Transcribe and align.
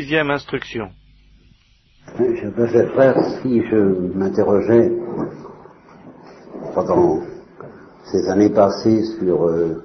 sixième 0.00 0.30
instruction. 0.30 0.90
Je 2.18 2.50
faire 2.66 2.90
frère 2.92 3.16
si 3.40 3.62
je 3.62 3.76
m'interrogeais 4.14 4.92
pendant 6.74 7.20
ces 8.04 8.28
années 8.28 8.50
passées 8.50 9.02
sur 9.18 9.46
euh, 9.46 9.82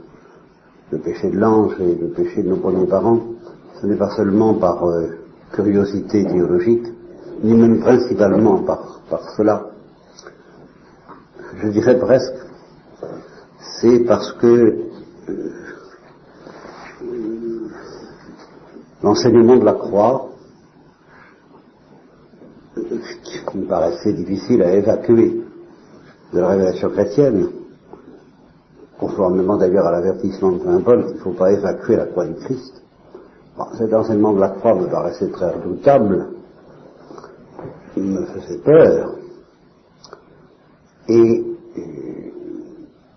le 0.92 0.98
péché 0.98 1.30
de 1.30 1.38
l'ange 1.38 1.80
et 1.80 1.96
le 1.96 2.10
péché 2.10 2.44
de 2.44 2.50
nos 2.50 2.58
premiers 2.58 2.88
parents, 2.88 3.22
ce 3.80 3.88
n'est 3.88 3.96
pas 3.96 4.10
seulement 4.18 4.54
par 4.56 4.86
euh, 4.86 5.18
curiosité 5.54 6.26
théologique, 6.26 6.88
ni 7.44 7.54
même 7.54 7.80
principalement 7.80 8.58
par, 8.64 9.00
par 9.10 9.22
cela. 9.38 9.68
Je 11.62 11.68
dirais 11.70 11.98
presque, 11.98 12.36
c'est 13.80 14.00
parce 14.00 14.34
que 14.34 14.91
l'enseignement 19.04 19.58
de 19.58 19.66
la 19.66 19.74
croix, 19.74 20.30
qui 23.24 23.58
me 23.58 23.66
paraissait 23.66 24.14
difficile 24.14 24.62
à 24.64 24.74
évacuer 24.74 25.42
de 26.34 26.40
la 26.40 26.48
révélation 26.48 26.90
chrétienne, 26.90 27.50
conformément 29.00 29.58
d'ailleurs 29.58 29.88
à 29.88 29.92
l'avertissement 29.92 30.54
de 30.54 30.60
Saint 30.60 30.82
Paul 30.82 31.06
qu'il 31.06 31.16
ne 31.16 31.22
faut 31.22 31.32
pas 31.32 31.52
évacuer 31.52 31.96
la 31.96 32.06
croix 32.06 32.26
du 32.26 32.36
Christ. 32.36 32.82
cet 33.78 33.94
enseignement 33.94 34.34
de 34.34 34.40
la 34.40 34.50
croix 34.50 34.76
me 34.76 34.88
paraissait 34.88 35.30
très 35.30 35.52
redoutable, 35.52 36.28
il 37.98 38.04
me 38.04 38.26
faisait 38.26 38.60
peur, 38.60 39.16
et 41.10 41.46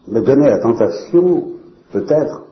me 0.09 0.21
donnait 0.21 0.51
la 0.51 0.59
tentation, 0.59 1.45
peut-être, 1.93 2.44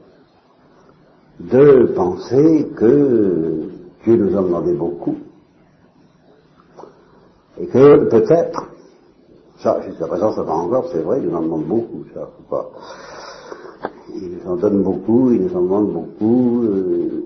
de 1.41 1.93
penser 1.95 2.69
que 2.77 3.63
Dieu 4.05 4.17
nous 4.17 4.37
en 4.37 4.43
demandait 4.43 4.75
beaucoup, 4.75 5.17
et 7.61 7.67
que 7.67 8.09
peut-être, 8.09 8.69
ça 9.59 9.81
jusqu'à 9.87 10.07
présent 10.07 10.33
ça 10.33 10.43
va 10.43 10.53
encore, 10.53 10.89
c'est 10.93 11.03
vrai, 11.03 11.21
il 11.23 11.29
nous 11.29 11.37
en 11.37 11.43
demande 11.43 11.65
beaucoup, 11.65 12.05
ça, 12.15 12.29
faut 12.37 12.51
pas. 12.51 12.71
Il 14.15 14.39
nous 14.39 14.51
en 14.51 14.57
donne 14.57 14.83
beaucoup, 14.83 15.31
il 15.31 15.43
nous 15.43 15.57
en 15.57 15.63
demande 15.63 15.93
beaucoup, 15.93 16.65
euh, 16.65 17.25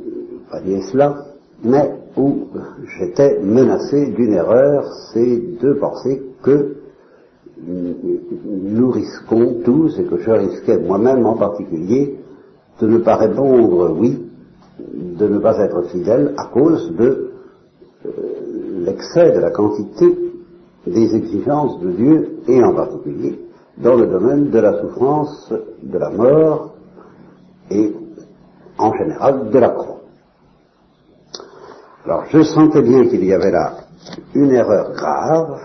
pas 0.50 0.60
dire 0.60 0.82
cela, 0.92 1.26
mais 1.64 1.92
où 2.16 2.46
j'étais 2.98 3.40
menacé 3.40 4.10
d'une 4.10 4.32
erreur, 4.32 4.84
c'est 5.12 5.58
de 5.60 5.72
penser 5.74 6.22
que 6.42 6.76
nous 7.66 8.90
risquons 8.90 9.62
tous, 9.64 9.98
et 9.98 10.04
que 10.04 10.18
je 10.18 10.30
risquais 10.30 10.78
moi-même 10.78 11.26
en 11.26 11.34
particulier, 11.34 12.18
de 12.80 12.86
ne 12.86 12.98
pas 12.98 13.16
répondre 13.16 13.94
oui, 13.98 14.22
de 14.78 15.26
ne 15.26 15.38
pas 15.38 15.58
être 15.58 15.82
fidèle 15.88 16.34
à 16.36 16.46
cause 16.46 16.92
de 16.94 17.30
euh, 18.04 18.10
l'excès 18.84 19.32
de 19.32 19.40
la 19.40 19.50
quantité 19.50 20.06
des 20.86 21.16
exigences 21.16 21.80
de 21.80 21.90
Dieu, 21.90 22.38
et 22.46 22.62
en 22.62 22.74
particulier 22.74 23.40
dans 23.78 23.94
le 23.94 24.06
domaine 24.06 24.50
de 24.50 24.58
la 24.58 24.80
souffrance, 24.80 25.52
de 25.82 25.98
la 25.98 26.10
mort, 26.10 26.74
et 27.70 27.92
en 28.78 28.92
général 28.94 29.50
de 29.50 29.58
la 29.58 29.70
croix. 29.70 30.00
Alors 32.04 32.24
je 32.30 32.42
sentais 32.42 32.82
bien 32.82 33.06
qu'il 33.08 33.24
y 33.24 33.32
avait 33.32 33.50
là 33.50 33.74
une 34.34 34.52
erreur 34.52 34.92
grave, 34.92 35.60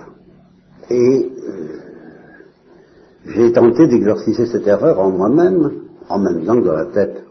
et 0.90 1.32
euh, 1.32 1.80
j'ai 3.28 3.52
tenté 3.54 3.88
d'exorciser 3.88 4.48
cette 4.48 4.68
erreur 4.68 5.00
en 5.00 5.12
moi-même, 5.12 5.72
en 6.10 6.20
même 6.20 6.46
temps 6.46 6.60
que 6.60 6.66
dans 6.66 6.74
la 6.74 6.86
tête 6.88 7.24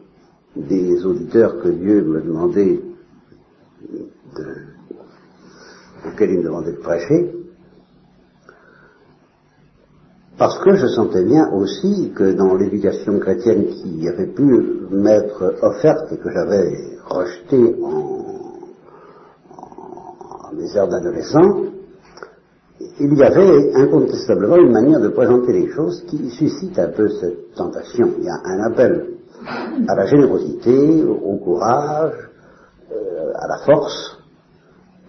des 0.56 1.04
auditeurs 1.04 1.60
que 1.60 1.68
Dieu 1.68 2.02
me 2.02 2.20
demandait, 2.20 2.80
de, 4.36 4.46
auxquels 6.06 6.30
il 6.30 6.38
me 6.38 6.44
demandait 6.44 6.72
de 6.72 6.78
prêcher, 6.78 7.34
parce 10.38 10.58
que 10.60 10.74
je 10.74 10.86
sentais 10.86 11.24
bien 11.24 11.52
aussi 11.52 12.12
que 12.14 12.33
dans 12.33 12.55
l'éducation 12.55 13.18
chrétienne 13.18 13.67
qui 13.67 14.08
avait 14.08 14.33
pu 14.33 14.42
m'être 14.90 15.56
offerte 15.62 16.12
et 16.12 16.16
que 16.16 16.30
j'avais 16.30 16.96
rejetée 17.06 17.77
en, 17.83 18.24
en 20.48 20.55
mes 20.55 20.77
heures 20.77 20.89
d'adolescent, 20.89 21.80
il 23.00 23.16
y 23.16 23.22
avait 23.22 23.74
incontestablement 23.77 24.56
une 24.56 24.72
manière 24.72 25.00
de 25.00 25.08
présenter 25.08 25.52
les 25.52 25.68
choses 25.70 26.05
qui 26.06 26.28
suscite 26.30 26.78
un 26.78 26.88
peu 26.88 27.08
cette 27.08 27.55
tentation. 27.55 28.11
Il 28.18 28.24
y 28.24 28.28
a 28.28 28.38
un 28.44 28.61
appel 28.70 29.06
à 29.88 29.94
la 29.94 30.05
générosité, 30.05 31.02
au 31.02 31.36
courage, 31.36 32.12
euh, 32.92 33.33
à 33.34 33.48
la 33.48 33.58
force, 33.64 34.18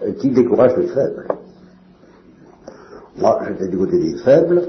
euh, 0.03 0.13
qui 0.13 0.29
décourage 0.29 0.77
les 0.77 0.87
faibles. 0.87 1.27
Moi, 3.17 3.39
j'étais 3.47 3.67
du 3.67 3.77
côté 3.77 3.99
des 3.99 4.17
faibles, 4.23 4.61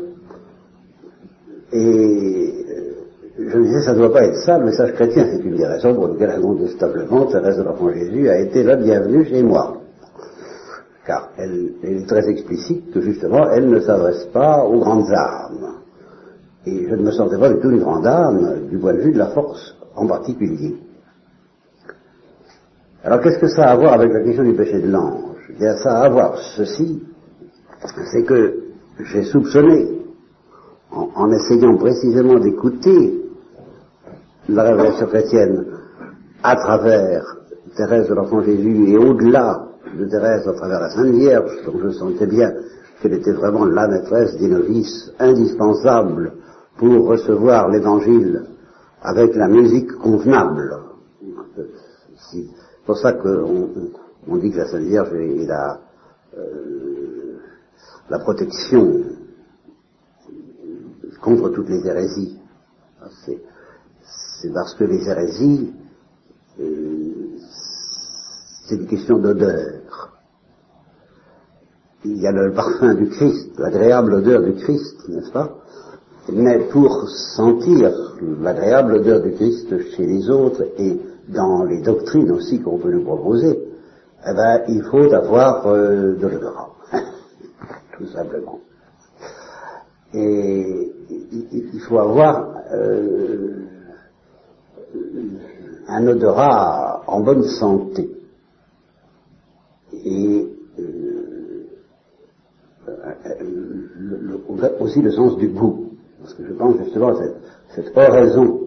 et 1.72 1.78
euh, 1.78 2.92
je 3.38 3.56
me 3.56 3.64
disais, 3.64 3.82
ça 3.82 3.92
ne 3.92 3.98
doit 3.98 4.12
pas 4.12 4.24
être 4.24 4.38
ça, 4.44 4.58
le 4.58 4.64
message 4.64 4.94
chrétien, 4.94 5.26
c'est 5.30 5.44
une 5.44 5.56
des 5.56 5.66
raisons 5.66 5.94
pour 5.94 6.08
lesquelles 6.08 6.30
incontestablement 6.30 7.26
Thérèse 7.26 7.56
de 7.56 7.62
l'Enfant 7.62 7.92
Jésus 7.92 8.28
a 8.28 8.40
été 8.40 8.64
la 8.64 8.74
bienvenue 8.74 9.24
chez 9.26 9.44
moi 9.44 9.81
car 11.06 11.30
elle, 11.36 11.72
est 11.82 12.06
très 12.06 12.28
explicite 12.28 12.92
que 12.92 13.00
justement 13.00 13.50
elle 13.50 13.68
ne 13.68 13.80
s'adresse 13.80 14.24
pas 14.26 14.64
aux 14.64 14.78
grandes 14.78 15.10
âmes. 15.10 15.74
Et 16.64 16.86
je 16.88 16.94
ne 16.94 17.02
me 17.02 17.10
sentais 17.10 17.38
pas 17.38 17.52
du 17.52 17.60
tout 17.60 17.70
une 17.70 17.80
grande 17.80 18.06
âme 18.06 18.68
du 18.70 18.78
point 18.78 18.94
de 18.94 19.00
vue 19.00 19.12
de 19.12 19.18
la 19.18 19.28
force 19.28 19.74
en 19.96 20.06
particulier. 20.06 20.76
Alors 23.02 23.20
qu'est-ce 23.20 23.40
que 23.40 23.48
ça 23.48 23.64
a 23.64 23.72
à 23.72 23.76
voir 23.76 23.94
avec 23.94 24.12
la 24.12 24.22
question 24.22 24.44
du 24.44 24.54
péché 24.54 24.80
de 24.80 24.88
l'ange? 24.88 25.50
Eh 25.50 25.58
bien 25.58 25.76
ça 25.76 25.98
a 25.98 26.04
à 26.04 26.08
voir 26.08 26.38
ceci, 26.56 27.02
c'est 28.12 28.22
que 28.22 28.60
j'ai 29.00 29.24
soupçonné, 29.24 30.02
en, 30.92 31.08
en 31.16 31.32
essayant 31.32 31.76
précisément 31.76 32.38
d'écouter 32.38 33.24
la 34.48 34.62
révélation 34.62 35.06
chrétienne 35.06 35.66
à 36.44 36.54
travers 36.54 37.24
Thérèse 37.76 38.08
de 38.08 38.14
l'Enfant 38.14 38.42
Jésus 38.42 38.90
et 38.90 38.98
au-delà 38.98 39.71
de 39.98 40.06
Thérèse 40.06 40.46
à 40.46 40.52
travers 40.52 40.80
la 40.80 40.90
Sainte 40.90 41.14
Vierge, 41.14 41.64
dont 41.66 41.78
je 41.78 41.90
sentais 41.90 42.26
bien 42.26 42.52
qu'elle 43.00 43.14
était 43.14 43.32
vraiment 43.32 43.64
la 43.64 43.88
maîtresse 43.88 44.36
des 44.36 44.48
novices, 44.48 45.12
indispensable 45.18 46.32
pour 46.78 47.06
recevoir 47.06 47.68
l'Évangile 47.68 48.44
avec 49.02 49.34
la 49.34 49.48
musique 49.48 49.92
convenable. 49.92 50.78
C'est 52.30 52.46
pour 52.86 52.96
ça 52.96 53.12
qu'on 53.14 54.36
dit 54.36 54.50
que 54.52 54.58
la 54.58 54.68
Sainte 54.68 54.82
Vierge 54.82 55.12
est 55.12 55.46
la, 55.46 55.80
euh, 56.38 57.38
la 58.08 58.18
protection 58.20 59.02
contre 61.20 61.50
toutes 61.50 61.68
les 61.68 61.86
hérésies. 61.86 62.38
C'est 63.20 64.52
parce 64.52 64.74
que 64.74 64.84
les 64.84 65.08
hérésies 65.08 65.72
euh, 66.60 67.11
c'est 68.64 68.76
une 68.76 68.86
question 68.86 69.18
d'odeur. 69.18 69.80
Il 72.04 72.20
y 72.20 72.26
a 72.26 72.32
le 72.32 72.52
parfum 72.52 72.94
du 72.94 73.08
Christ, 73.08 73.58
l'agréable 73.58 74.14
odeur 74.14 74.42
du 74.42 74.54
Christ, 74.54 75.08
n'est-ce 75.08 75.30
pas? 75.30 75.50
Mais 76.32 76.58
pour 76.70 77.08
sentir 77.08 77.90
l'agréable 78.40 78.94
odeur 78.94 79.22
du 79.22 79.32
Christ 79.32 79.68
chez 79.96 80.06
les 80.06 80.30
autres 80.30 80.64
et 80.78 81.00
dans 81.28 81.64
les 81.64 81.82
doctrines 81.82 82.30
aussi 82.30 82.60
qu'on 82.60 82.78
peut 82.78 82.90
nous 82.90 83.04
proposer, 83.04 83.58
eh 84.24 84.34
ben, 84.34 84.62
il 84.68 84.82
faut 84.84 85.12
avoir 85.12 85.66
euh, 85.66 86.14
de 86.14 86.26
l'odorat, 86.26 86.70
tout 87.98 88.06
simplement. 88.06 88.60
Et 90.14 90.92
il 91.52 91.80
faut 91.88 91.98
avoir 91.98 92.54
euh, 92.72 93.66
un 95.88 96.06
odorat 96.06 97.02
en 97.06 97.20
bonne 97.20 97.44
santé 97.44 98.21
et 100.04 100.48
euh, 100.78 101.66
le, 103.98 104.40
aussi 104.80 105.00
le 105.00 105.10
sens 105.12 105.36
du 105.36 105.48
goût. 105.48 105.90
Parce 106.20 106.34
que 106.34 106.46
je 106.46 106.52
pense 106.52 106.76
justement 106.78 107.08
à 107.08 107.16
cette, 107.16 107.36
cette 107.74 107.96
oraison 107.96 108.60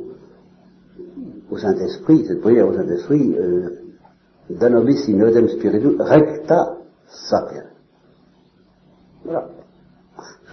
au 1.49 1.57
Saint-Esprit, 1.57 2.25
cette 2.25 2.41
prière 2.41 2.67
au 2.67 2.73
Saint-Esprit, 2.73 3.35
euh, 3.37 3.69
Danobis 4.49 5.09
in 5.09 5.21
odem 5.21 5.47
spiritu 5.47 5.95
recta 5.97 6.77
sapere. 7.07 7.71
Voilà. 9.23 9.49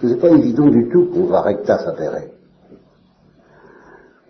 Ce 0.01 0.07
n'est 0.07 0.17
pas 0.17 0.29
évident 0.29 0.67
du 0.67 0.89
tout 0.89 1.05
qu'on 1.13 1.25
va 1.25 1.41
recta 1.41 1.77
sapere. 1.79 2.29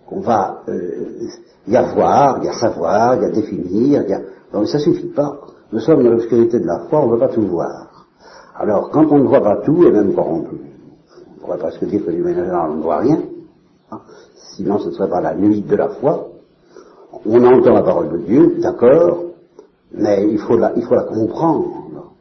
Qu'on 0.06 0.20
va 0.20 0.64
euh, 0.68 1.28
y 1.68 1.76
avoir, 1.76 2.44
y 2.44 2.50
a 2.50 2.54
savoir, 2.54 3.22
y 3.22 3.26
a 3.26 3.30
définir, 3.30 4.04
y 4.08 4.14
a... 4.14 4.22
Non, 4.54 4.66
ça 4.66 4.80
suffit 4.80 5.08
pas. 5.08 5.43
Nous 5.74 5.80
sommes 5.80 6.04
dans 6.04 6.12
l'obscurité 6.12 6.60
de 6.60 6.68
la 6.68 6.82
foi, 6.82 7.00
on 7.00 7.08
ne 7.08 7.14
veut 7.14 7.20
pas 7.20 7.30
tout 7.30 7.48
voir. 7.48 8.06
Alors, 8.56 8.92
quand 8.92 9.12
on 9.12 9.18
ne 9.18 9.28
voit 9.28 9.42
pas 9.42 9.58
tout, 9.66 9.84
et 9.84 9.92
même 9.92 10.14
quand 10.14 10.22
on, 10.22 10.46
on 10.46 11.42
pourrait 11.42 11.58
presque 11.58 11.84
dire 11.86 12.06
que 12.06 12.12
du 12.12 12.22
ménagère, 12.22 12.68
on 12.70 12.76
ne 12.76 12.84
voit 12.84 13.00
rien, 13.00 13.20
hein, 13.90 14.00
sinon 14.56 14.78
ce 14.78 14.90
ne 14.90 14.94
serait 14.94 15.10
pas 15.10 15.20
la 15.20 15.34
nuit 15.34 15.62
de 15.62 15.76
la 15.76 15.90
foi, 15.90 16.28
on 17.26 17.44
entend 17.44 17.74
la 17.74 17.82
parole 17.82 18.12
de 18.12 18.18
Dieu, 18.20 18.58
d'accord, 18.62 19.24
Mais 19.94 20.28
il 20.30 20.38
faut, 20.38 20.58
la, 20.58 20.74
il 20.76 20.84
faut 20.84 20.94
la 20.94 21.06
comprendre. 21.06 22.12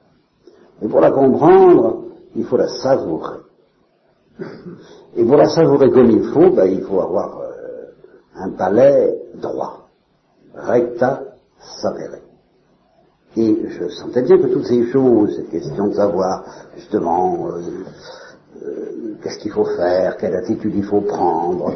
Et 0.81 0.89
pour 0.89 1.01
la 1.01 1.11
comprendre, 1.11 2.05
il 2.35 2.47
faut 2.47 2.57
la 2.57 2.69
savourer. 2.69 3.41
Et 5.15 5.25
pour 5.27 5.37
la 5.37 5.51
savourer 5.51 5.91
comme 5.91 6.11
il 6.11 6.25
faut, 6.31 6.49
ben, 6.49 6.65
il 6.65 6.81
faut 6.85 7.03
avoir 7.03 7.39
euh, 7.39 7.91
un 8.35 8.51
palais 8.53 9.15
droit. 9.35 9.89
Recta 10.55 11.21
sapere. 11.59 12.32
Et 13.37 13.57
je 13.69 13.89
sentais 13.89 14.23
bien 14.23 14.39
que 14.39 14.47
toutes 14.47 14.67
ces 14.67 14.85
choses, 14.91 15.37
cette 15.37 15.51
question 15.51 15.89
de 15.89 15.95
savoir 15.95 16.45
justement 16.77 17.49
euh, 17.49 17.61
euh, 18.63 19.15
qu'est-ce 19.23 19.39
qu'il 19.39 19.53
faut 19.53 19.65
faire, 19.65 20.17
quelle 20.19 20.35
attitude 20.35 20.75
il 20.75 20.85
faut 20.85 21.01
prendre 21.01 21.73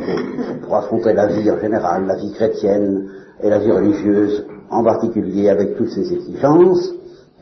pour, 0.62 0.76
affronter 0.76 1.14
la 1.14 1.26
vie 1.26 1.50
en 1.50 1.58
général, 1.58 2.06
la 2.06 2.16
vie 2.16 2.32
chrétienne 2.32 3.08
et 3.42 3.48
la 3.48 3.58
vie 3.58 3.72
religieuse 3.72 4.44
en 4.70 4.84
particulier 4.84 5.48
avec 5.48 5.76
toutes 5.76 5.90
ces 5.90 6.12
exigences, 6.12 6.92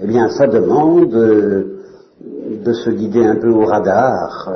eh 0.00 0.06
bien 0.06 0.28
ça 0.28 0.46
demande 0.46 1.10
de 1.10 2.72
se 2.72 2.90
guider 2.90 3.24
un 3.24 3.36
peu 3.36 3.50
au 3.50 3.64
radar, 3.64 4.48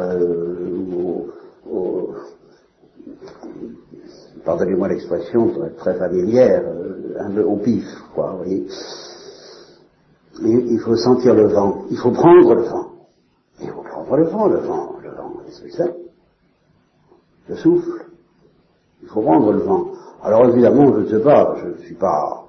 pardonnez-moi 4.48 4.88
l'expression 4.88 5.52
très, 5.76 5.94
familière, 5.94 6.62
euh, 6.66 7.20
un 7.20 7.30
peu 7.30 7.42
au 7.42 7.56
pif, 7.56 7.84
quoi, 8.14 8.30
vous 8.30 8.38
voyez. 8.38 8.66
Il, 10.40 10.78
faut 10.80 10.96
sentir 10.96 11.34
le 11.34 11.48
vent, 11.48 11.84
il 11.90 11.96
faut 11.96 12.12
prendre 12.12 12.54
le 12.54 12.62
vent. 12.62 12.86
Il 13.60 13.68
faut 13.70 13.82
prendre 13.82 14.16
le 14.16 14.24
vent, 14.24 14.46
le 14.46 14.58
vent, 14.58 14.96
le 15.02 15.10
vent, 15.10 15.32
qu'est-ce 15.44 15.76
que 15.76 15.92
Le 17.48 17.56
souffle. 17.56 18.06
Il 19.02 19.08
faut 19.08 19.22
prendre 19.22 19.52
le 19.52 19.58
vent. 19.58 19.88
Alors 20.22 20.46
évidemment, 20.46 20.92
je 20.94 21.00
ne 21.00 21.06
sais 21.06 21.22
pas, 21.22 21.56
je 21.60 21.68
ne 21.68 21.76
suis 21.78 21.94
pas 21.94 22.44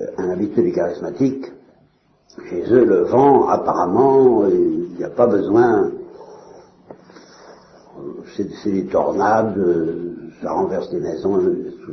euh, 0.00 0.06
un 0.18 0.30
habitué 0.30 0.62
des 0.62 0.72
charismatiques. 0.72 1.52
Chez 2.50 2.64
eux, 2.70 2.84
le 2.84 3.04
vent, 3.04 3.48
apparemment, 3.48 4.46
il 4.48 4.94
n'y 4.98 5.04
a 5.04 5.10
pas 5.10 5.26
besoin. 5.26 5.90
C'est 8.36 8.70
des 8.70 8.86
tornades, 8.86 9.58
ça 10.42 10.52
renverse 10.52 10.90
des 10.90 11.00
maisons, 11.00 11.40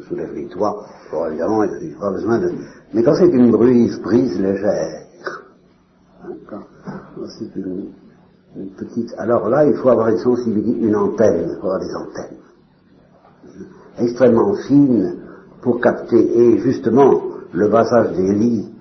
soulève 0.07 0.33
les 0.33 0.47
toits. 0.47 0.85
Bon, 1.11 1.27
évidemment, 1.27 1.63
il 1.63 1.87
n'y 1.87 1.95
a 1.95 1.99
pas 1.99 2.11
besoin 2.11 2.39
de... 2.39 2.51
Mais 2.93 3.03
quand 3.03 3.15
c'est 3.15 3.29
une 3.29 3.51
brise, 3.51 4.01
brise 4.01 4.37
légère, 4.39 5.02
c'est 7.37 7.55
une, 7.55 7.89
petite... 8.77 9.13
Alors 9.17 9.49
là, 9.49 9.65
il 9.65 9.75
faut 9.75 9.89
avoir 9.89 10.09
une 10.09 10.17
sensibilité, 10.17 10.79
une 10.79 10.95
antenne, 10.95 11.49
il 11.49 11.59
faut 11.59 11.67
avoir 11.67 11.79
des 11.79 11.95
antennes 11.95 12.37
extrêmement 13.99 14.55
fines 14.67 15.17
pour 15.61 15.79
capter, 15.79 16.17
et 16.17 16.57
justement, 16.59 17.21
le 17.53 17.69
passage 17.69 18.15
des 18.15 18.33
lits, 18.33 18.73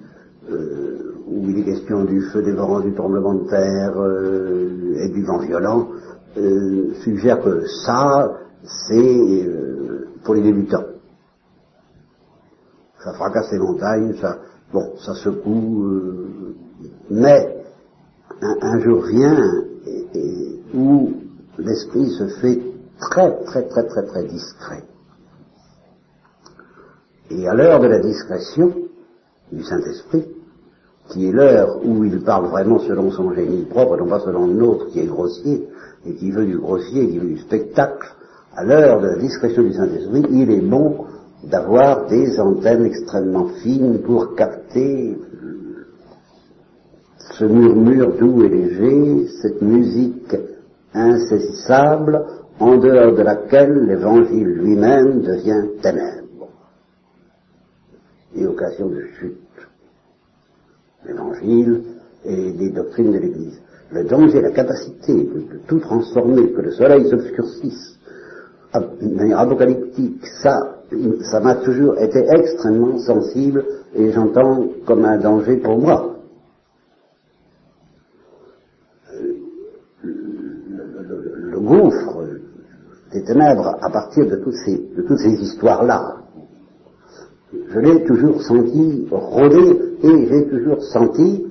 euh, 0.51 1.15
où 1.27 1.49
il 1.49 1.59
est 1.59 1.65
question 1.65 2.05
du 2.05 2.21
feu 2.33 2.43
dévorant, 2.43 2.81
du 2.81 2.95
tremblement 2.95 3.35
de 3.35 3.49
terre 3.49 3.93
euh, 3.97 4.97
et 4.97 5.09
du 5.11 5.25
vent 5.25 5.39
violent, 5.39 5.89
euh, 6.37 6.95
suggère 7.05 7.43
que 7.43 7.67
ça, 7.85 8.39
c'est 8.89 9.49
pour 10.25 10.35
les 10.35 10.43
débutants. 10.43 10.85
Ça 13.05 13.13
fracasse 13.15 13.51
les 13.53 13.59
montagnes, 13.59 14.15
ça, 14.21 14.39
bon, 14.73 14.93
ça 15.05 15.15
secoue, 15.15 15.85
mais 17.11 17.65
un, 18.41 18.81
jour 18.81 19.03
vient 19.03 19.65
où 20.75 21.13
l'esprit 21.59 22.11
se 22.11 22.27
fait 22.41 22.61
très, 22.99 23.45
très, 23.45 23.69
très, 23.69 23.85
très, 23.85 24.03
très 24.05 24.25
discret. 24.25 24.83
Et 27.31 27.49
à 27.49 27.55
l'heure 27.55 27.81
de 27.81 27.87
la 27.87 27.99
discrétion 27.99 28.73
du 29.51 29.63
Saint-Esprit, 29.63 30.27
qui 31.09 31.29
est 31.29 31.33
l'heure 31.33 31.79
où 31.85 32.05
il 32.05 32.23
parle 32.23 32.47
vraiment 32.47 32.79
selon 32.79 33.11
son 33.11 33.33
génie 33.33 33.65
propre, 33.65 33.97
non 33.97 34.07
pas 34.07 34.21
selon 34.21 34.47
le 34.47 34.55
nôtre 34.55 34.89
qui 34.89 35.01
est 35.01 35.07
grossier, 35.07 35.69
et 36.07 36.15
qui 36.15 36.31
veut 36.31 36.47
du 36.47 36.59
grossier, 36.59 37.09
qui 37.09 37.19
veut 37.19 37.29
du 37.29 37.39
spectacle, 37.39 38.09
à 38.55 38.65
l'heure 38.65 39.01
de 39.01 39.09
la 39.09 39.17
discrétion 39.17 39.63
du 39.63 39.73
Saint-Esprit, 39.73 40.25
il 40.31 40.51
est 40.51 40.61
bon 40.61 41.07
d'avoir 41.45 42.07
des 42.07 42.39
antennes 42.39 42.85
extrêmement 42.85 43.49
fines 43.63 44.01
pour 44.03 44.35
capter 44.35 45.17
ce 47.39 47.45
murmure 47.45 48.17
doux 48.17 48.45
et 48.45 48.49
léger, 48.49 49.27
cette 49.41 49.63
musique 49.63 50.37
insaisissable 50.95 52.25
en 52.61 52.77
dehors 52.77 53.15
de 53.17 53.23
laquelle 53.23 53.87
l'évangile 53.87 54.47
lui-même 54.47 55.23
devient 55.23 55.65
ténèbre 55.81 56.49
et 58.35 58.47
occasion 58.47 58.89
de 58.89 59.03
chute. 59.19 59.39
L'évangile 61.07 61.83
et 62.25 62.53
les 62.53 62.71
doctrines 62.71 63.13
de 63.13 63.19
l'Église. 63.19 63.61
Le 63.91 64.05
danger, 64.05 64.41
la 64.41 64.53
capacité 64.53 65.13
de 65.13 65.59
tout 65.67 65.81
transformer, 65.81 66.53
que 66.53 66.63
le 66.63 66.71
soleil 66.73 67.09
s'obscurcisse, 67.11 67.99
de 68.75 69.15
manière 69.15 69.41
apocalyptique, 69.41 70.25
ça, 70.43 70.79
ça 71.31 71.41
m'a 71.41 71.57
toujours 71.57 71.99
été 71.99 72.25
extrêmement 72.31 72.99
sensible 72.99 73.65
et 73.95 74.11
j'entends 74.13 74.67
comme 74.87 75.05
un 75.05 75.19
danger 75.19 75.59
pour 75.59 75.79
moi. 75.79 76.17
Le, 80.03 81.61
gouffre 81.61 82.25
ténèbres 83.25 83.77
à 83.81 83.91
partir 83.91 84.27
de 84.27 84.37
toutes 84.37 84.55
ces, 85.19 85.43
histoires-là, 85.43 86.17
je 87.69 87.79
l'ai 87.79 88.05
toujours 88.05 88.43
senti 88.43 89.07
rôder 89.11 89.79
et 90.03 90.27
j'ai 90.29 90.49
toujours 90.49 90.83
senti 90.83 91.47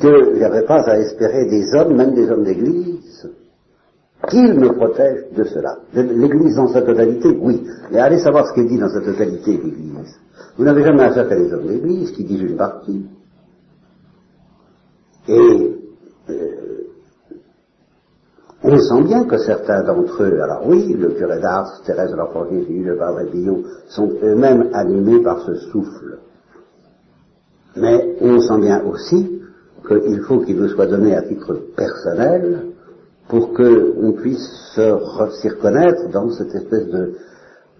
que 0.00 0.34
je 0.34 0.40
n'avais 0.40 0.62
pas 0.62 0.82
à 0.88 0.98
espérer 0.98 1.46
des 1.46 1.74
hommes, 1.74 1.96
même 1.96 2.14
des 2.14 2.30
hommes 2.30 2.44
d'église, 2.44 3.28
qu'il 4.28 4.54
me 4.54 4.72
protège 4.72 5.24
de 5.36 5.44
cela. 5.44 5.78
L'Église 5.94 6.56
dans 6.56 6.68
sa 6.68 6.82
totalité, 6.82 7.28
oui. 7.40 7.64
Mais 7.92 7.98
allez 7.98 8.18
savoir 8.18 8.46
ce 8.46 8.54
qu'elle 8.54 8.68
dit 8.68 8.78
dans 8.78 8.88
sa 8.88 9.00
totalité, 9.00 9.52
l'Église. 9.52 10.18
Vous 10.56 10.64
n'avez 10.64 10.82
jamais 10.82 11.04
affaire 11.04 11.28
qu'à 11.28 11.34
les 11.34 11.52
hommes 11.52 11.66
d'Église 11.66 12.10
qui 12.12 12.24
disent 12.24 12.42
une 12.42 12.56
partie. 12.56 13.06
Et 15.28 15.76
euh, 16.30 16.56
on 18.76 18.80
sent 18.80 19.02
bien 19.04 19.24
que 19.24 19.38
certains 19.38 19.82
d'entre 19.82 20.22
eux, 20.22 20.40
alors 20.40 20.66
oui, 20.66 20.92
le 20.92 21.08
curé 21.10 21.40
d'Ars, 21.40 21.82
Thérèse 21.84 22.10
de 22.10 22.16
l'Enfant 22.16 22.46
Jésus, 22.50 22.82
le 22.84 22.96
Padre 22.96 23.30
Billon, 23.30 23.62
sont 23.88 24.10
eux-mêmes 24.22 24.70
animés 24.74 25.22
par 25.22 25.40
ce 25.40 25.54
souffle. 25.54 26.18
Mais 27.76 28.16
on 28.20 28.40
sent 28.40 28.60
bien 28.60 28.82
aussi 28.84 29.40
qu'il 29.86 30.20
faut 30.22 30.40
qu'il 30.40 30.56
nous 30.56 30.68
soit 30.68 30.86
donné 30.86 31.14
à 31.14 31.22
titre 31.22 31.54
personnel 31.76 32.66
pour 33.28 33.54
qu'on 33.54 34.12
puisse 34.12 34.74
s'y 34.74 35.48
reconnaître 35.48 36.10
dans 36.10 36.30
cette 36.30 36.54
espèce 36.54 36.86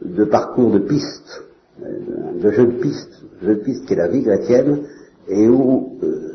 de, 0.03 0.25
parcours 0.25 0.71
de 0.71 0.79
piste, 0.79 1.45
euh, 1.83 2.41
de 2.43 2.51
jeu 2.51 2.67
de 2.67 2.81
piste, 2.81 3.23
jeu 3.43 3.55
de 3.55 3.61
piste 3.61 3.87
qui 3.87 3.95
est 3.95 3.97
la 3.97 4.09
vie 4.09 4.23
chrétienne, 4.23 4.83
et 5.29 5.49
où 5.49 5.99
euh, 6.03 6.26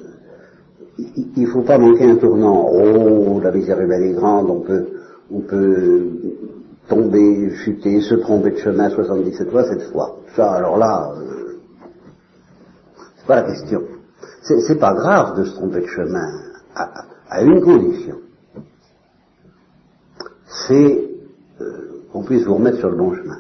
il 1.36 1.44
ne 1.44 1.48
faut 1.48 1.62
pas 1.62 1.78
manquer 1.78 2.10
un 2.10 2.16
tournant. 2.16 2.70
Oh, 2.72 3.40
la 3.42 3.52
misère 3.52 3.80
humaine 3.80 4.04
est 4.04 4.14
grande, 4.14 4.50
on 4.50 4.62
peut, 4.62 4.88
on 5.32 5.40
peut 5.42 6.08
tomber, 6.88 7.52
chuter, 7.64 8.02
se 8.02 8.16
tromper 8.16 8.52
de 8.52 8.58
chemin 8.58 8.90
77 8.90 9.50
fois 9.50 9.64
cette 9.64 9.84
fois. 9.92 10.18
Ça, 10.36 10.52
alors 10.52 10.78
là, 10.78 11.12
euh, 11.18 11.58
c'est 13.18 13.28
pas 13.28 13.36
la 13.36 13.44
question. 13.44 13.82
C'est 14.44 14.80
pas 14.80 14.94
grave 14.94 15.38
de 15.38 15.46
se 15.46 15.54
tromper 15.54 15.82
de 15.82 15.88
chemin, 15.88 16.28
à 16.76 17.42
une 17.44 17.62
condition 17.62 18.16
c'est 20.68 21.10
euh, 21.62 22.04
qu'on 22.12 22.24
puisse 22.24 22.46
vous 22.46 22.56
remettre 22.56 22.78
sur 22.78 22.90
le 22.90 22.98
bon 22.98 23.14
chemin. 23.16 23.40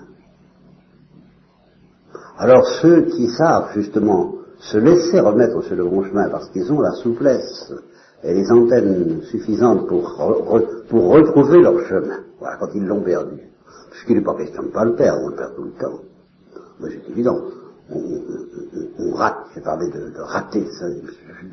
Alors 2.37 2.65
ceux 2.81 3.03
qui 3.03 3.27
savent 3.29 3.71
justement 3.73 4.33
se 4.61 4.77
laisser 4.77 5.19
remettre 5.19 5.61
sur 5.63 5.75
le 5.75 5.85
bon 5.85 6.03
chemin 6.03 6.29
parce 6.29 6.49
qu'ils 6.49 6.71
ont 6.71 6.81
la 6.81 6.91
souplesse 6.91 7.73
et 8.23 8.33
les 8.33 8.51
antennes 8.51 9.21
suffisantes 9.23 9.87
pour, 9.87 10.15
pour 10.89 11.09
retrouver 11.09 11.61
leur 11.61 11.79
chemin, 11.87 12.19
voilà, 12.39 12.57
quand 12.57 12.69
ils 12.75 12.85
l'ont 12.85 13.01
perdu. 13.01 13.39
Puisqu'il 13.91 14.17
n'est 14.17 14.23
pas 14.23 14.35
question 14.35 14.61
de 14.61 14.67
ne 14.67 14.73
pas 14.73 14.85
le 14.85 14.95
perdre, 14.95 15.21
on 15.23 15.29
le 15.29 15.35
perd 15.35 15.55
tout 15.55 15.63
le 15.63 15.71
temps. 15.71 15.99
c'est 16.81 17.11
évident 17.11 17.37
on, 17.93 19.13
rate, 19.15 19.37
j'ai 19.53 19.61
parlé 19.61 19.89
de, 19.89 20.13
rater, 20.19 20.65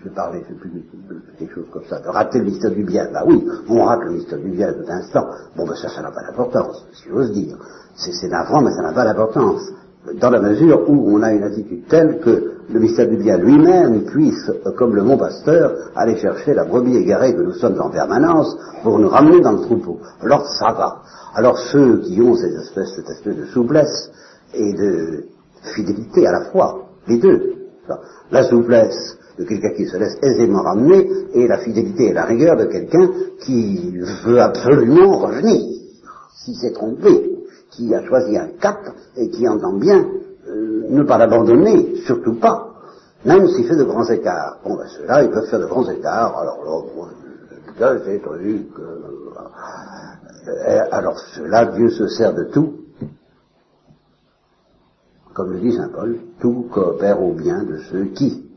je, 0.04 0.08
parlais 0.10 0.40
de, 0.40 1.36
quelque 1.38 1.54
chose 1.54 1.66
comme 1.72 1.84
ça, 1.88 2.00
de 2.00 2.08
rater 2.08 2.38
le 2.38 2.44
mystère 2.44 2.70
du 2.70 2.84
bien. 2.84 3.10
Bah 3.12 3.24
oui, 3.26 3.44
on 3.68 3.84
rate 3.84 4.04
le 4.04 4.12
mystère 4.12 4.38
du 4.38 4.50
bien 4.50 4.72
tout 4.72 4.88
instant. 4.88 5.26
Bon, 5.56 5.66
ben 5.66 5.74
ça, 5.74 5.88
ça 5.88 6.02
n'a 6.02 6.10
pas 6.10 6.22
d'importance, 6.22 6.86
si 6.92 7.08
j'ose 7.08 7.32
dire. 7.32 7.56
C'est 7.96 8.28
navrant, 8.28 8.62
mais 8.62 8.70
ça 8.70 8.82
n'a 8.82 8.92
pas 8.92 9.04
d'importance. 9.04 9.72
Dans 10.20 10.30
la 10.30 10.40
mesure 10.40 10.88
où 10.88 11.16
on 11.16 11.22
a 11.22 11.32
une 11.32 11.42
attitude 11.42 11.86
telle 11.88 12.20
que 12.20 12.52
le 12.70 12.80
mystère 12.80 13.08
du 13.08 13.16
bien 13.16 13.36
lui-même 13.36 14.04
puisse, 14.04 14.50
comme 14.76 14.94
le 14.94 15.02
bon 15.02 15.16
pasteur, 15.16 15.74
aller 15.96 16.16
chercher 16.16 16.54
la 16.54 16.64
brebis 16.64 16.96
égarée 16.96 17.34
que 17.34 17.42
nous 17.42 17.54
sommes 17.54 17.80
en 17.80 17.90
permanence 17.90 18.56
pour 18.82 18.98
nous 18.98 19.08
ramener 19.08 19.40
dans 19.40 19.52
le 19.52 19.60
troupeau. 19.60 19.98
Alors 20.20 20.46
ça 20.46 20.72
va. 20.72 21.02
Alors 21.34 21.58
ceux 21.58 22.00
qui 22.00 22.20
ont 22.20 22.34
cette 22.34 22.54
espèce, 22.54 23.24
de 23.24 23.44
souplesse 23.46 24.10
et 24.54 24.72
de, 24.72 25.24
fidélité 25.74 26.26
à 26.26 26.32
la 26.32 26.44
fois, 26.50 26.88
les 27.06 27.18
deux, 27.18 27.54
La 28.30 28.44
souplesse 28.44 29.16
de 29.38 29.44
quelqu'un 29.44 29.72
qui 29.74 29.86
se 29.86 29.96
laisse 29.96 30.18
aisément 30.22 30.62
ramener 30.62 31.08
et 31.32 31.46
la 31.46 31.58
fidélité 31.58 32.08
et 32.08 32.12
la 32.12 32.24
rigueur 32.24 32.56
de 32.56 32.66
quelqu'un 32.66 33.08
qui 33.40 33.96
veut 34.24 34.40
absolument 34.40 35.18
revenir, 35.18 35.80
si 36.44 36.54
c'est 36.60 36.72
trompé, 36.72 37.38
qui 37.70 37.94
a 37.94 38.04
choisi 38.04 38.36
un 38.36 38.47
et 39.16 39.30
qui 39.30 39.48
entend 39.48 39.74
bien 39.74 40.06
euh, 40.48 40.86
ne 40.88 41.02
pas 41.02 41.18
l'abandonner, 41.18 41.96
surtout 42.06 42.34
pas, 42.34 42.74
même 43.24 43.46
s'il 43.48 43.66
fait 43.66 43.76
de 43.76 43.84
grands 43.84 44.08
écarts. 44.08 44.58
Bon, 44.64 44.76
ben 44.76 44.86
ceux-là, 44.96 45.22
ils 45.22 45.30
peuvent 45.30 45.48
faire 45.48 45.60
de 45.60 45.66
grands 45.66 45.88
écarts, 45.88 46.38
alors 46.38 46.58
là, 47.78 47.94
c'est 48.04 48.22
truc, 48.22 48.66
euh, 48.78 49.18
alors 50.90 51.18
cela, 51.34 51.66
Dieu 51.66 51.90
se 51.90 52.08
sert 52.08 52.34
de 52.34 52.44
tout. 52.44 52.74
Comme 55.34 55.52
le 55.52 55.60
dit 55.60 55.72
Saint 55.72 55.88
Paul, 55.88 56.18
tout 56.40 56.66
coopère 56.72 57.22
au 57.22 57.32
bien 57.32 57.62
de 57.62 57.78
ceux 57.90 58.06
qui, 58.06 58.50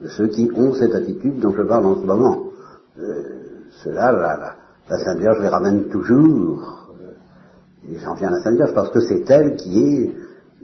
de 0.00 0.08
ceux 0.08 0.28
qui 0.28 0.50
ont 0.54 0.74
cette 0.74 0.94
attitude 0.94 1.40
dont 1.40 1.52
je 1.52 1.62
parle 1.62 1.86
en 1.86 1.96
ce 1.96 2.06
moment. 2.06 2.44
Euh, 2.98 3.22
cela, 3.82 4.12
la, 4.12 4.54
la, 4.88 4.98
Sainte 4.98 5.18
Vierge 5.18 5.40
les 5.40 5.48
ramène 5.48 5.88
toujours. 5.88 6.85
J'en 7.94 8.14
viens 8.14 8.28
à 8.28 8.32
la 8.32 8.40
Sainte 8.40 8.74
parce 8.74 8.90
que 8.90 9.00
c'est 9.00 9.28
elle 9.30 9.56
qui 9.56 9.80
est, 9.80 10.12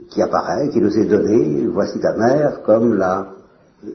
qui 0.09 0.21
apparaît, 0.21 0.69
qui 0.69 0.81
nous 0.81 0.97
est 0.97 1.05
donnée, 1.05 1.67
voici 1.67 1.99
ta 1.99 2.15
mère, 2.17 2.61
comme 2.63 2.95
la, 2.95 3.27
euh, 3.85 3.89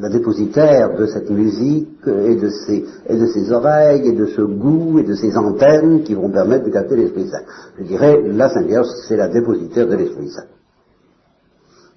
la 0.00 0.08
dépositaire 0.08 0.96
de 0.96 1.06
cette 1.06 1.30
musique 1.30 1.88
et 2.06 2.34
de, 2.34 2.48
ses, 2.48 2.84
et 3.06 3.16
de 3.16 3.26
ses 3.26 3.52
oreilles 3.52 4.08
et 4.08 4.12
de 4.12 4.26
ce 4.26 4.42
goût 4.42 4.98
et 4.98 5.04
de 5.04 5.14
ces 5.14 5.36
antennes 5.36 6.02
qui 6.02 6.14
vont 6.14 6.30
permettre 6.30 6.64
de 6.64 6.70
capter 6.70 6.96
l'Esprit 6.96 7.28
Saint. 7.28 7.44
Je 7.78 7.84
dirais, 7.84 8.20
la 8.22 8.48
Sainte 8.48 8.66
Vierge, 8.66 8.88
c'est 9.08 9.16
la 9.16 9.28
dépositaire 9.28 9.86
de 9.86 9.94
l'Esprit 9.94 10.28
Saint. 10.28 10.46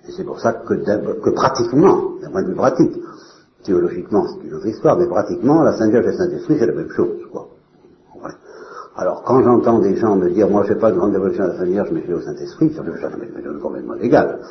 Et 0.07 0.11
c'est 0.15 0.23
pour 0.23 0.39
ça 0.39 0.53
que, 0.53 0.73
que 0.73 1.29
pratiquement, 1.31 2.19
d'un 2.21 2.29
point 2.29 2.43
de 2.43 2.49
vue 2.49 2.55
pratique, 2.55 2.93
théologiquement 3.63 4.25
c'est 4.27 4.47
une 4.47 4.53
autre 4.53 4.67
histoire, 4.67 4.97
mais 4.97 5.07
pratiquement, 5.07 5.63
la 5.63 5.73
Sainte 5.73 5.89
Vierge 5.89 6.05
et 6.05 6.11
le 6.11 6.17
Saint-Esprit, 6.17 6.57
c'est 6.59 6.67
la 6.67 6.75
même 6.75 6.91
chose, 6.91 7.19
quoi. 7.31 7.48
Alors, 8.99 9.23
quand 9.23 9.41
j'entends 9.41 9.79
des 9.79 9.95
gens 9.95 10.17
me 10.17 10.29
dire, 10.29 10.49
moi, 10.49 10.63
je 10.63 10.73
fais 10.73 10.79
pas 10.79 10.91
de 10.91 10.97
grande 10.97 11.13
dévotion 11.13 11.45
à 11.45 11.47
la 11.47 11.57
Sainte 11.57 11.69
Vierge, 11.69 11.87
mais 11.93 12.01
je 12.01 12.07
vais 12.07 12.15
au 12.15 12.21
Saint-Esprit, 12.21 12.73
ça 12.75 12.83
me 12.83 13.41
donne 13.41 13.59
complètement 13.61 13.95
égal. 13.95 14.41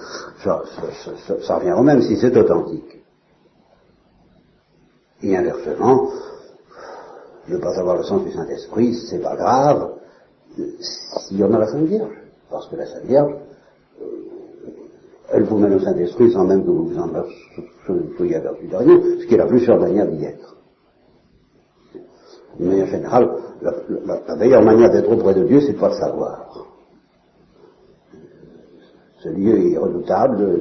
Ça, 0.43 0.62
ça, 1.05 1.35
ça, 1.38 1.57
revient 1.57 1.73
au 1.73 1.83
même 1.83 2.00
si 2.00 2.17
c'est 2.17 2.35
authentique. 2.35 3.05
Et 5.23 5.37
inversement, 5.37 6.09
ne 7.47 7.59
pas 7.59 7.78
avoir 7.78 7.99
le 7.99 8.05
sens 8.05 8.25
du 8.25 8.33
Saint-Esprit, 8.33 8.95
c'est 8.95 9.19
pas 9.19 9.37
grave, 9.37 9.90
s'il 10.57 11.37
y 11.37 11.45
en 11.45 11.52
a 11.52 11.59
la 11.59 11.67
Sainte 11.67 11.85
Vierge. 11.85 12.17
Parce 12.50 12.69
que 12.69 12.76
la 12.76 12.87
Sainte 12.87 13.05
Vierge, 13.05 13.35
euh, 14.00 14.07
elle 15.31 15.43
vous 15.43 15.59
mène 15.59 15.75
au 15.75 15.81
Saint-Esprit 15.81 16.33
sans 16.33 16.47
même 16.47 16.64
que 16.64 16.71
vous 16.71 16.87
vous 16.87 16.99
en 16.99 17.11
soyez 18.17 18.37
aperçu 18.37 18.67
de 18.67 18.76
rien, 18.76 18.99
ce 19.21 19.26
qui 19.26 19.35
est 19.35 19.38
la 19.38 19.47
plus 19.47 19.61
sûre 19.61 19.78
manière 19.78 20.07
d'y 20.07 20.25
être. 20.25 20.58
Mais 22.59 22.83
en 22.83 22.87
général, 22.87 23.31
la, 23.62 24.37
meilleure 24.37 24.62
manière 24.62 24.91
d'être 24.91 25.11
auprès 25.11 25.35
de 25.35 25.45
Dieu, 25.45 25.61
c'est 25.61 25.75
de 25.75 25.79
pas 25.79 25.88
le 25.88 25.95
savoir. 25.95 26.67
Ce 29.23 29.29
lieu 29.29 29.73
est 29.73 29.79
redoutable, 29.79 30.61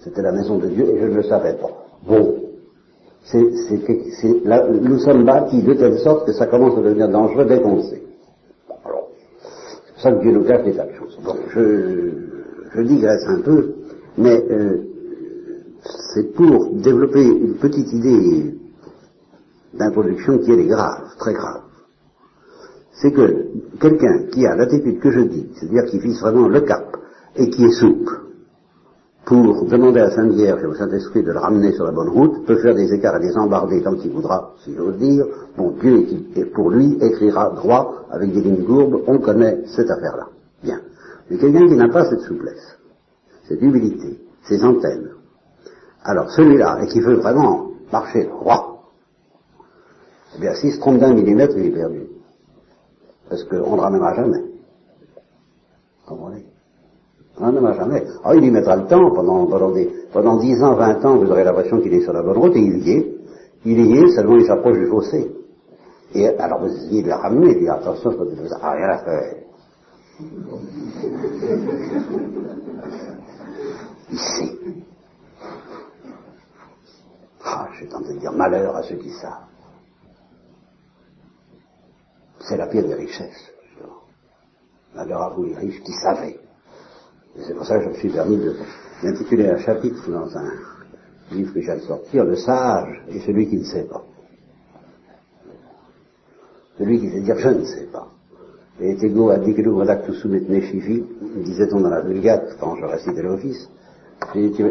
c'était 0.00 0.22
la 0.22 0.32
maison 0.32 0.58
de 0.58 0.68
Dieu 0.68 0.88
et 0.88 1.00
je 1.00 1.06
ne 1.06 1.14
le 1.14 1.22
savais 1.24 1.54
pas. 1.54 1.70
Bon, 2.06 2.34
nous 3.34 4.98
sommes 4.98 5.24
bâtis 5.24 5.62
de 5.62 5.74
telle 5.74 5.98
sorte 5.98 6.26
que 6.26 6.32
ça 6.32 6.46
commence 6.46 6.78
à 6.78 6.82
devenir 6.82 7.08
dangereux 7.08 7.44
dès 7.44 7.60
qu'on 7.60 7.82
sait. 7.82 8.02
alors, 8.84 9.08
c'est 9.84 9.92
pour 9.92 10.02
ça 10.02 10.12
que 10.12 10.22
Dieu 10.22 10.32
nous 10.32 10.44
cache 10.44 10.64
des 10.64 10.74
tas 10.74 10.86
de 10.86 10.92
choses. 10.92 11.18
Bon, 11.24 11.34
je, 11.48 12.10
je 12.72 12.82
digresse 12.82 13.24
un 13.26 13.40
peu, 13.40 13.74
mais 14.16 14.44
euh, 14.50 14.86
c'est 16.14 16.34
pour 16.34 16.72
développer 16.74 17.24
une 17.24 17.54
petite 17.54 17.92
idée 17.92 18.54
d'introduction 19.76 20.38
qui 20.38 20.52
est 20.52 20.66
grave, 20.66 21.08
très 21.18 21.34
grave. 21.34 21.62
C'est 22.92 23.12
que 23.12 23.46
quelqu'un 23.78 24.24
qui 24.32 24.46
a 24.46 24.56
l'attitude 24.56 25.00
que 25.00 25.10
je 25.10 25.20
dis, 25.20 25.50
c'est-à-dire 25.54 25.84
qui 25.84 25.98
vise 25.98 26.20
vraiment 26.20 26.48
le 26.48 26.60
cap, 26.60 26.96
et 27.36 27.50
qui 27.50 27.64
est 27.64 27.72
souple, 27.72 28.20
pour 29.26 29.66
demander 29.66 30.00
à 30.00 30.10
Sainte 30.10 30.32
Vierge 30.32 30.62
et 30.62 30.66
au 30.66 30.74
Saint-Esprit 30.74 31.24
de 31.24 31.32
le 31.32 31.38
ramener 31.38 31.72
sur 31.72 31.84
la 31.84 31.90
bonne 31.90 32.08
route, 32.08 32.46
peut 32.46 32.58
faire 32.58 32.76
des 32.76 32.94
écarts 32.94 33.16
et 33.16 33.26
des 33.26 33.36
embardés 33.36 33.82
tant 33.82 33.96
qu'il 33.96 34.12
voudra, 34.12 34.54
si 34.64 34.72
j'ose 34.74 34.96
dire. 34.98 35.26
Bon, 35.56 35.74
Dieu, 35.80 36.06
pour 36.54 36.70
lui, 36.70 36.96
écrira 37.00 37.50
droit 37.50 38.06
avec 38.10 38.32
des 38.32 38.40
lignes 38.40 38.64
courbes, 38.64 39.02
on 39.08 39.18
connaît 39.18 39.64
cette 39.66 39.90
affaire-là. 39.90 40.28
Bien. 40.62 40.80
Mais 41.28 41.38
quelqu'un 41.38 41.66
qui 41.66 41.74
n'a 41.74 41.88
pas 41.88 42.08
cette 42.08 42.20
souplesse, 42.20 42.78
cette 43.48 43.60
humilité, 43.60 44.20
ces 44.44 44.62
antennes, 44.62 45.10
alors 46.04 46.30
celui-là, 46.30 46.78
et 46.84 46.86
qui 46.86 47.00
veut 47.00 47.16
vraiment 47.16 47.72
marcher 47.92 48.24
droit, 48.26 48.75
eh 50.36 50.40
bien, 50.40 50.54
s'il 50.54 50.78
d'un 50.98 51.14
millimètre, 51.14 51.54
il 51.56 51.66
est 51.66 51.70
perdu. 51.70 52.06
Parce 53.28 53.44
qu'on 53.44 53.76
ne 53.76 53.80
ramènera 53.80 54.14
jamais. 54.14 54.44
Comprenez 56.06 56.44
on 57.38 57.52
ne 57.52 57.60
m'a 57.60 57.74
jamais. 57.74 58.02
Ah, 58.24 58.34
il 58.34 58.44
y 58.44 58.50
mettra 58.50 58.76
le 58.76 58.86
temps, 58.86 59.10
pendant, 59.10 59.46
pendant, 59.46 59.70
des, 59.70 59.90
pendant 60.12 60.36
10 60.38 60.62
ans, 60.62 60.74
20 60.74 61.04
ans, 61.04 61.16
vous 61.18 61.30
aurez 61.30 61.44
l'impression 61.44 61.80
qu'il 61.80 61.92
est 61.92 62.00
sur 62.02 62.12
la 62.12 62.22
bonne 62.22 62.38
route, 62.38 62.56
et 62.56 62.60
il 62.60 62.78
y 62.86 62.92
est. 62.92 63.12
Il 63.64 63.78
y 63.78 63.98
est, 63.98 64.08
seulement 64.14 64.36
il 64.36 64.46
s'approche 64.46 64.78
du 64.78 64.86
fossé. 64.86 65.30
Et 66.14 66.28
alors 66.28 66.60
vous 66.60 66.68
essayez 66.68 67.02
de 67.02 67.08
le 67.08 67.14
ramener, 67.14 67.50
il 67.52 67.58
dit 67.58 67.68
attention, 67.68 68.12
je 68.12 68.48
ça, 68.48 68.58
ah, 68.62 68.72
rien 68.72 68.88
à 68.88 68.98
faire. 68.98 69.34
Il 74.08 74.18
sait. 74.18 74.56
Ah, 77.44 77.66
j'ai 77.76 77.88
tenté 77.88 78.14
de 78.14 78.20
dire 78.20 78.32
malheur 78.32 78.76
à 78.76 78.84
ceux 78.84 78.94
qui 78.94 79.10
savent. 79.10 79.55
C'est 82.48 82.56
la 82.56 82.66
pire 82.66 82.86
des 82.86 82.94
richesses. 82.94 83.52
Malheur 84.94 85.22
à 85.22 85.30
vous 85.30 85.44
les 85.44 85.56
riches 85.56 85.82
qui 85.82 85.92
savaient 85.92 86.38
c'est 87.44 87.54
pour 87.54 87.66
ça 87.66 87.78
que 87.78 87.84
je 87.84 87.88
me 87.90 87.94
suis 87.94 88.08
permis 88.08 88.38
d'intituler 89.02 89.48
un 89.48 89.58
chapitre 89.58 90.10
dans 90.10 90.36
un 90.36 90.52
livre 91.32 91.52
que 91.52 91.60
j'ai 91.60 91.74
de 91.74 91.80
sortir, 91.80 92.24
Le 92.24 92.36
sage 92.36 93.02
et 93.08 93.20
celui 93.20 93.48
qui 93.48 93.58
ne 93.58 93.64
sait 93.64 93.84
pas. 93.84 94.02
Celui 96.78 97.00
qui 97.00 97.10
sait 97.10 97.20
dire 97.20 97.38
je 97.38 97.48
ne 97.48 97.64
sais 97.64 97.88
pas. 97.92 98.08
Et 98.80 98.92
ego 99.04 99.30
adiclu 99.30 99.70
sumit 100.20 100.46
neshivi, 100.48 101.04
disait-on 101.44 101.80
dans 101.80 101.88
la 101.88 102.02
Vulgate 102.02 102.56
quand 102.60 102.76
je 102.76 102.84
récitais 102.84 103.22
l'office, 103.22 103.68
j'ai 104.34 104.46
été 104.46 104.62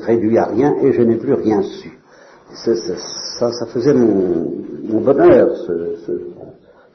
réduit 0.00 0.38
à 0.38 0.46
rien 0.46 0.74
et 0.80 0.92
je 0.92 1.02
n'ai 1.02 1.16
plus 1.16 1.34
rien 1.34 1.62
su. 1.62 1.98
Ça, 2.54 3.66
faisait 3.66 3.94
mon, 3.94 5.00
bonheur, 5.00 5.48
ce, 5.66 6.12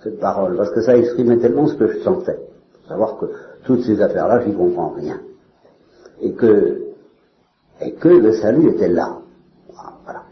cette 0.04 0.20
parole, 0.20 0.58
parce 0.58 0.72
que 0.72 0.82
ça 0.82 0.98
exprimait 0.98 1.38
tellement 1.38 1.68
ce 1.68 1.76
que 1.76 1.88
je 1.88 2.00
sentais. 2.00 2.38
Savoir 2.88 3.18
que 3.18 3.26
toutes 3.64 3.84
ces 3.84 4.02
affaires-là, 4.02 4.42
j'y 4.46 4.54
comprends 4.54 4.90
rien. 4.90 5.22
Et 6.22 6.34
que, 6.34 6.82
et 7.82 7.94
que 7.94 8.10
le 8.10 8.34
salut 8.34 8.70
était 8.72 8.90
là. 8.90 9.20
Voilà. 10.04 10.24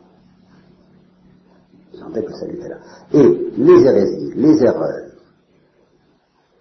Je 1.94 2.00
sentais 2.00 2.24
que 2.24 2.32
le 2.32 2.38
salut 2.38 2.56
était 2.56 2.70
là. 2.70 2.78
Et 3.14 3.52
les 3.58 3.84
hérésies, 3.84 4.34
les 4.36 4.64
erreurs, 4.64 5.12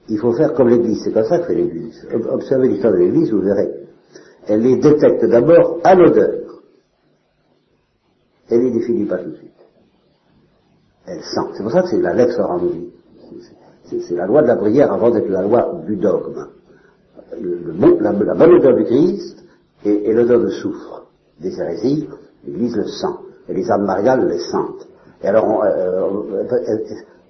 il 0.08 0.18
faut 0.18 0.32
faire 0.32 0.54
comme 0.54 0.68
l'Église. 0.68 1.02
C'est 1.04 1.12
comme 1.12 1.24
ça 1.24 1.38
que 1.38 1.46
fait 1.46 1.54
l'Église. 1.54 2.06
Observez 2.28 2.68
l'histoire 2.68 2.92
de 2.92 2.98
l'Église, 2.98 3.32
vous 3.32 3.42
verrez. 3.42 3.70
Elle 4.46 4.62
les 4.62 4.76
détecte 4.76 5.24
d'abord 5.24 5.80
à 5.84 5.94
l'odeur. 5.94 6.62
Elle 8.48 8.62
les 8.62 8.72
définit 8.72 9.06
pas 9.06 9.18
tout 9.18 9.30
de 9.30 9.36
suite. 9.36 9.50
Elle 11.06 11.22
sent. 11.22 11.54
C'est 11.56 11.62
pour 11.62 11.72
ça 11.72 11.82
que 11.82 11.88
c'est 11.88 12.00
la 12.00 12.14
lex 12.14 12.38
orandi. 12.38 12.90
C'est 13.84 14.14
la 14.14 14.26
loi 14.26 14.42
de 14.42 14.46
la 14.46 14.56
prière 14.56 14.92
avant 14.92 15.10
d'être 15.10 15.28
la 15.28 15.42
loi 15.42 15.82
du 15.86 15.96
dogme 15.96 16.46
la, 18.00 18.12
bonne 18.12 18.54
odeur 18.54 18.76
du 18.76 18.84
Christ 18.84 19.44
et, 19.84 20.12
l'odeur 20.12 20.40
de 20.40 20.48
soufre 20.48 21.06
des 21.40 21.58
hérésies, 21.58 22.08
l'Église 22.46 22.76
le 22.76 22.84
sent, 22.84 23.06
et 23.48 23.54
les 23.54 23.70
âmes 23.70 23.84
mariales 23.84 24.28
le 24.28 24.38
sentent. 24.38 24.88
Et 25.22 25.28
alors, 25.28 25.46
on 25.46 25.62
euh, 25.64 26.44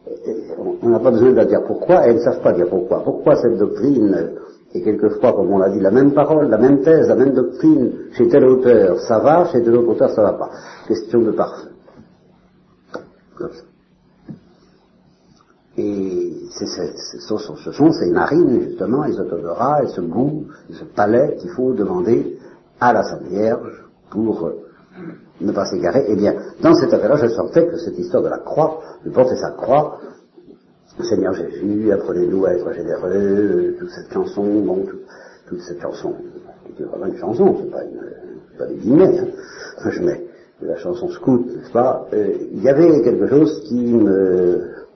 euh, 0.09 0.89
n'a 0.89 0.99
pas 0.99 1.11
besoin 1.11 1.33
de 1.33 1.45
dire 1.45 1.63
pourquoi, 1.67 2.07
et 2.07 2.11
elles 2.11 2.17
ne 2.17 2.23
savent 2.23 2.43
pas 2.43 2.53
dire 2.53 2.69
pourquoi. 2.69 3.03
Pourquoi 3.05 3.37
cette 3.37 3.57
doctrine, 3.57 4.33
et 4.75 4.83
quelquefois, 4.83 5.33
comme 5.33 5.53
on 5.53 5.59
l'a 5.59 5.71
dit, 5.71 5.81
la 5.81 5.91
même 5.91 6.13
parole, 6.13 6.49
la 6.49 6.59
même 6.59 6.81
thèse, 6.81 7.09
la 7.09 7.17
même 7.17 7.35
doctrine, 7.35 7.93
chez 8.13 8.29
tel 8.29 8.45
auteur, 8.45 8.99
ça 9.01 9.19
va, 9.19 9.47
chez 9.53 9.63
tel 9.63 9.77
autre 9.77 9.91
auteur, 9.91 10.11
ça 10.11 10.23
va 10.23 10.33
pas. 10.33 10.51
Question 10.89 11.21
de 11.23 11.31
parfum. 11.33 11.69
Et 15.81 16.33
ce 16.51 17.73
sont 17.73 17.93
ces 17.93 18.11
narines, 18.11 18.61
justement, 18.69 19.05
et 19.05 19.13
cet 19.13 19.33
odorat, 19.33 19.83
et 19.85 19.89
ce 19.89 20.01
goût, 20.01 20.47
et 20.69 20.75
ce 20.75 20.85
palais 20.85 21.37
qu'il 21.39 21.51
faut 21.51 21.73
demander 21.73 22.39
à 22.81 22.93
la 22.93 23.03
Sainte 23.03 23.29
Vierge 23.29 23.85
pour 24.11 24.47
euh, 24.47 24.53
ne 25.41 25.53
pas 25.53 25.67
s'égarer. 25.67 26.05
Eh 26.09 26.17
bien, 26.17 26.35
dans 26.61 26.75
cette 26.75 26.93
affaire-là, 26.93 27.17
je 27.17 27.29
sentais 27.29 27.67
que 27.67 27.77
cette 27.79 27.99
histoire 27.99 28.23
de 28.23 28.29
la 28.29 28.39
croix, 28.39 28.81
de 29.05 29.11
porter 29.11 29.37
sa 29.37 29.53
croix, 29.53 29.99
Seigneur 31.03 31.33
Jésus, 31.33 31.91
apprenez-nous 31.93 32.45
à 32.45 32.53
être 32.53 32.73
généreux, 32.73 33.77
toute 33.79 33.91
cette 33.91 34.13
chanson, 34.13 34.45
bon, 34.61 34.85
toute 35.49 35.61
cette 35.61 35.81
chanson 35.81 36.15
c'est 36.81 36.87
vraiment 36.87 37.07
une 37.07 37.19
chanson, 37.19 37.57
c'est 37.61 37.71
pas, 37.71 37.83
une, 37.85 38.59
pas 38.59 38.67
des 38.67 38.75
guillemets, 38.77 39.19
hein. 39.19 39.91
je 39.91 40.03
mets 40.03 40.27
la 40.63 40.77
chanson 40.77 41.09
scout, 41.09 41.47
n'est-ce 41.47 41.73
pas, 41.73 42.07
euh, 42.13 42.35
il 42.53 42.63
y 42.63 42.69
avait 42.69 43.03
quelque 43.03 43.27
chose 43.29 43.63
qui 43.69 43.95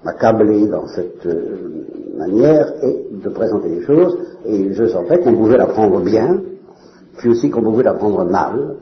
m'accablait 0.04 0.66
dans 0.66 0.86
cette 0.88 1.26
euh, 1.26 1.86
manière 2.16 2.72
et 2.82 3.06
de 3.10 3.28
présenter 3.30 3.68
les 3.68 3.84
choses, 3.84 4.18
et 4.44 4.72
je 4.74 4.86
sentais 4.86 5.20
qu'on 5.20 5.34
pouvait 5.34 5.56
la 5.56 5.66
prendre 5.66 6.00
bien, 6.00 6.40
puis 7.16 7.30
aussi 7.30 7.50
qu'on 7.50 7.62
pouvait 7.62 7.84
la 7.84 7.94
prendre 7.94 8.24
mal, 8.24 8.76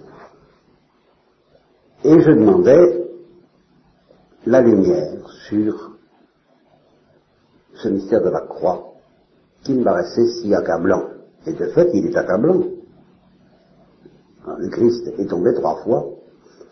et 2.04 2.20
je 2.20 2.30
demandais 2.32 3.06
la 4.46 4.60
lumière 4.60 5.28
sur 5.48 5.92
ce 7.74 7.88
mystère 7.88 8.22
de 8.22 8.30
la 8.30 8.40
croix 8.40 8.94
qui 9.62 9.74
me 9.74 9.84
paraissait 9.84 10.26
si 10.40 10.52
accablant. 10.54 11.04
Et 11.46 11.52
de 11.52 11.66
fait, 11.66 11.90
il 11.94 12.06
est 12.06 12.16
accablant. 12.16 12.62
Le 14.58 14.68
Christ 14.68 15.06
est 15.18 15.26
tombé 15.26 15.54
trois 15.54 15.76
fois 15.84 16.04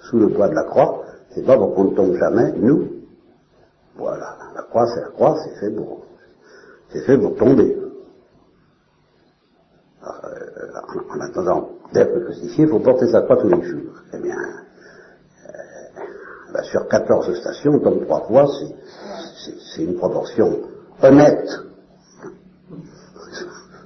sous 0.03 0.19
le 0.19 0.29
poids 0.31 0.49
de 0.49 0.55
la 0.55 0.65
croix. 0.65 1.05
C'est 1.31 1.47
pas 1.47 1.57
pour 1.57 1.75
qu'on 1.75 1.85
ne 1.85 1.95
tombe 1.95 2.17
jamais, 2.17 2.53
nous. 2.57 2.89
Voilà, 3.97 4.37
la 4.61 4.67
croix 4.67 4.87
c'est 4.95 5.01
la 5.01 5.09
croix, 5.09 5.37
c'est 5.43 5.61
fait 5.61 5.71
pour, 5.75 6.05
c'est 6.91 7.01
fait 7.03 7.19
pour 7.19 7.37
tomber. 7.37 7.77
Euh, 10.03 10.07
en, 11.11 11.21
attendant 11.21 11.71
d'être 11.93 12.25
crucifié, 12.25 12.65
il 12.65 12.71
faut 12.71 12.79
porter 12.81 13.07
sa 13.11 13.23
croix 13.23 13.37
tous 13.37 13.49
les 13.49 13.63
jours. 13.63 13.93
Eh 14.13 14.19
bien, 14.19 14.37
euh, 14.37 15.53
bah, 16.53 16.63
sur 16.65 16.87
14 16.89 17.35
stations, 17.41 17.73
on 17.75 17.79
tombe 17.79 18.05
trois 18.05 18.21
fois, 18.27 18.47
c'est 19.75 19.83
une 19.83 19.97
proportion 19.97 20.61
honnête 21.03 21.49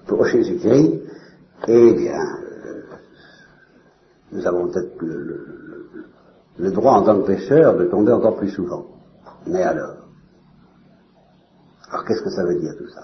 pour 0.07 0.25
Jésus-Christ, 0.27 1.03
eh 1.69 1.93
bien, 1.95 2.21
euh, 2.67 2.83
nous 4.33 4.47
avons 4.47 4.69
peut-être 4.69 5.01
le, 5.01 6.71
droit 6.71 6.93
en 6.95 7.03
tant 7.03 7.21
que 7.21 7.27
pécheur 7.27 7.77
de 7.77 7.85
tomber 7.85 8.13
encore 8.13 8.37
plus 8.37 8.51
souvent. 8.51 8.87
Mais 9.47 9.63
alors 9.63 10.04
Qu'est-ce 12.07 12.23
que 12.23 12.31
ça 12.31 12.45
veut 12.45 12.59
dire 12.59 12.75
tout 12.79 12.89
ça 12.89 13.03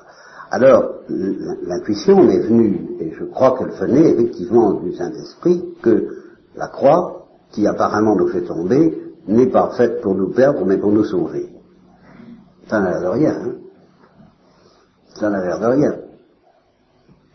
Alors, 0.51 1.01
l'intuition 1.09 2.23
m'est 2.23 2.41
venue, 2.41 2.97
et 3.01 3.13
je 3.13 3.25
crois 3.25 3.57
qu'elle 3.57 3.71
venait 3.71 4.11
effectivement 4.11 4.75
du 4.75 4.95
Saint-Esprit, 4.95 5.75
que 5.83 6.09
la 6.57 6.69
croix, 6.69 7.27
qui 7.53 7.67
apparemment 7.67 8.17
nous 8.17 8.29
fait 8.29 8.43
tomber, 8.43 8.97
n'est 9.27 9.51
pas 9.51 9.71
faite 9.77 10.01
pour 10.01 10.15
nous 10.15 10.31
perdre, 10.31 10.65
mais 10.65 10.79
pour 10.79 10.93
nous 10.93 11.05
sauver. 11.05 11.51
Ça 12.69 12.81
n'a 12.81 12.91
l'air 12.91 13.01
de 13.03 13.19
rien, 13.19 13.33
hein 13.33 13.55
ça 15.15 15.29
n'a 15.29 15.45
l'air 15.45 15.59
de 15.59 15.67
rien. 15.67 15.95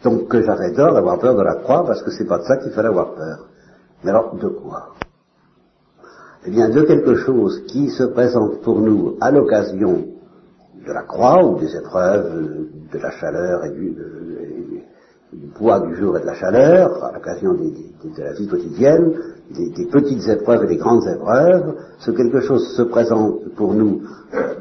Donc 0.03 0.27
que 0.27 0.41
j'avais 0.41 0.73
tort 0.73 0.93
d'avoir 0.93 1.19
peur 1.19 1.35
de 1.35 1.41
la 1.41 1.55
croix, 1.55 1.85
parce 1.85 2.01
que 2.01 2.11
c'est 2.11 2.25
pas 2.25 2.39
de 2.39 2.43
ça 2.43 2.57
qu'il 2.57 2.71
fallait 2.71 2.89
avoir 2.89 3.13
peur. 3.13 3.47
Mais 4.03 4.11
alors, 4.11 4.35
de 4.35 4.47
quoi? 4.47 4.93
Eh 6.45 6.51
bien, 6.51 6.69
de 6.69 6.81
quelque 6.81 7.15
chose 7.15 7.63
qui 7.67 7.89
se 7.89 8.03
présente 8.03 8.61
pour 8.61 8.79
nous 8.79 9.17
à 9.19 9.31
l'occasion 9.31 10.05
de 10.85 10.93
la 10.93 11.03
croix 11.03 11.43
ou 11.43 11.59
des 11.59 11.75
épreuves, 11.75 12.67
de 12.91 12.99
la 12.99 13.11
chaleur 13.11 13.65
et 13.65 13.69
du, 13.71 13.95
poids 15.55 15.79
du 15.79 15.95
jour 15.95 16.17
et 16.17 16.21
de 16.21 16.25
la 16.25 16.35
chaleur, 16.35 17.03
à 17.03 17.11
l'occasion 17.13 17.53
de 17.53 18.23
la 18.23 18.33
vie 18.33 18.47
quotidienne, 18.47 19.13
des, 19.51 19.85
petites 19.85 20.27
épreuves 20.27 20.63
et 20.63 20.67
des 20.67 20.77
grandes 20.77 21.07
épreuves, 21.07 21.75
ce 21.99 22.11
quelque 22.11 22.41
chose 22.41 22.75
se 22.75 22.81
présente 22.83 23.53
pour 23.55 23.73
nous 23.73 24.01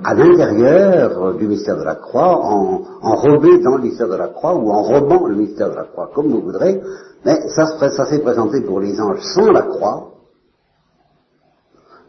à 0.05 0.15
l'intérieur 0.15 1.35
du 1.35 1.47
mystère 1.47 1.79
de 1.79 1.85
la 1.85 1.97
croix, 1.97 2.39
en, 2.45 2.83
enrobé 3.03 3.59
dans 3.61 3.77
le 3.77 3.83
mystère 3.83 4.09
de 4.09 4.17
la 4.17 4.29
croix 4.29 4.55
ou 4.55 4.71
en 4.71 4.83
robant 4.83 5.27
le 5.27 5.37
mystère 5.37 5.71
de 5.71 5.77
la 5.77 5.85
croix, 5.85 6.11
comme 6.15 6.29
vous 6.29 6.41
voudrez, 6.41 6.81
mais 7.25 7.49
ça, 7.49 7.67
ça 7.91 8.07
s'est 8.07 8.21
présenté 8.21 8.61
pour 8.61 8.81
les 8.81 9.01
anges 9.01 9.23
sans 9.35 9.51
la 9.51 9.63
croix, 9.63 10.11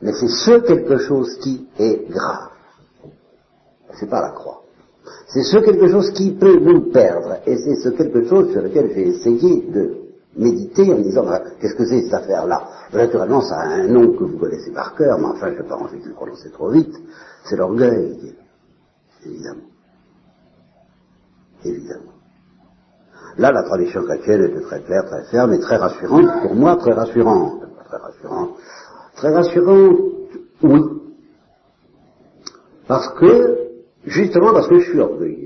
mais 0.01 0.12
c'est 0.13 0.27
ce 0.27 0.60
quelque 0.60 0.98
chose 0.98 1.38
qui 1.41 1.67
est 1.79 2.10
grave. 2.10 2.54
C'est 4.00 4.10
pas 4.10 4.22
la 4.22 4.31
croix. 4.31 4.62
C'est 5.27 5.44
ce 5.44 5.58
quelque 5.58 5.88
chose 5.88 6.12
qui 6.12 6.31
peut 6.31 6.60
nous 6.60 6.92
perdre, 6.92 7.38
et 7.46 7.58
c'est 7.58 7.75
ce 7.75 7.90
quelque 7.90 8.25
chose 8.27 8.51
sur 8.51 8.62
lequel 8.62 8.92
j'ai 8.94 9.08
essayé 9.08 9.62
de 9.70 9.98
méditer 10.36 10.94
en 10.94 11.00
disant 11.00 11.24
bah, 11.25 11.42
qu'est-ce 11.60 11.75
que 11.75 11.86
c'est 11.86 12.01
cette 12.03 12.14
affaire-là? 12.14 12.68
Naturellement, 12.94 13.42
ça 13.42 13.55
a 13.55 13.68
un 13.68 13.88
nom 13.88 14.14
que 14.14 14.24
vous 14.24 14.38
connaissez 14.38 14.72
par 14.72 14.96
cœur, 14.96 15.18
mais 15.20 15.25
enfin, 15.27 15.48
je 15.48 15.58
ne 15.58 15.62
vais 15.62 15.68
pas 15.68 15.75
envie 15.75 16.00
de 16.01 16.08
le 16.08 16.14
prononcer 16.14 16.50
trop 16.51 16.70
vite. 16.70 16.96
C'est 17.46 17.55
l'orgueil, 17.55 18.36
évidemment. 19.25 19.62
Évidemment. 21.64 22.12
Là, 23.38 23.51
la 23.51 23.64
tradition 23.64 24.03
chrétienne 24.03 24.44
était 24.44 24.62
très 24.62 24.81
claire, 24.81 25.05
très 25.05 25.24
ferme 25.25 25.53
et 25.53 25.60
très 25.60 25.77
rassurante. 25.77 26.42
Pour 26.44 26.55
moi, 26.55 26.77
très 26.77 26.94
rassurante. 26.94 27.62
Très 27.86 27.98
rassurante. 27.98 28.50
Très 29.16 29.34
rassurante, 29.34 30.00
oui. 30.64 30.81
Parce 32.88 33.10
que, 33.20 33.65
justement 34.05 34.53
parce 34.53 34.68
que 34.68 34.79
je 34.79 34.89
suis 34.89 35.00
orgueilleux. 35.00 35.46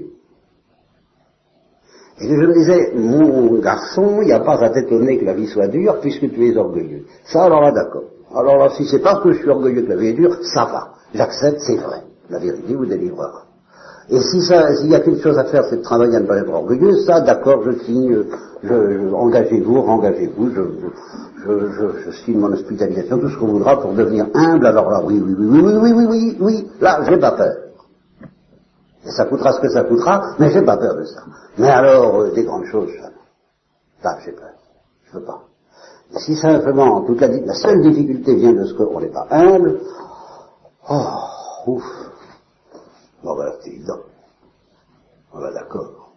Et 2.22 2.28
je 2.28 2.34
me 2.36 2.54
disais, 2.54 2.92
mon 2.96 3.60
garçon, 3.60 4.20
il 4.22 4.26
n'y 4.26 4.34
a 4.34 4.42
pas 4.42 4.62
à 4.62 4.70
t'étonner 4.70 5.18
que 5.18 5.26
la 5.26 5.34
vie 5.34 5.48
soit 5.48 5.68
dure 5.68 6.00
puisque 6.02 6.30
tu 6.32 6.48
es 6.48 6.58
orgueilleux. 6.58 7.06
Ça, 7.24 7.44
alors 7.44 7.62
là, 7.62 7.72
d'accord. 7.72 8.04
Alors 8.36 8.58
là, 8.58 8.70
si 8.76 8.86
c'est 8.86 9.00
parce 9.00 9.24
que 9.24 9.32
je 9.32 9.40
suis 9.40 9.50
orgueilleux 9.50 9.84
que 9.84 9.90
la 9.90 9.96
vie 9.96 10.08
est 10.08 10.14
dure, 10.14 10.38
ça 10.54 10.66
va. 10.66 10.90
J'accepte, 11.14 11.62
c'est 11.62 11.78
vrai. 11.78 12.04
La 12.30 12.40
vérité 12.40 12.76
vous 12.76 12.86
délivrera. 12.86 13.46
Et 14.10 14.20
si 14.20 14.42
ça, 14.42 14.76
s'il 14.76 14.90
y 14.90 14.96
a 14.96 15.00
quelque 15.00 15.22
chose 15.22 15.38
à 15.38 15.46
faire, 15.46 15.64
c'est 15.70 15.78
de 15.78 15.82
travailler 15.82 16.18
à 16.18 16.20
ne 16.20 16.26
pas 16.26 16.38
être 16.38 16.52
orgueilleux, 16.52 16.98
ça, 17.06 17.22
d'accord, 17.22 17.64
je 17.64 17.72
signe, 17.84 18.24
je, 18.64 19.14
engagez-vous, 19.14 19.78
engagez-vous, 19.78 20.50
je, 20.50 20.62
je, 21.46 21.90
je, 22.06 22.12
signe 22.26 22.40
mon 22.40 22.52
hospitalisation, 22.52 23.20
tout 23.20 23.30
ce 23.30 23.38
qu'on 23.38 23.48
voudra 23.48 23.80
pour 23.80 23.94
devenir 23.94 24.26
humble, 24.34 24.66
alors 24.66 24.90
là, 24.90 25.02
oui, 25.06 25.22
oui, 25.24 25.36
oui, 25.38 25.48
oui, 25.48 25.62
oui, 25.62 25.74
oui, 25.78 25.92
oui, 25.94 26.08
oui, 26.10 26.38
oui, 26.40 26.68
là, 26.82 27.02
j'ai 27.08 27.18
pas 27.18 27.32
peur. 27.34 27.69
Et 29.06 29.12
ça 29.12 29.26
coûtera 29.26 29.54
ce 29.54 29.62
que 29.62 29.70
ça 29.70 29.84
coûtera, 29.84 30.36
mais 30.40 30.52
j'ai 30.52 30.62
pas 30.62 30.78
peur 30.78 30.96
de 30.96 31.06
ça. 31.06 31.22
Mais 31.58 31.70
alors, 31.70 32.16
euh, 32.20 32.32
des 32.32 32.44
grandes 32.44 32.66
choses, 32.66 32.92
ça, 33.00 33.10
là, 34.04 34.18
j'ai 34.26 34.32
peur. 34.32 34.54
Je 35.06 35.18
veux 35.18 35.24
pas. 35.24 35.44
Si 36.18 36.36
simplement, 36.36 37.02
toute 37.02 37.22
la, 37.22 37.28
la 37.28 37.54
seule 37.54 37.82
difficulté 37.82 38.36
vient 38.36 38.54
de 38.54 38.66
ce 38.66 38.74
qu'on 38.74 39.00
n'est 39.00 39.12
pas 39.12 39.28
humble, 39.30 39.80
oh, 40.90 41.06
ouf. 41.68 41.84
Bon, 43.24 43.36
ben, 43.38 43.52
c'est 43.62 43.70
évident. 43.70 44.00
On 45.34 45.40
va 45.40 45.54
d'accord. 45.54 46.14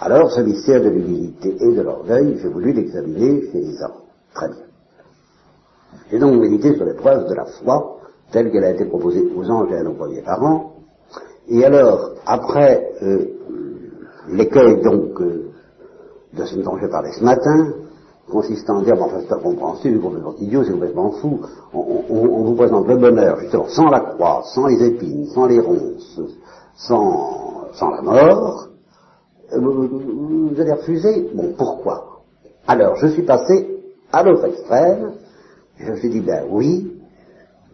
Alors, 0.00 0.30
ce 0.32 0.40
mystère 0.40 0.82
de 0.82 0.88
l'humilité 0.88 1.56
et 1.60 1.74
de 1.74 1.80
l'orgueil, 1.80 2.38
j'ai 2.42 2.48
voulu 2.48 2.72
l'examiner 2.72 3.50
chez 3.52 3.60
les 3.60 3.82
hommes. 3.82 4.02
Très 4.34 4.48
bien. 4.48 4.64
J'ai 6.10 6.18
donc 6.18 6.40
médité 6.40 6.74
sur 6.74 6.84
l'épreuve 6.84 7.28
de 7.28 7.34
la 7.34 7.44
foi, 7.44 7.98
telle 8.32 8.50
qu'elle 8.50 8.64
a 8.64 8.70
été 8.70 8.84
proposée 8.86 9.30
aux 9.36 9.48
anges 9.48 9.70
et 9.70 9.76
à 9.76 9.82
nos 9.82 9.94
premiers 9.94 10.22
parents, 10.22 10.71
et 11.48 11.64
alors, 11.64 12.12
après 12.26 12.92
euh, 13.02 13.26
l'écueil 14.28 14.80
donc 14.82 15.20
euh, 15.20 15.50
de 16.34 16.44
ce 16.44 16.56
dont 16.56 16.78
j'ai 16.78 16.88
parlé 16.88 17.10
ce 17.12 17.24
matin, 17.24 17.74
consistant 18.30 18.78
à 18.78 18.82
dire, 18.84 18.96
bon, 18.96 19.04
enfin 19.04 19.20
c'est 19.26 19.34
incompréhensible, 19.34 20.00
complètement 20.00 20.34
idiot, 20.38 20.64
c'est 20.64 20.72
complètement 20.72 21.10
fou, 21.12 21.40
on, 21.74 22.04
on, 22.08 22.44
vous 22.44 22.54
présente 22.54 22.86
le 22.86 22.96
bonheur, 22.96 23.40
justement, 23.40 23.68
sans 23.68 23.88
la 23.90 24.00
croix, 24.00 24.42
sans 24.54 24.66
les 24.66 24.82
épines, 24.84 25.26
sans 25.26 25.46
les 25.46 25.60
ronces, 25.60 26.20
sans, 26.76 27.68
sans 27.74 27.90
la 27.90 28.02
mort, 28.02 28.68
euh, 29.52 29.58
vous, 29.60 29.88
vous, 29.88 30.60
allez 30.60 30.72
refuser 30.72 31.30
Bon, 31.34 31.54
pourquoi? 31.56 32.22
Alors, 32.66 32.96
je 32.96 33.08
suis 33.08 33.22
passé 33.22 33.82
à 34.12 34.22
l'autre 34.22 34.44
extrême, 34.46 35.12
je 35.76 35.90
me 35.90 35.96
suis 35.96 36.10
dit, 36.10 36.20
ben 36.20 36.44
oui, 36.50 36.91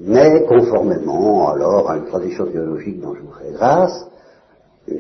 mais 0.01 0.45
conformément 0.47 1.51
alors 1.51 1.91
à 1.91 1.97
une 1.97 2.07
tradition 2.07 2.47
théologique 2.47 3.01
dont 3.01 3.15
je 3.15 3.21
vous 3.21 3.33
fais 3.33 3.53
grâce, 3.53 4.07
euh, 4.91 4.95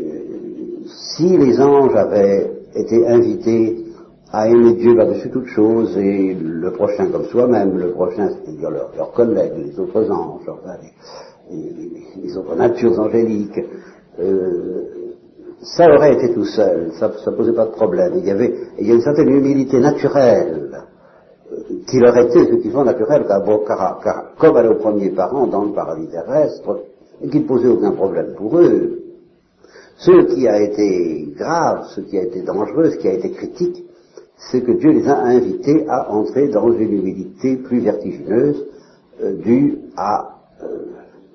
si 1.16 1.36
les 1.36 1.60
anges 1.60 1.94
avaient 1.94 2.50
été 2.74 3.06
invités 3.06 3.84
à 4.32 4.48
aimer 4.48 4.74
Dieu 4.74 4.94
par-dessus 4.94 5.30
toute 5.30 5.46
chose 5.46 5.96
et 5.96 6.34
le 6.34 6.70
prochain 6.72 7.06
comme 7.06 7.24
soi-même, 7.26 7.78
le 7.78 7.92
prochain, 7.92 8.28
c'est-à-dire 8.28 8.70
leurs 8.70 9.12
collègues, 9.12 9.52
les 9.56 9.78
autres 9.80 10.10
anges, 10.10 10.48
enfin, 10.48 10.76
les, 11.50 12.36
autres 12.36 12.54
natures 12.56 12.98
angéliques, 13.00 13.58
euh, 14.20 14.84
ça 15.62 15.88
aurait 15.90 16.14
été 16.14 16.34
tout 16.34 16.44
seul, 16.44 16.92
ça 16.98 17.08
ne 17.08 17.36
posait 17.36 17.54
pas 17.54 17.64
de 17.64 17.70
problème. 17.70 18.12
Il 18.16 18.26
y 18.26 18.30
avait 18.30 18.54
une 18.78 19.00
certaine 19.00 19.28
humilité 19.28 19.80
naturelle 19.80 20.68
qui 21.86 21.98
leur 21.98 22.16
était 22.16 22.40
effectivement 22.40 22.84
naturel, 22.84 23.24
car, 23.26 24.00
car, 24.02 24.34
comme 24.38 24.56
à 24.56 24.62
nos 24.62 24.76
premiers 24.76 25.10
parents 25.10 25.46
dans 25.46 25.64
le 25.64 25.72
paradis 25.72 26.08
terrestre, 26.08 26.80
et 27.22 27.28
qui 27.28 27.40
ne 27.40 27.46
posait 27.46 27.68
aucun 27.68 27.92
problème 27.92 28.34
pour 28.36 28.58
eux. 28.58 29.02
Ce 29.96 30.34
qui 30.34 30.46
a 30.46 30.60
été 30.62 31.28
grave, 31.36 31.86
ce 31.94 32.00
qui 32.02 32.18
a 32.18 32.22
été 32.22 32.42
dangereux, 32.42 32.90
ce 32.90 32.96
qui 32.98 33.08
a 33.08 33.12
été 33.12 33.30
critique, 33.30 33.84
c'est 34.50 34.62
que 34.62 34.72
Dieu 34.72 34.92
les 34.92 35.08
a 35.08 35.18
invités 35.18 35.84
à 35.88 36.12
entrer 36.12 36.48
dans 36.48 36.70
une 36.70 36.92
humilité 36.92 37.56
plus 37.56 37.80
vertigineuse 37.80 38.64
euh, 39.20 39.34
due 39.34 39.78
à, 39.96 40.36
euh, 40.62 40.66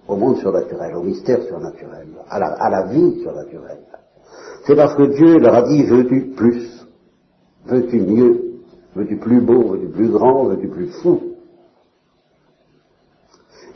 au 0.08 0.16
monde 0.16 0.38
surnaturel, 0.38 0.96
au 0.96 1.04
mystère 1.04 1.44
surnaturel, 1.44 2.08
à 2.30 2.40
la, 2.40 2.48
à 2.54 2.70
la 2.70 2.84
vie 2.88 3.22
surnaturelle. 3.22 3.82
C'est 4.66 4.76
parce 4.76 4.96
que 4.96 5.04
Dieu 5.04 5.40
leur 5.40 5.56
a 5.56 5.62
dit 5.64 5.84
veux-tu 5.84 6.34
plus? 6.38 6.88
Veux-tu 7.66 8.00
mieux? 8.00 8.53
Veux-tu 8.96 9.18
plus 9.18 9.42
beau 9.42 9.70
Veux-tu 9.70 9.88
plus 9.88 10.10
grand 10.10 10.46
Veux-tu 10.46 10.68
plus 10.68 10.88
fou. 11.02 11.22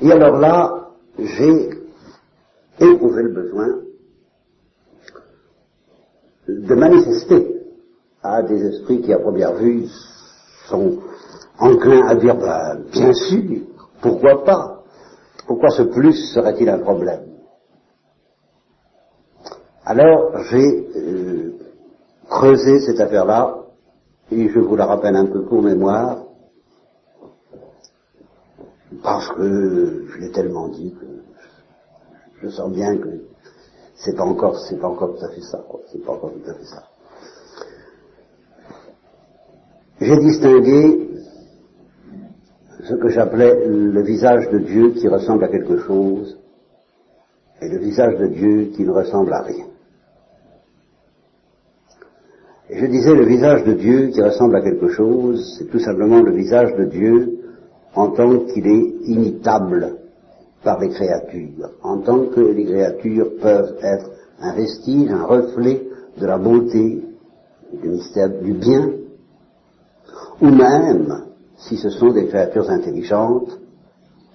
Et 0.02 0.12
alors 0.12 0.38
là, 0.38 0.90
j'ai 1.18 1.70
éprouvé 2.80 3.24
le 3.24 3.34
besoin 3.34 3.68
de 6.48 6.76
manifester 6.76 7.62
à 8.22 8.44
des 8.44 8.64
esprits 8.68 9.02
qui, 9.02 9.12
à 9.12 9.20
première 9.20 9.56
vue, 9.56 9.86
sont 10.70 11.00
enclins 11.60 12.08
à 12.08 12.16
dire, 12.16 12.36
ben, 12.36 12.84
bien 12.92 13.14
sûr, 13.14 13.62
pourquoi 14.02 14.44
pas? 14.44 14.84
Pourquoi 15.48 15.70
ce 15.70 15.84
plus 15.84 16.14
serait-il 16.34 16.70
un 16.70 16.80
problème? 16.80 17.26
Alors, 19.86 20.38
j'ai 20.50 20.90
euh, 20.98 21.54
creusé 22.30 22.80
cette 22.82 23.00
affaire-là, 23.00 23.67
et 24.32 24.50
je 24.50 24.60
vous 24.60 24.76
la 24.76 24.86
rappelle 24.86 25.16
un 25.16 25.26
peu 25.26 25.44
pour 25.46 25.62
mémoire, 25.62 26.24
parce 29.04 29.30
que 29.30 30.08
je 30.10 30.18
l'ai 30.20 30.32
tellement 30.32 30.68
dit 30.70 30.94
que 30.94 31.06
je 32.42 32.50
sens 32.50 32.72
bien 32.72 32.98
que 32.98 33.10
c'est 33.96 34.16
pas 34.16 34.24
encore, 34.24 34.60
c'est 34.60 34.80
pas 34.80 34.88
encore 34.88 35.16
tout 35.18 35.26
à 35.26 35.30
fait 35.30 35.42
ça, 35.42 35.64
c'est 35.92 36.04
pas 36.04 36.14
encore 36.14 36.32
tout 36.32 36.50
à 36.50 36.54
fait 36.54 36.66
ça. 36.66 36.84
J'ai 40.00 40.18
distingué 40.18 41.10
ce 42.84 42.94
que 42.94 43.10
j'appelais 43.10 43.66
le 43.68 44.02
visage 44.04 44.50
de 44.52 44.60
Dieu 44.60 44.92
qui 44.92 45.08
ressemble 45.08 45.44
à 45.44 45.48
quelque 45.48 45.80
chose 45.80 46.40
et 47.62 47.68
le 47.68 47.80
visage 47.80 48.18
de 48.18 48.28
Dieu 48.28 48.66
qui 48.76 48.84
ne 48.84 48.92
ressemble 48.92 49.34
à 49.34 49.42
rien. 49.42 49.66
Je 52.70 52.86
disais 52.86 53.16
le 53.16 53.26
visage 53.26 53.64
de 53.64 53.74
Dieu 53.74 54.08
qui 54.08 54.22
ressemble 54.22 54.58
à 54.58 54.62
quelque 54.62 54.90
chose, 54.90 55.56
c'est 55.58 55.70
tout 55.72 55.80
simplement 55.80 56.20
le 56.20 56.34
visage 56.34 56.76
de 56.76 56.84
Dieu 56.84 57.40
en 57.96 58.10
tant 58.10 58.40
qu'il 58.40 58.68
est 58.68 59.10
imitable 59.10 59.96
par 60.64 60.78
les 60.82 60.90
créatures, 60.90 61.72
en 61.82 62.00
tant 62.00 62.26
que 62.26 62.42
les 62.42 62.66
créatures 62.66 63.32
peuvent 63.42 63.78
être 63.82 64.12
un 64.42 64.54
vestige, 64.54 65.10
un 65.10 65.24
reflet 65.24 65.82
de 66.18 66.26
la 66.26 66.38
beauté, 66.38 67.04
du 67.82 67.88
mystère, 67.88 68.30
du 68.42 68.52
bien, 68.52 68.92
ou 70.42 70.50
même, 70.50 71.24
si 71.58 71.78
ce 71.78 71.90
sont 71.90 72.12
des 72.12 72.28
créatures 72.28 72.70
intelligentes, 72.70 73.62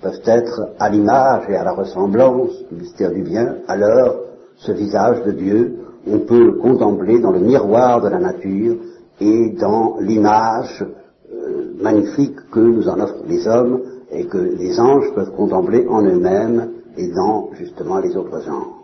peuvent 0.01 0.23
être 0.25 0.71
à 0.79 0.89
l'image 0.89 1.51
et 1.51 1.57
à 1.57 1.65
la 1.65 1.73
ressemblance 1.73 2.65
du 2.71 2.81
mystère 2.81 3.13
du 3.13 3.23
bien, 3.23 3.57
alors 3.69 4.21
ce 4.57 4.73
visage 4.73 5.23
de 5.25 5.33
Dieu, 5.33 5.82
on 6.07 6.21
peut 6.21 6.45
le 6.47 6.53
contempler 6.53 7.21
dans 7.21 7.31
le 7.31 7.41
miroir 7.41 8.01
de 8.01 8.09
la 8.09 8.19
nature 8.19 8.77
et 9.21 9.51
dans 9.51 9.99
l'image 10.01 10.85
euh, 11.33 11.75
magnifique 11.81 12.37
que 12.51 12.61
nous 12.61 12.89
en 12.89 13.01
offrent 13.01 13.25
les 13.27 13.47
hommes 13.47 13.81
et 14.11 14.27
que 14.27 14.39
les 14.39 14.79
anges 14.79 15.13
peuvent 15.15 15.33
contempler 15.33 15.87
en 15.89 16.03
eux-mêmes 16.03 16.71
et 16.97 17.09
dans 17.09 17.51
justement 17.55 17.99
les 17.99 18.17
autres 18.17 18.49
anges. 18.49 18.83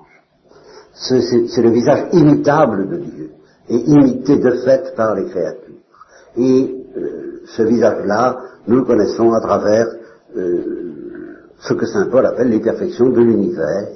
C'est 0.94 1.62
le 1.62 1.70
visage 1.70 2.08
imitable 2.12 2.88
de 2.88 2.96
Dieu 2.96 3.30
et 3.68 3.76
imité 3.76 4.36
de 4.36 4.50
fait 4.64 4.94
par 4.96 5.14
les 5.14 5.26
créatures. 5.26 5.74
Et 6.36 6.74
euh, 6.96 7.42
ce 7.46 7.62
visage-là, 7.62 8.38
nous 8.66 8.76
le 8.76 8.84
connaissons 8.84 9.32
à 9.32 9.40
travers 9.40 9.86
euh, 10.36 10.78
ce 11.60 11.74
que 11.74 11.86
Saint 11.86 12.06
Paul 12.06 12.26
appelle 12.26 12.48
les 12.48 12.60
perfections 12.60 13.10
de 13.10 13.20
l'univers, 13.20 13.88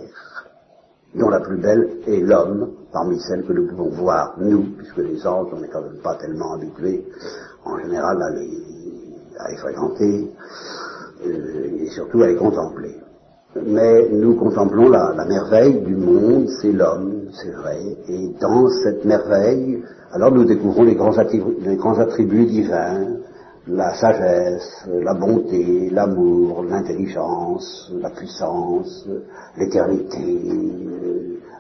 dont 1.15 1.29
la 1.29 1.41
plus 1.41 1.59
belle 1.59 1.99
est 2.07 2.21
l'homme, 2.21 2.71
parmi 2.93 3.19
celles 3.21 3.45
que 3.45 3.53
nous 3.53 3.69
pouvons 3.69 3.91
voir, 3.91 4.35
nous, 4.39 4.65
puisque 4.77 4.99
les 4.99 5.27
anges, 5.27 5.49
on 5.53 5.61
n'est 5.61 5.69
quand 5.69 5.83
même 5.83 6.01
pas 6.03 6.15
tellement 6.17 6.55
habitués, 6.55 7.05
en 7.65 7.79
général, 7.79 8.23
à 8.23 8.31
les, 8.31 8.51
à 9.39 9.51
les 9.51 9.57
fréquenter, 9.57 10.31
euh, 11.27 11.79
et 11.81 11.89
surtout 11.89 12.23
à 12.23 12.27
les 12.29 12.37
contempler. 12.37 12.97
Mais 13.55 14.09
nous 14.11 14.37
contemplons 14.37 14.89
la, 14.89 15.25
merveille 15.27 15.81
du 15.83 15.95
monde, 15.95 16.49
c'est 16.61 16.73
l'homme, 16.73 17.29
c'est 17.33 17.51
vrai, 17.51 17.81
et 18.09 18.35
dans 18.41 18.69
cette 18.83 19.05
merveille, 19.05 19.83
alors 20.13 20.33
nous 20.33 20.45
découvrons 20.45 20.85
les 20.85 20.95
grands, 20.95 21.17
attributs, 21.19 21.57
les 21.61 21.77
grands 21.77 21.99
attributs 21.99 22.47
divins, 22.47 23.19
la 23.67 23.95
sagesse, 23.95 24.89
la 24.89 25.15
bonté, 25.15 25.91
l'amour, 25.91 26.65
l'intelligence, 26.65 27.93
la 28.01 28.11
puissance, 28.11 29.07
l'éternité, 29.57 30.43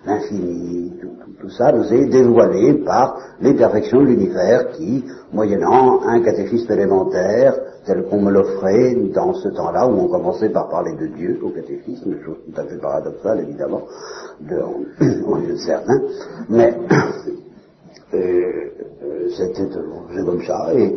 l'infini, 0.06 0.92
tout, 1.40 1.48
ça 1.50 1.72
nous 1.72 1.92
est 1.92 2.06
dévoilé 2.06 2.74
par 2.84 3.16
les 3.40 3.54
perfections 3.54 4.00
de 4.00 4.06
l'univers 4.06 4.70
qui, 4.72 5.04
moyennant 5.32 6.00
un 6.02 6.20
catéchisme 6.22 6.72
élémentaire, 6.72 7.54
tel 7.84 8.04
qu'on 8.04 8.20
me 8.20 8.30
l'offrait 8.30 8.94
dans 9.12 9.34
ce 9.34 9.48
temps-là 9.48 9.88
où 9.88 9.92
on 9.92 10.08
commençait 10.08 10.50
par 10.50 10.68
parler 10.68 10.94
de 10.96 11.06
Dieu 11.08 11.40
au 11.42 11.50
catéchisme, 11.50 12.14
chose 12.24 12.36
tout 12.46 12.60
à 12.60 12.64
fait 12.64 12.78
paradoxale 12.78 13.40
évidemment, 13.40 13.82
de, 14.40 14.56
aux 15.26 15.38
yeux 15.38 15.54
de 15.54 15.58
certains, 15.58 16.00
mais 16.48 16.74
euh, 18.14 18.18
euh, 19.02 19.28
c'était 19.36 19.68
comme 20.24 20.42
ça, 20.42 20.72
et 20.74 20.96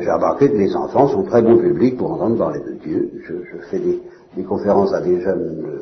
j'ai 0.00 0.10
remarqué 0.10 0.50
que 0.50 0.56
les 0.56 0.74
enfants 0.74 1.08
sont 1.08 1.22
très 1.22 1.42
bons 1.42 1.58
publics 1.58 1.96
pour 1.96 2.12
entendre 2.12 2.38
parler 2.38 2.60
de 2.60 2.72
Dieu. 2.72 3.10
Je, 3.24 3.34
fais 3.70 3.78
des, 3.78 4.42
conférences 4.42 4.92
à 4.92 5.00
des 5.00 5.20
jeunes 5.20 5.80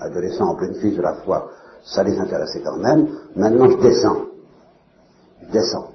adolescents 0.00 0.50
en 0.50 0.56
pleine 0.56 0.74
crise 0.74 0.96
de 0.96 1.02
la 1.02 1.14
foi, 1.24 1.50
ça 1.84 2.02
les 2.02 2.18
intéressait 2.18 2.62
quand 2.62 2.76
même. 2.76 3.08
Maintenant, 3.36 3.70
je 3.70 3.76
descends. 3.76 4.24
Je 5.42 5.52
descends. 5.52 5.88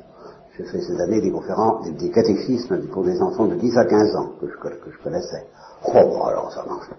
J'ai 0.57 0.63
fait 0.63 0.81
cette 0.81 0.99
année 0.99 1.21
des 1.21 1.31
conférences, 1.31 1.85
des, 1.91 2.09
catéchismes 2.09 2.87
pour 2.87 3.03
des 3.03 3.21
enfants 3.21 3.47
de 3.47 3.55
10 3.55 3.77
à 3.77 3.85
15 3.85 4.15
ans 4.15 4.31
que 4.39 4.47
je, 4.47 5.03
connaissais. 5.03 5.45
Oh, 5.87 6.23
alors 6.25 6.51
ça 6.53 6.63
marche. 6.65 6.89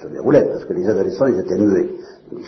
Je 0.00 0.08
déroulais 0.08 0.44
parce 0.44 0.64
que 0.64 0.72
les 0.72 0.88
adolescents, 0.88 1.26
ils 1.26 1.40
étaient 1.40 1.58
muets. 1.58 1.90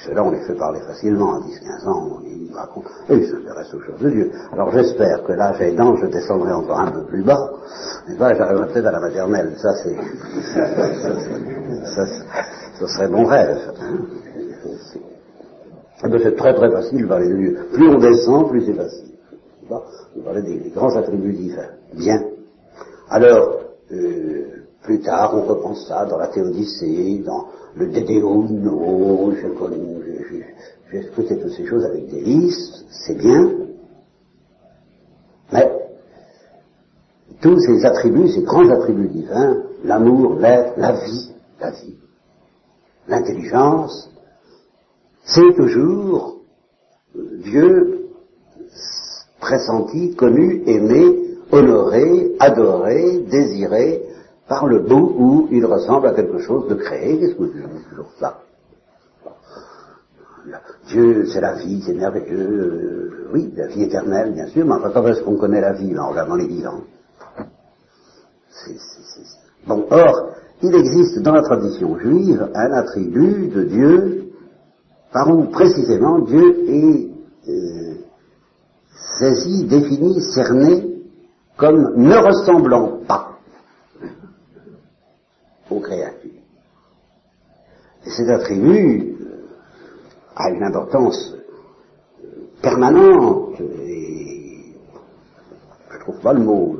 Ceux-là, 0.05 0.25
on 0.25 0.31
les 0.31 0.41
fait 0.41 0.55
parler 0.55 0.81
facilement 0.81 1.35
à 1.35 1.41
10-15 1.41 1.89
ans, 1.89 2.21
ils 2.25 2.51
racontent, 2.55 2.89
et 3.11 3.17
ils 3.17 3.29
s'intéressent 3.29 3.75
aux 3.75 3.83
choses 3.83 4.01
de 4.01 4.09
Dieu. 4.11 4.33
Alors 4.53 4.71
j'espère 4.73 5.23
que 5.25 5.33
là, 5.33 5.53
aidant, 5.61 5.97
je 5.97 6.07
descendrai 6.07 6.53
encore 6.53 6.81
un 6.81 6.91
peu 6.91 7.05
plus 7.05 7.23
bas, 7.23 7.51
et 8.09 8.17
là, 8.17 8.35
j'arriverai 8.35 8.69
peut-être 8.69 8.87
à 8.87 8.93
la 8.93 9.01
maternelle. 9.01 9.55
Ça, 9.59 9.75
c'est, 9.83 9.95
ce 12.79 12.87
serait 12.87 13.09
mon 13.09 13.25
rêve. 13.25 13.59
Hein. 13.81 13.99
C'est 15.99 16.37
très 16.37 16.55
très 16.55 16.71
facile 16.71 17.09
parler 17.09 17.29
de 17.29 17.37
Dieu. 17.37 17.59
Plus 17.73 17.89
on 17.89 17.99
descend, 17.99 18.51
plus 18.51 18.67
c'est 18.67 18.75
facile. 18.75 19.15
On 19.71 20.21
parlait 20.23 20.43
des, 20.43 20.71
grands 20.71 20.95
attributs 20.95 21.33
divins. 21.33 21.71
Bien. 21.95 22.23
Alors, 23.09 23.61
euh, 23.93 24.45
plus 24.83 25.01
tard, 25.01 25.35
on 25.35 25.43
reprend 25.43 25.75
ça 25.75 26.05
dans 26.05 26.19
la 26.19 26.29
Théodicée, 26.29 27.23
dans 27.25 27.49
le 27.75 27.89
Dédéuno, 27.89 29.33
j'ai 30.93 31.01
écouté 31.01 31.39
toutes 31.39 31.53
ces 31.53 31.67
choses 31.67 31.85
avec 31.85 32.09
délice, 32.09 32.85
c'est 32.91 33.19
bien, 33.19 33.51
mais 35.53 35.73
tous 37.41 37.59
ces 37.59 37.85
attributs, 37.85 38.29
ces 38.29 38.43
grands 38.43 38.69
attributs 38.71 39.09
divins, 39.09 39.63
l'amour, 39.85 40.37
l'être, 40.39 40.75
la 40.77 40.93
vie, 40.93 41.33
la 41.61 41.71
vie, 41.73 41.97
l'intelligence, 43.09 44.11
c'est 45.25 45.55
toujours 45.57 46.41
Dieu 47.15 48.11
pressenti, 49.41 50.15
connu, 50.15 50.63
aimé, 50.67 51.39
honoré, 51.53 52.33
adoré, 52.41 53.19
désiré, 53.31 54.03
par 54.49 54.67
le 54.67 54.81
bout 54.81 55.15
où 55.19 55.49
il 55.51 55.65
ressemble 55.65 56.09
à 56.09 56.15
quelque 56.15 56.39
chose 56.39 56.69
de 56.69 56.75
créé. 56.75 57.19
Qu'est-ce 57.19 57.35
que 57.35 57.47
je 57.47 57.91
toujours 57.91 58.13
ça 58.19 58.43
Dieu, 60.89 61.27
c'est 61.27 61.41
la 61.41 61.55
vie, 61.55 61.83
c'est 61.85 61.95
merveilleux. 61.95 63.29
Oui, 63.33 63.53
la 63.57 63.67
vie 63.67 63.83
éternelle, 63.83 64.33
bien 64.33 64.47
sûr, 64.47 64.65
mais 64.65 64.75
enfin, 64.75 64.91
comment 64.95 65.09
est-ce 65.09 65.23
qu'on 65.23 65.37
connaît 65.37 65.61
la 65.61 65.73
vie 65.73 65.99
en 65.99 66.11
regardant 66.11 66.37
les 66.37 66.47
vivants 66.47 66.83
Bon, 69.67 69.85
or, 69.91 70.31
il 70.67 70.75
existe 70.75 71.19
dans 71.21 71.33
la 71.33 71.43
tradition 71.43 71.99
juive 71.99 72.51
un 72.55 72.73
attribut 72.73 73.49
de 73.49 73.63
Dieu 73.65 74.33
par 75.13 75.29
où 75.35 75.45
précisément 75.45 76.19
Dieu 76.21 76.69
est 76.69 77.09
euh, 77.49 77.95
saisi, 79.19 79.65
défini, 79.65 80.21
cerné 80.35 80.97
comme 81.57 81.95
ne 81.97 82.17
ressemblant 82.17 83.01
pas 83.07 83.39
aux 85.71 85.81
créatures. 85.81 86.31
Et 88.05 88.11
cet 88.11 88.29
attribut 88.29 89.17
a 90.37 90.51
une 90.51 90.63
importance 90.63 91.35
permanente 92.61 93.61
et 93.61 94.75
je 95.91 95.99
trouve 96.01 96.21
pas 96.21 96.33
le 96.35 96.41
mot, 96.41 96.77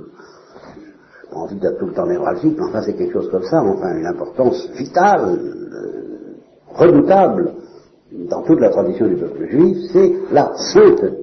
pas 1.37 1.43
envie 1.43 1.57
d'être 1.57 1.79
tout 1.79 1.87
le 1.87 1.93
temps 1.93 2.07
névralgique, 2.07 2.57
mais 2.57 2.65
enfin 2.65 2.83
c'est 2.83 2.95
quelque 2.95 3.13
chose 3.13 3.31
comme 3.31 3.45
ça, 3.45 3.63
enfin 3.63 3.97
une 3.97 4.07
importance 4.07 4.69
vitale, 4.71 5.39
euh, 5.39 6.37
redoutable 6.75 7.53
dans 8.13 8.43
toute 8.43 8.61
la 8.61 8.71
tradition 8.71 9.07
du 9.07 9.17
peuple 9.17 9.47
juif, 9.47 9.79
c'est 9.93 10.13
la 10.33 10.53
sainteté. 10.57 11.17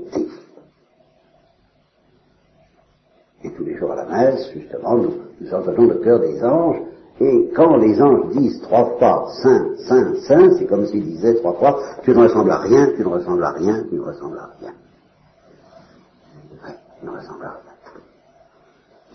connaissent, 4.13 4.51
justement, 4.53 4.97
nous, 4.97 5.13
nous 5.41 5.53
entendons 5.53 5.87
le 5.87 5.95
cœur 5.95 6.19
des 6.19 6.43
anges, 6.43 6.81
et 7.19 7.51
quand 7.55 7.77
les 7.77 8.01
anges 8.01 8.29
disent 8.31 8.61
trois 8.61 8.97
fois 8.97 9.27
Saint, 9.43 9.75
Saint, 9.87 10.15
Saint, 10.27 10.51
c'est 10.57 10.65
comme 10.65 10.85
s'ils 10.87 11.05
disaient 11.05 11.35
trois 11.35 11.53
fois 11.53 11.79
Tu 12.03 12.11
ne 12.11 12.23
ressembles 12.23 12.51
à 12.51 12.59
rien, 12.59 12.91
tu 12.95 13.01
ne 13.01 13.07
ressembles 13.07 13.43
à 13.43 13.51
rien, 13.51 13.83
tu 13.89 13.95
ne 13.95 14.01
ressembles 14.01 14.37
à 14.37 14.49
rien. 14.59 14.73
Ouais, 16.65 16.75
tu 16.99 17.05
ne 17.05 17.11
ressembles 17.11 17.45
à 17.45 17.49
rien. 17.49 17.72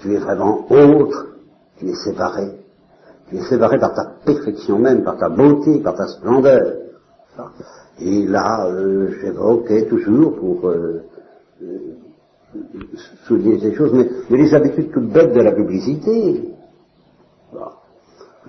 Tu 0.00 0.14
es 0.14 0.18
vraiment 0.18 0.66
autre, 0.70 1.26
tu 1.78 1.88
es 1.88 1.94
séparé. 1.94 2.50
Tu 3.28 3.36
es 3.36 3.42
séparé 3.42 3.78
par 3.78 3.94
ta 3.94 4.04
perfection 4.24 4.78
même, 4.78 5.02
par 5.02 5.18
ta 5.18 5.28
beauté, 5.28 5.78
par 5.80 5.94
ta 5.94 6.06
splendeur. 6.06 6.74
Et 8.00 8.26
là, 8.26 8.66
euh, 8.66 9.10
j'évoquais 9.20 9.86
toujours 9.86 10.36
pour 10.36 10.68
euh, 10.68 11.02
euh, 11.62 11.76
souligner 13.26 13.58
ces 13.60 13.74
choses, 13.74 13.92
mais, 13.92 14.08
les 14.30 14.54
habitudes 14.54 14.90
toutes 14.92 15.10
bêtes 15.10 15.34
de 15.34 15.40
la 15.40 15.52
publicité. 15.52 16.54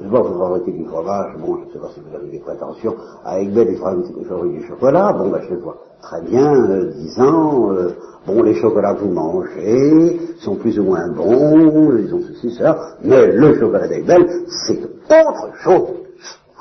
Je 0.02 0.08
vois, 0.08 0.22
vous 0.22 0.40
fabriquez 0.40 0.72
du 0.72 0.86
fromage, 0.86 1.36
bon, 1.40 1.58
je 1.58 1.66
ne 1.68 1.72
sais 1.74 1.80
pas 1.80 1.90
si 1.94 2.00
vous 2.00 2.16
avez 2.16 2.30
des 2.32 2.40
prétentions, 2.40 2.96
avec 3.26 3.54
belle, 3.54 3.68
il 3.72 3.78
fabrique 4.26 4.60
du 4.60 4.68
chocolat, 4.68 5.14
bon, 5.14 5.30
ben, 5.30 5.42
je 5.42 5.54
le 5.54 5.60
vois 5.60 5.78
très 6.02 6.22
bien, 6.22 6.54
euh, 6.54 6.92
disant, 6.94 7.72
euh, 7.74 7.90
bon, 8.26 8.44
les 8.44 8.56
chocolats 8.56 8.94
que 8.94 9.02
vous 9.02 9.12
mangez 9.14 10.20
sont 10.40 10.56
plus 10.56 10.80
ou 10.80 10.84
moins 10.84 11.08
bons, 11.10 11.98
ils 11.98 12.14
ont 12.14 12.22
ceci, 12.22 12.52
cela, 12.52 12.78
mais 13.04 13.28
le 13.32 13.60
chocolat 13.60 13.88
d'Aigbel, 13.88 14.26
c'est 14.66 14.80
autre 14.84 15.50
chose. 15.64 15.88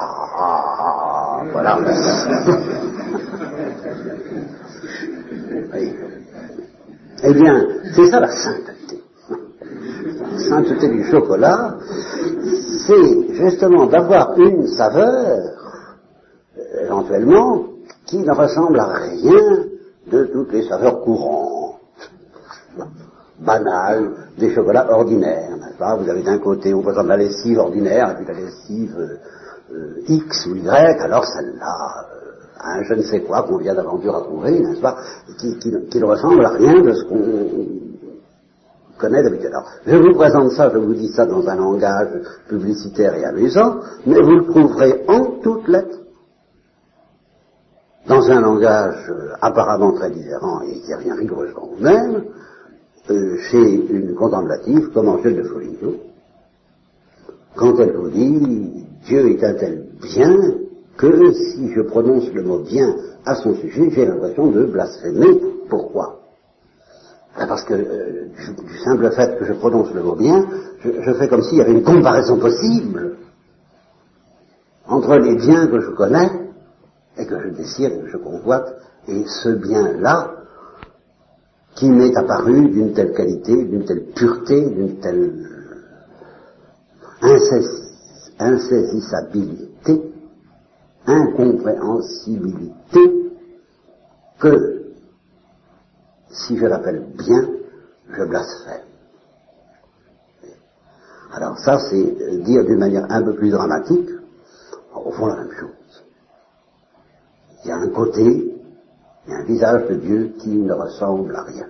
Ah, 0.00 1.42
voilà. 1.52 1.78
Eh 7.24 7.34
bien, 7.34 7.66
c'est 7.94 8.06
ça 8.06 8.20
la 8.20 8.30
sainteté. 8.30 9.02
La 10.20 10.38
sainteté 10.38 10.88
du 10.88 11.04
chocolat, 11.04 11.76
c'est 12.88 13.34
justement 13.34 13.86
d'avoir 13.86 14.38
une 14.38 14.66
saveur, 14.68 15.38
éventuellement, 16.82 17.64
qui 18.06 18.18
ne 18.18 18.32
ressemble 18.32 18.80
à 18.80 18.86
rien 18.86 19.64
de 20.10 20.24
toutes 20.24 20.52
les 20.52 20.66
saveurs 20.66 21.00
courantes, 21.02 21.80
banales, 23.38 24.10
des 24.38 24.54
chocolats 24.54 24.90
ordinaires, 24.90 25.56
n'est-ce 25.60 25.78
pas? 25.78 25.96
Vous 25.96 26.08
avez 26.08 26.22
d'un 26.22 26.38
côté, 26.38 26.72
on 26.72 26.82
présente 26.82 27.06
la 27.06 27.18
lessive 27.18 27.58
ordinaire, 27.58 28.12
et 28.12 28.14
puis 28.16 28.26
la 28.26 28.40
lessive 28.40 28.96
euh, 29.70 30.02
X 30.08 30.46
ou 30.46 30.56
Y, 30.56 31.00
alors 31.00 31.26
celle-là, 31.26 32.06
euh, 32.14 32.28
un 32.64 32.82
je 32.84 32.94
ne 32.94 33.02
sais 33.02 33.20
quoi 33.20 33.42
qu'on 33.42 33.58
vient 33.58 33.74
d'aventure 33.74 34.16
à 34.16 34.22
trouver, 34.22 34.58
n'est-ce 34.60 34.80
pas? 34.80 34.96
Qui, 35.38 35.58
qui, 35.58 35.98
ne 35.98 36.04
ressemble 36.04 36.44
à 36.44 36.50
rien 36.50 36.80
de 36.80 36.92
ce 36.94 37.04
qu'on 37.04 37.87
Alors, 39.00 39.70
je 39.86 39.96
vous 39.96 40.14
présente 40.14 40.50
ça, 40.52 40.70
je 40.72 40.78
vous 40.78 40.94
dis 40.94 41.08
ça 41.08 41.24
dans 41.24 41.46
un 41.48 41.56
langage 41.56 42.20
publicitaire 42.48 43.14
et 43.14 43.24
amusant, 43.24 43.76
mais 44.06 44.20
vous 44.20 44.36
le 44.36 44.44
trouverez 44.44 45.04
en 45.06 45.40
toutes 45.42 45.68
lettres, 45.68 46.00
dans 48.08 48.28
un 48.30 48.40
langage 48.40 49.08
euh, 49.10 49.34
apparemment 49.40 49.92
très 49.92 50.10
différent 50.10 50.62
et 50.62 50.80
qui 50.80 50.94
revient 50.94 51.12
rigoureusement 51.12 51.70
au 51.70 51.82
même, 51.82 52.24
euh, 53.10 53.36
chez 53.50 53.86
une 53.90 54.14
contemplative 54.14 54.90
comme 54.92 55.08
Angèle 55.08 55.36
de 55.36 55.42
Foligno, 55.44 55.94
quand 57.54 57.78
elle 57.78 57.92
vous 57.92 58.10
dit 58.10 58.86
Dieu 59.04 59.30
est 59.30 59.44
un 59.44 59.54
tel 59.54 59.86
bien 60.02 60.36
que 60.96 61.32
si 61.32 61.70
je 61.72 61.82
prononce 61.82 62.32
le 62.32 62.42
mot 62.42 62.58
bien 62.58 62.94
à 63.24 63.36
son 63.36 63.54
sujet, 63.54 63.90
j'ai 63.90 64.06
l'impression 64.06 64.50
de 64.50 64.64
blasphémer. 64.64 65.40
Pourquoi? 65.68 66.17
Parce 67.46 67.64
que 67.64 67.74
euh, 67.74 68.28
du, 68.66 68.78
simple 68.78 69.10
fait 69.12 69.38
que 69.38 69.44
je 69.44 69.52
prononce 69.52 69.92
le 69.92 70.02
mot 70.02 70.16
bien, 70.16 70.46
je, 70.80 71.12
fais 71.14 71.28
comme 71.28 71.42
s'il 71.42 71.58
y 71.58 71.60
avait 71.60 71.72
une 71.72 71.84
comparaison 71.84 72.38
possible 72.38 73.16
entre 74.86 75.16
les 75.16 75.36
biens 75.36 75.66
que 75.66 75.80
je 75.80 75.90
connais 75.90 76.30
et 77.18 77.26
que 77.26 77.38
je 77.40 77.48
désire 77.50 77.92
et 77.92 78.00
que 78.00 78.08
je 78.08 78.16
convoite, 78.16 78.74
et 79.06 79.24
ce 79.26 79.50
bien-là 79.50 80.36
qui 81.74 81.90
m'est 81.90 82.16
apparu 82.16 82.70
d'une 82.70 82.92
telle 82.92 83.12
qualité, 83.12 83.64
d'une 83.64 83.84
telle 83.84 84.04
pureté, 84.14 84.70
d'une 84.70 84.98
telle 85.00 85.46
insaisissabilité, 88.38 90.00
incompréhensibilité, 91.06 93.34
que 94.38 94.77
si 96.46 96.56
je 96.56 96.66
l'appelle 96.66 97.06
bien, 97.16 97.48
je 98.10 98.24
blasphème. 98.24 98.88
Alors 101.32 101.58
ça, 101.58 101.78
c'est 101.90 102.38
dire 102.42 102.64
d'une 102.64 102.78
manière 102.78 103.06
un 103.10 103.22
peu 103.22 103.34
plus 103.34 103.50
dramatique, 103.50 104.08
au 104.94 105.10
fond 105.12 105.26
la 105.26 105.36
même 105.36 105.52
chose. 105.52 106.04
Il 107.64 107.68
y 107.68 107.72
a 107.72 107.76
un 107.76 107.88
côté, 107.88 108.22
il 108.22 109.30
y 109.30 109.34
a 109.34 109.38
un 109.38 109.44
visage 109.44 109.88
de 109.88 109.94
Dieu 109.96 110.32
qui 110.38 110.56
ne 110.56 110.72
ressemble 110.72 111.34
à 111.36 111.42
rien. 111.42 111.66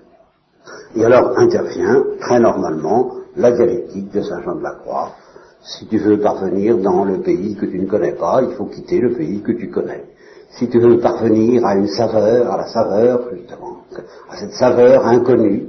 Et 0.94 1.04
alors 1.04 1.38
intervient 1.38 2.04
très 2.20 2.38
normalement 2.38 3.12
la 3.36 3.52
dialectique 3.52 4.12
de 4.12 4.22
Saint 4.22 4.42
Jean 4.42 4.56
de 4.56 4.62
la 4.62 4.74
Croix. 4.74 5.12
Si 5.60 5.86
tu 5.86 5.98
veux 5.98 6.20
parvenir 6.20 6.78
dans 6.78 7.04
le 7.04 7.20
pays 7.20 7.56
que 7.56 7.66
tu 7.66 7.80
ne 7.80 7.86
connais 7.86 8.14
pas, 8.14 8.42
il 8.42 8.54
faut 8.54 8.66
quitter 8.66 9.00
le 9.00 9.12
pays 9.14 9.42
que 9.42 9.52
tu 9.52 9.70
connais. 9.70 10.04
Si 10.50 10.68
tu 10.68 10.78
veux 10.78 10.98
parvenir 10.98 11.66
à 11.66 11.74
une 11.74 11.88
saveur, 11.88 12.50
à 12.50 12.56
la 12.56 12.66
saveur, 12.68 13.28
justement, 13.34 13.77
à 14.30 14.36
cette 14.36 14.52
saveur 14.52 15.06
inconnue. 15.06 15.68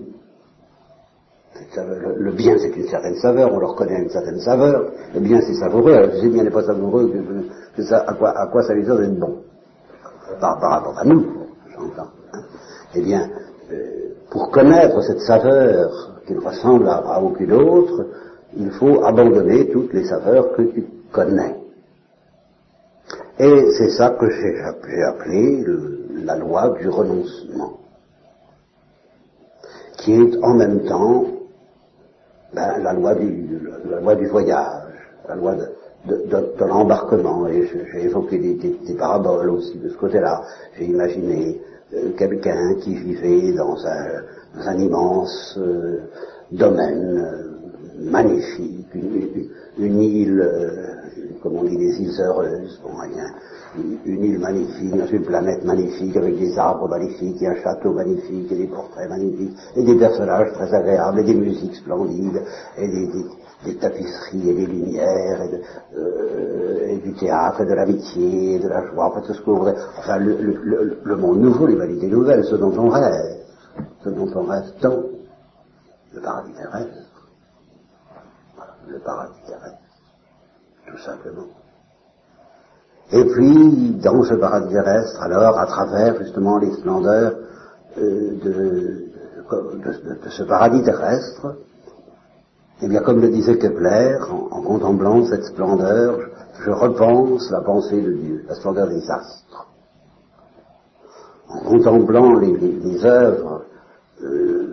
le, 2.18 2.32
bien, 2.32 2.58
c'est 2.58 2.76
une 2.76 2.88
certaine 2.88 3.16
saveur, 3.16 3.54
on 3.54 3.60
le 3.60 3.66
reconnaît 3.66 4.02
une 4.02 4.10
certaine 4.10 4.40
saveur. 4.40 4.92
Le 5.14 5.20
bien, 5.20 5.42
c'est 5.42 5.54
savoureux. 5.56 5.94
Alors, 5.94 6.16
si 6.16 6.26
le 6.26 6.32
bien 6.32 6.44
n'est 6.44 6.52
pas 6.52 6.64
savoureux, 6.64 7.12
que, 7.76 7.84
ça, 7.84 8.04
à, 8.08 8.14
quoi, 8.14 8.38
à 8.38 8.48
quoi 8.48 8.64
ça 8.64 8.74
lui 8.74 8.86
sert 8.86 8.98
d'être 8.98 9.20
bon 9.20 9.40
par, 10.40 10.60
rapport 10.60 10.98
à 10.98 11.06
nous, 11.06 11.26
j'entends. 11.74 12.10
Hein. 12.34 12.42
Eh 12.96 13.02
bien, 13.02 13.30
euh, 13.72 13.76
pour 14.30 14.52
connaître 14.52 15.02
cette 15.02 15.22
saveur 15.22 16.22
qui 16.26 16.34
ne 16.34 16.42
ressemble 16.42 16.88
à, 16.88 17.22
aucune 17.22 17.52
autre, 17.54 18.06
il 18.56 18.72
faut 18.72 19.04
abandonner 19.04 19.70
toutes 19.70 19.94
les 19.94 20.06
saveurs 20.06 20.54
que 20.56 20.62
tu 20.64 20.86
connais. 21.12 21.56
Et 23.40 23.72
c'est 23.78 23.90
ça 23.92 24.12
que 24.20 24.30
j'ai 24.30 25.02
appelé 25.04 25.66
la 26.24 26.36
loi 26.36 26.76
du 26.80 26.90
renoncement 26.90 27.80
qui 30.00 30.14
est 30.14 30.44
en 30.44 30.54
même 30.56 30.84
temps 30.86 31.26
ben, 32.54 32.82
la, 32.82 32.94
loi 32.94 33.16
du, 33.16 33.60
la 33.90 34.00
loi 34.00 34.16
du 34.16 34.28
voyage, 34.28 34.84
la 35.28 35.36
loi 35.36 35.56
de, 35.56 36.66
l'embarquement. 36.66 37.48
Et 37.48 37.68
j'ai 37.68 38.06
évoqué 38.06 38.38
des, 38.38 38.94
paraboles 38.96 39.50
aussi 39.52 39.78
de 39.78 39.90
ce 39.90 39.98
côté-là. 39.98 40.42
J'ai 40.78 40.86
imaginé 40.86 41.62
euh, 41.94 42.12
quelqu'un 42.18 42.76
qui 42.82 42.96
vivait 42.96 43.54
dans 43.54 43.76
un, 43.86 44.22
dans 44.56 44.68
un 44.68 44.78
immense 44.78 45.58
euh, 45.58 46.00
domaine 46.52 47.20
euh, 47.20 48.10
magnifique, 48.10 48.88
une, 49.78 50.02
île, 50.02 50.44
comme 51.44 51.58
on 51.58 51.64
dit, 51.64 51.78
des 51.78 52.02
îles 52.02 52.22
heureuses, 52.22 52.82
bon, 52.84 52.96
rien, 52.96 53.34
une 53.76 54.24
île 54.24 54.40
magnifique, 54.40 54.96
dans 54.96 55.06
une 55.06 55.24
planète 55.24 55.64
magnifique, 55.64 56.16
avec 56.18 56.38
des 56.38 56.58
arbres 56.58 56.88
magnifiques, 56.90 57.42
et 57.42 57.48
un 57.48 57.56
château 57.62 57.94
magnifique, 57.94 58.52
et 58.52 58.56
des 58.56 58.68
portraits 58.68 59.10
magnifiques, 59.10 59.56
et 59.76 59.84
des 59.84 59.96
personnages 59.96 60.54
très 60.54 60.74
agréables, 60.74 61.20
et 61.20 61.24
des 61.24 61.36
musiques 61.36 61.76
splendides, 61.76 62.42
et 62.78 62.88
des, 62.88 63.76
tapisseries, 63.78 64.50
et 64.50 64.54
des 64.54 64.66
lumières, 64.66 65.42
euh, 65.96 66.88
et, 66.88 66.98
du 66.98 67.14
théâtre, 67.14 67.62
et 67.62 67.66
de 67.66 67.74
l'amitié, 67.74 68.56
et 68.56 68.60
de 68.60 68.68
la 68.68 68.86
joie, 68.88 69.06
enfin 69.08 69.22
tout 69.22 69.34
ce 69.34 69.42
qu'on 69.42 69.68
Enfin, 70.00 70.18
le, 70.18 71.16
monde 71.16 71.40
nouveau, 71.40 71.68
les 71.68 71.76
validités 71.76 72.08
nouvelles, 72.08 72.46
ce 72.46 72.56
dont 72.56 72.74
on 72.78 72.90
rêve, 72.90 73.38
ce 74.04 74.10
dont 74.10 74.30
on 74.36 74.44
rêve 74.44 74.72
tant, 74.82 75.04
le 76.14 76.22
paradis 76.22 76.54
terrestre. 76.54 76.94
le 78.88 79.00
paradis 79.00 79.42
terrestre, 79.46 79.78
tout 80.88 80.98
simplement. 80.98 81.46
Et 83.12 83.26
puis, 83.26 83.98
dans 84.04 84.22
ce 84.24 84.36
paradis 84.36 84.72
terrestre, 84.72 85.22
alors, 85.22 85.58
à 85.58 85.66
travers 85.66 86.18
justement 86.22 86.60
les 86.60 86.72
splendeurs 86.74 87.34
euh, 87.98 88.32
de, 88.44 89.10
ce 90.30 90.44
paradis 90.44 90.84
terrestre, 90.84 91.56
eh 92.82 92.88
bien, 92.88 93.02
comme 93.02 93.20
le 93.20 93.30
disait 93.30 93.58
Kepler, 93.58 94.18
en, 94.30 94.62
contemplant 94.62 95.26
cette 95.26 95.44
splendeur, 95.44 96.20
je, 96.64 96.70
repense 96.70 97.50
la 97.50 97.62
pensée 97.62 98.00
de 98.00 98.12
Dieu, 98.14 98.46
la 98.48 98.56
splendeur 98.56 98.88
des 98.88 99.10
astres. 99.10 99.68
En 101.50 101.62
contemplant 101.62 102.34
les, 102.40 103.06
œuvres 103.06 103.64
euh, 104.24 104.68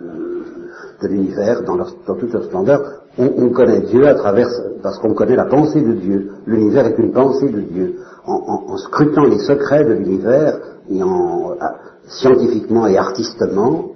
de 1.01 1.07
l'univers 1.07 1.63
dans, 1.63 1.75
dans, 1.75 2.15
toute 2.15 2.31
leur 2.31 2.43
splendeur, 2.43 3.01
on, 3.17 3.49
connaît 3.49 3.81
Dieu 3.81 4.07
à 4.07 4.13
travers, 4.13 4.47
parce 4.83 4.99
qu'on 4.99 5.15
connaît 5.15 5.35
la 5.35 5.45
pensée 5.45 5.81
de 5.81 5.93
Dieu. 5.93 6.31
L'univers 6.45 6.85
est 6.85 6.99
une 6.99 7.11
pensée 7.11 7.49
de 7.49 7.61
Dieu. 7.61 7.95
En, 8.27 8.77
scrutant 8.77 9.23
les 9.23 9.39
secrets 9.39 9.85
de 9.85 9.93
l'univers 9.93 10.59
et 10.89 11.01
en 11.01 11.55
scientifiquement 12.07 12.85
et 12.87 12.97
artistement, 12.97 13.91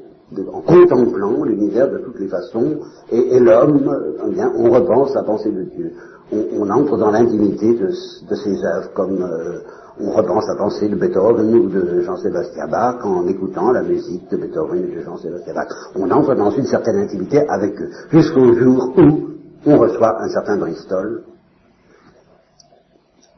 en 0.53 0.61
contemplant 0.61 1.43
l'univers 1.43 1.91
de 1.91 1.97
toutes 1.97 2.19
les 2.19 2.27
façons, 2.27 2.77
et, 3.11 3.39
l'homme, 3.39 4.15
eh 4.27 4.33
bien, 4.33 4.51
on 4.57 4.69
repense 4.69 5.13
la 5.13 5.23
pensée 5.23 5.51
de 5.51 5.63
Dieu. 5.63 5.91
On, 6.31 6.69
entre 6.69 6.97
dans 6.97 7.11
l'intimité 7.11 7.73
de, 7.73 7.89
ses 7.89 8.63
œuvres, 8.63 8.93
comme 8.93 9.21
euh, 9.21 9.59
on 9.99 10.11
repense 10.11 10.47
la 10.47 10.55
pensée 10.55 10.87
de 10.87 10.95
Beethoven 10.95 11.53
ou 11.53 11.67
de 11.67 11.99
Jean-Sébastien 12.01 12.67
Bach 12.67 13.03
en 13.03 13.27
écoutant 13.27 13.71
la 13.71 13.83
musique 13.83 14.29
de 14.31 14.37
Beethoven 14.37 14.85
ou 14.85 14.95
de 14.95 15.01
Jean-Sébastien 15.01 15.53
Bach. 15.53 15.67
On 15.95 16.09
entre 16.09 16.33
dans 16.35 16.51
une 16.51 16.65
certaine 16.65 16.99
intimité 16.99 17.45
avec 17.49 17.79
eux, 17.81 17.89
jusqu'au 18.11 18.53
jour 18.53 18.93
où 18.97 19.31
on 19.65 19.77
reçoit 19.77 20.21
un 20.21 20.29
certain 20.29 20.57
Bristol, 20.57 21.23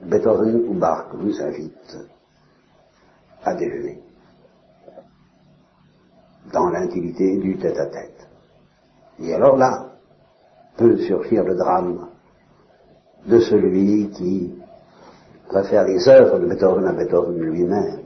Beethoven 0.05 0.65
ou 0.67 0.73
Bach 0.73 1.07
vous 1.13 1.41
invite 1.41 1.97
à 3.43 3.55
déjeuner 3.55 3.99
dans 6.51 6.69
l'intimité 6.69 7.37
du 7.37 7.57
tête-à-tête. 7.57 8.27
Et 9.19 9.33
alors 9.33 9.57
là, 9.57 9.93
peut 10.77 10.97
surgir 10.97 11.43
le 11.43 11.55
drame 11.55 12.07
de 13.25 13.39
celui 13.39 14.09
qui 14.09 14.53
préfère 15.47 15.85
les 15.85 16.07
œuvres 16.09 16.39
de 16.39 16.47
Beethoven 16.47 16.85
à 16.85 16.93
Beethoven 16.93 17.39
lui-même. 17.39 17.99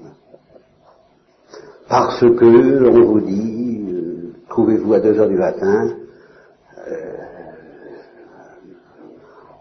Parce 1.88 2.20
que 2.20 2.90
on 2.90 3.06
vous 3.06 3.22
dit, 3.22 3.86
euh, 3.90 4.34
trouvez-vous 4.50 4.94
à 4.94 5.00
deux 5.00 5.18
heures 5.18 5.30
du 5.30 5.38
matin 5.38 5.90
euh, 6.88 7.18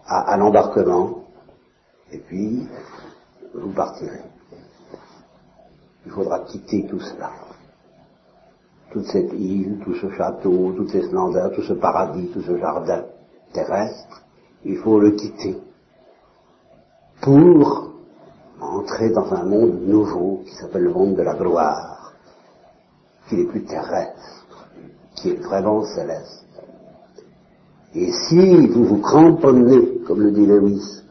à 0.08 0.36
l'embarquement, 0.36 1.25
et 2.12 2.18
puis 2.18 2.66
vous 3.54 3.72
partirez. 3.72 4.22
Il 6.04 6.12
faudra 6.12 6.40
quitter 6.40 6.86
tout 6.86 7.00
cela 7.00 7.30
toute 8.96 9.06
cette 9.06 9.32
île, 9.34 9.78
tout 9.84 9.94
ce 9.94 10.08
château, 10.10 10.72
toutes 10.74 10.90
ces 10.90 11.02
splendeurs, 11.02 11.52
tout 11.52 11.62
ce 11.62 11.74
paradis, 11.74 12.28
tout 12.28 12.40
ce 12.40 12.56
jardin 12.56 13.04
terrestre, 13.52 14.22
il 14.64 14.78
faut 14.78 14.98
le 14.98 15.10
quitter 15.10 15.58
pour 17.20 17.90
entrer 18.58 19.10
dans 19.10 19.30
un 19.34 19.44
monde 19.44 19.82
nouveau 19.82 20.42
qui 20.46 20.54
s'appelle 20.54 20.84
le 20.84 20.94
monde 20.94 21.16
de 21.16 21.22
la 21.22 21.34
gloire, 21.34 22.14
qui 23.28 23.36
n'est 23.36 23.44
plus 23.44 23.64
terrestre, 23.64 24.46
qui 25.14 25.30
est 25.30 25.42
vraiment 25.42 25.84
céleste. 25.84 26.46
Et 27.94 28.10
si 28.28 28.66
vous 28.68 28.84
vous 28.84 29.00
cramponnez, 29.02 29.98
comme 30.06 30.22
le 30.22 30.30
dit 30.30 30.46
Lewis, 30.46 31.02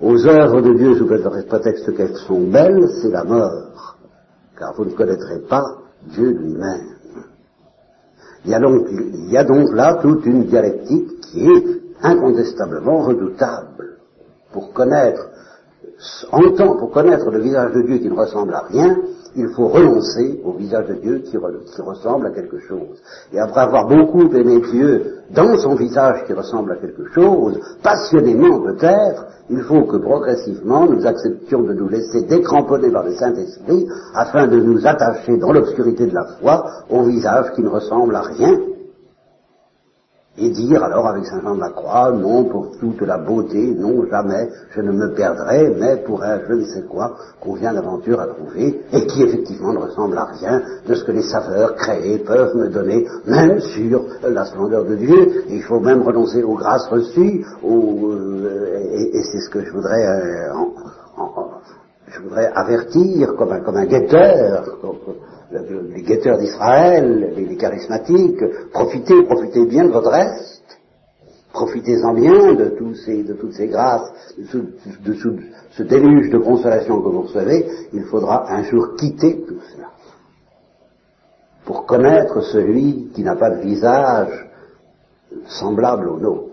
aux 0.00 0.26
œuvres 0.26 0.60
de 0.60 0.74
Dieu 0.74 0.96
sous 0.96 1.06
prétexte 1.06 1.96
qu'elles 1.96 2.16
sont 2.16 2.42
belles, 2.48 2.88
c'est 3.02 3.10
la 3.10 3.24
mort, 3.24 3.96
car 4.58 4.74
vous 4.76 4.84
ne 4.84 4.92
connaîtrez 4.92 5.40
pas 5.48 5.64
Dieu 6.06 6.30
lui-même. 6.30 6.98
Il 8.44 8.52
y, 8.52 8.54
a 8.54 8.60
donc, 8.60 8.86
il 8.90 9.30
y 9.30 9.36
a 9.36 9.44
donc 9.44 9.74
là 9.74 9.98
toute 10.00 10.24
une 10.24 10.44
dialectique 10.44 11.20
qui 11.22 11.44
est 11.50 11.64
incontestablement 12.02 13.02
redoutable. 13.02 13.98
Pour 14.52 14.72
connaître, 14.72 15.28
en 16.30 16.50
temps, 16.52 16.76
pour 16.76 16.92
connaître 16.92 17.30
le 17.30 17.40
visage 17.40 17.72
de 17.72 17.82
Dieu 17.82 17.98
qui 17.98 18.08
ne 18.08 18.14
ressemble 18.14 18.54
à 18.54 18.62
rien, 18.68 18.96
il 19.38 19.48
faut 19.54 19.68
renoncer 19.68 20.40
au 20.44 20.52
visage 20.52 20.88
de 20.88 20.94
Dieu 20.94 21.22
qui, 21.24 21.36
ressemble 21.36 22.26
à 22.26 22.30
quelque 22.30 22.58
chose. 22.58 23.00
Et 23.32 23.38
après 23.38 23.60
avoir 23.60 23.86
beaucoup 23.86 24.22
aimé 24.34 24.60
Dieu 24.72 25.18
dans 25.30 25.56
son 25.58 25.76
visage 25.76 26.24
qui 26.26 26.32
ressemble 26.32 26.72
à 26.72 26.76
quelque 26.76 27.06
chose, 27.14 27.58
passionnément 27.82 28.60
peut-être, 28.60 29.26
il 29.48 29.62
faut 29.62 29.82
que 29.82 29.96
progressivement 29.96 30.86
nous 30.86 31.06
acceptions 31.06 31.62
de 31.62 31.72
nous 31.72 31.88
laisser 31.88 32.22
décramponner 32.22 32.90
par 32.90 33.04
le 33.04 33.12
Saint-Esprit 33.12 33.86
afin 34.14 34.48
de 34.48 34.58
nous 34.58 34.86
attacher 34.86 35.36
dans 35.38 35.52
l'obscurité 35.52 36.06
de 36.06 36.14
la 36.14 36.26
foi 36.40 36.64
au 36.90 37.04
visage 37.04 37.52
qui 37.54 37.62
ne 37.62 37.68
ressemble 37.68 38.16
à 38.16 38.22
rien 38.22 38.58
et 40.40 40.50
dire 40.50 40.82
alors 40.82 41.06
avec 41.06 41.24
Saint 41.26 41.40
Jean 41.40 41.54
de 41.54 41.60
la 41.60 41.70
Croix, 41.70 42.12
non 42.12 42.44
pour 42.44 42.78
toute 42.78 43.00
la 43.02 43.18
beauté, 43.18 43.74
non 43.76 44.04
jamais 44.10 44.48
je 44.74 44.80
ne 44.80 44.92
me 44.92 45.14
perdrai, 45.14 45.74
mais 45.78 45.96
pour 45.98 46.22
un 46.22 46.38
je 46.48 46.54
ne 46.54 46.64
sais 46.64 46.82
quoi 46.82 47.16
qu'on 47.40 47.54
vient 47.54 47.74
d'aventure 47.74 48.20
à 48.20 48.26
trouver, 48.26 48.80
et 48.92 49.06
qui 49.06 49.22
effectivement 49.22 49.72
ne 49.72 49.78
ressemble 49.78 50.16
à 50.16 50.24
rien 50.24 50.62
de 50.86 50.94
ce 50.94 51.04
que 51.04 51.12
les 51.12 51.22
saveurs 51.22 51.74
créées 51.74 52.18
peuvent 52.18 52.54
me 52.56 52.68
donner, 52.68 53.06
même 53.26 53.60
sur 53.60 54.04
la 54.22 54.44
splendeur 54.44 54.84
de 54.84 54.94
Dieu. 54.94 55.44
Il 55.48 55.62
faut 55.62 55.80
même 55.80 56.02
renoncer 56.02 56.42
aux 56.42 56.54
grâces 56.54 56.88
reçues, 56.88 57.44
euh, 57.64 58.68
et, 58.92 59.22
c'est 59.22 59.40
ce 59.40 59.50
que 59.50 59.64
je 59.64 59.72
voudrais, 59.72 60.06
euh, 60.06 60.52
je 62.06 62.20
voudrais 62.22 62.50
avertir 62.54 63.34
comme 63.36 63.52
un, 63.52 63.60
comme 63.60 63.76
un 63.76 63.86
guetteur, 63.86 64.64
les 65.50 66.02
guetteurs 66.02 66.38
d'Israël, 66.38 67.32
les, 67.36 67.56
charismatiques, 67.56 68.42
profitez, 68.72 69.22
profitez 69.24 69.64
bien 69.66 69.84
de 69.84 69.90
votre 69.90 70.10
reste, 70.10 70.78
profitez-en 71.52 72.12
bien 72.12 72.54
de, 72.54 72.76
ces, 73.04 73.22
de 73.22 73.32
toutes 73.34 73.54
ces 73.54 73.68
grâces, 73.68 74.34
de, 74.36 75.14
ce 75.70 75.82
déluge 75.82 76.30
de 76.30 76.38
consolation 76.38 77.00
que 77.00 77.08
vous 77.08 77.22
recevez, 77.22 77.66
il 77.92 78.04
faudra 78.04 78.52
un 78.52 78.62
jour 78.64 78.94
quitter 78.96 79.42
tout 79.46 79.60
cela 79.74 79.88
pour 81.64 81.84
connaître 81.84 82.40
celui 82.44 83.10
qui 83.14 83.22
n'a 83.22 83.36
pas 83.36 83.50
de 83.50 83.60
visage 83.60 84.48
semblable 85.46 86.08
au 86.08 86.18
nôtre. 86.18 86.48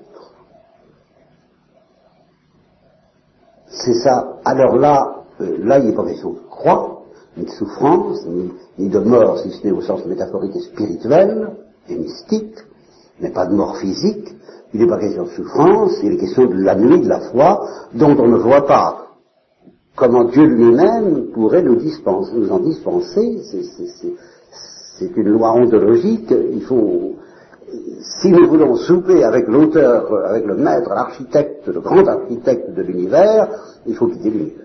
C'est 3.68 3.94
ça. 3.96 4.40
Alors 4.44 4.76
là, 4.76 5.24
euh, 5.42 5.58
là, 5.60 5.80
il 5.80 5.90
est 5.90 5.96
pas 5.96 6.06
question 6.06 6.34
de 6.34 6.40
croix, 6.50 6.95
ni 7.38 7.46
de 7.46 7.52
souffrance, 7.52 8.26
ni, 8.78 8.90
de 8.90 9.00
mort, 9.00 9.40
si 9.40 9.52
ce 9.52 9.66
n'est 9.66 9.74
au 9.74 9.82
sens 9.82 10.06
métaphorique 10.06 10.56
et 10.56 10.62
spirituel 10.62 11.50
et 11.90 11.96
mystique, 11.96 12.56
mais 13.20 13.32
pas 13.32 13.46
de 13.46 13.54
mort 13.54 13.78
physique. 13.78 14.34
Il 14.74 14.82
n'est 14.82 14.88
pas 14.88 15.00
question 15.00 15.24
de 15.24 15.30
souffrance, 15.30 15.94
il 16.04 16.14
est 16.14 16.18
question 16.18 16.46
de 16.46 16.56
la 16.56 16.76
nuit 16.76 17.00
de 17.00 17.08
la 17.08 17.20
foi, 17.20 17.66
dont 17.94 18.16
on 18.20 18.28
ne 18.28 18.38
voit 18.38 18.66
pas 18.66 19.06
comment 19.96 20.26
Dieu 20.26 20.44
lui-même 20.44 21.28
pourrait 21.34 21.64
nous, 21.64 21.78
nous 21.78 22.52
en 22.52 22.60
dispenser. 22.60 23.42
C'est 25.00 25.16
une 25.16 25.30
loi 25.30 25.54
ontologique. 25.54 26.34
Il 26.52 26.64
faut, 26.64 27.14
si 28.22 28.32
nous 28.32 28.48
voulons 28.48 28.76
souper 28.76 29.24
avec 29.24 29.48
l'auteur, 29.48 30.14
avec 30.26 30.46
le 30.46 30.56
maître, 30.56 30.90
l'architecte, 30.90 31.68
le 31.68 31.80
grand 31.80 32.06
architecte 32.06 32.74
de 32.74 32.82
l'univers, 32.82 33.50
il 33.86 33.96
faut 33.96 34.08
quitter 34.08 34.30
l'univers 34.30 34.65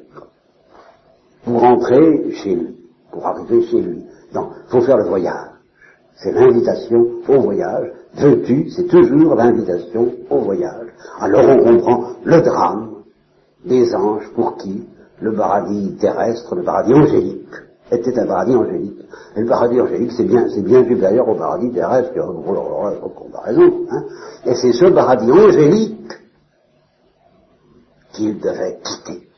pour 1.50 1.62
rentrer 1.62 2.30
chez 2.32 2.54
lui, 2.54 2.76
pour 3.10 3.26
arriver 3.26 3.62
chez 3.62 3.80
lui. 3.80 4.04
Non, 4.32 4.50
il 4.66 4.70
faut 4.70 4.80
faire 4.82 4.98
le 4.98 5.08
voyage. 5.08 5.50
C'est 6.14 6.32
l'invitation 6.32 7.06
au 7.28 7.40
voyage. 7.40 7.90
Veux-tu, 8.14 8.70
c'est 8.70 8.86
toujours 8.86 9.34
l'invitation 9.34 10.12
au 10.30 10.38
voyage. 10.38 10.86
Alors 11.18 11.42
on 11.48 11.58
comprend 11.58 12.04
le 12.24 12.40
drame 12.40 12.90
des 13.64 13.92
anges 13.94 14.30
pour 14.34 14.56
qui 14.58 14.86
le 15.20 15.34
paradis 15.34 15.96
terrestre, 16.00 16.54
le 16.54 16.62
paradis 16.62 16.94
angélique, 16.94 17.48
était 17.90 18.16
un 18.18 18.26
paradis 18.26 18.54
angélique. 18.54 19.00
Et 19.36 19.40
le 19.40 19.46
paradis 19.46 19.80
angélique, 19.80 20.12
c'est 20.16 20.24
bien, 20.24 20.48
c'est 20.48 20.62
bien 20.62 20.84
supérieur 20.84 21.28
au 21.28 21.34
paradis 21.34 21.72
terrestre, 21.72 22.12
comparaison. 23.16 23.86
Hein. 23.90 24.04
Et 24.46 24.54
c'est 24.54 24.72
ce 24.72 24.86
paradis 24.86 25.32
angélique 25.32 26.12
qu'il 28.12 28.38
devait 28.38 28.78
quitter 28.84 29.29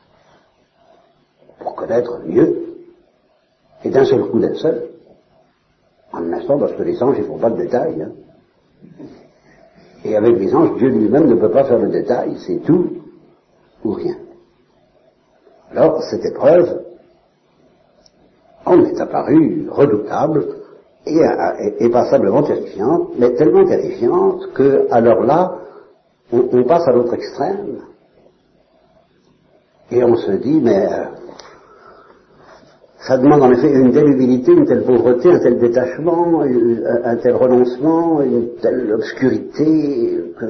connaître 1.83 2.19
mieux, 2.25 2.63
et 3.83 3.89
d'un 3.89 4.05
seul 4.05 4.23
coup 4.29 4.39
d'un 4.39 4.55
seul, 4.55 4.89
en 6.11 6.19
un 6.19 6.33
instant, 6.33 6.57
parce 6.57 6.73
que 6.73 6.83
les 6.83 7.01
anges, 7.01 7.17
ils 7.19 7.25
font 7.25 7.37
pas 7.37 7.49
de 7.49 7.57
détails. 7.57 8.01
Hein. 8.01 8.11
Et 10.05 10.15
avec 10.15 10.37
les 10.37 10.53
anges, 10.53 10.77
Dieu 10.77 10.89
lui-même 10.89 11.27
ne 11.27 11.35
peut 11.35 11.51
pas 11.51 11.65
faire 11.65 11.79
le 11.79 11.89
détail, 11.89 12.35
c'est 12.45 12.63
tout 12.63 12.91
ou 13.83 13.91
rien. 13.91 14.15
Alors, 15.71 16.01
cette 16.03 16.23
épreuve, 16.25 16.81
en 18.65 18.79
est 18.85 18.99
apparue 19.01 19.67
redoutable 19.69 20.45
et, 21.05 21.89
passablement 21.89 22.43
terrifiante, 22.43 23.09
mais 23.17 23.33
tellement 23.33 23.65
terrifiante 23.65 24.53
que, 24.53 24.87
alors 24.91 25.21
là, 25.23 25.57
on, 26.31 26.63
passe 26.63 26.87
à 26.87 26.91
l'autre 26.91 27.13
extrême. 27.13 27.81
Et 29.91 30.03
on 30.03 30.15
se 30.15 30.31
dit, 30.31 30.61
mais 30.61 30.85
euh, 30.85 31.05
ça 33.07 33.17
demande 33.17 33.41
en 33.41 33.51
effet 33.51 33.69
une 33.69 33.91
telle 33.91 34.07
humilité, 34.07 34.53
une 34.53 34.65
telle 34.65 34.83
pauvreté, 34.83 35.29
un 35.29 35.39
tel 35.39 35.59
détachement, 35.59 36.41
un 36.41 37.15
tel 37.17 37.35
renoncement, 37.35 38.21
une 38.21 38.55
telle 38.61 38.93
obscurité 38.93 40.21
que 40.39 40.45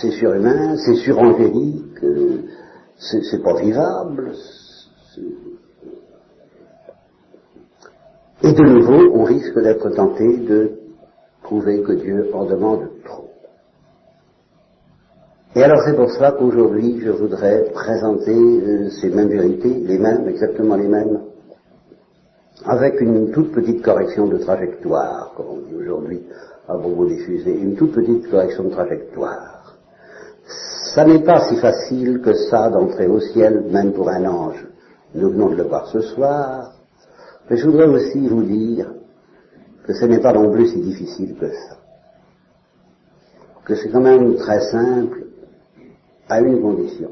c'est 0.00 0.12
surhumain, 0.12 0.76
c'est 0.76 0.94
surangélique, 0.94 1.98
c'est 2.98 3.42
pas 3.42 3.54
vivable. 3.54 4.32
Et 8.42 8.52
de 8.52 8.62
nouveau, 8.62 9.10
on 9.14 9.24
risque 9.24 9.58
d'être 9.60 9.90
tenté 9.90 10.36
de 10.38 10.70
trouver 11.42 11.82
que 11.82 11.92
Dieu 11.92 12.30
en 12.32 12.44
demande 12.44 12.88
trop. 13.04 13.30
Et 15.56 15.62
alors 15.62 15.80
c'est 15.86 15.96
pour 15.96 16.10
cela 16.10 16.32
qu'aujourd'hui 16.32 17.00
je 17.00 17.10
voudrais 17.10 17.64
présenter 17.72 18.36
euh, 18.36 18.90
ces 19.00 19.08
mêmes 19.08 19.30
vérités, 19.30 19.72
les 19.72 19.98
mêmes, 19.98 20.28
exactement 20.28 20.76
les 20.76 20.86
mêmes, 20.86 21.20
avec 22.66 23.00
une 23.00 23.30
toute 23.30 23.52
petite 23.52 23.82
correction 23.82 24.26
de 24.26 24.38
trajectoire. 24.38 25.32
comme 25.36 25.46
on 25.48 25.68
dit 25.68 25.74
aujourd'hui 25.74 26.22
à 26.68 26.76
propos 26.76 27.06
des 27.06 27.18
fusées, 27.18 27.56
une 27.56 27.76
toute 27.76 27.92
petite 27.92 28.28
correction 28.28 28.64
de 28.64 28.70
trajectoire. 28.70 29.76
Ça 30.94 31.04
n'est 31.04 31.22
pas 31.22 31.48
si 31.48 31.56
facile 31.56 32.20
que 32.20 32.32
ça 32.34 32.68
d'entrer 32.70 33.06
au 33.06 33.20
ciel, 33.20 33.66
même 33.70 33.92
pour 33.92 34.08
un 34.08 34.24
ange. 34.24 34.66
Nous 35.14 35.30
venons 35.30 35.50
de 35.50 35.56
le 35.56 35.62
voir 35.64 35.86
ce 35.88 36.00
soir. 36.00 36.72
Mais 37.48 37.56
je 37.56 37.68
voudrais 37.68 37.86
aussi 37.86 38.26
vous 38.26 38.42
dire 38.42 38.92
que 39.84 39.92
ce 39.92 40.04
n'est 40.06 40.20
pas 40.20 40.32
non 40.32 40.50
plus 40.50 40.66
si 40.68 40.80
difficile 40.80 41.36
que 41.38 41.48
ça. 41.48 41.76
Que 43.64 43.76
c'est 43.76 43.90
quand 43.90 44.00
même 44.00 44.34
très 44.36 44.60
simple 44.70 45.26
à 46.28 46.40
une 46.40 46.60
condition. 46.60 47.10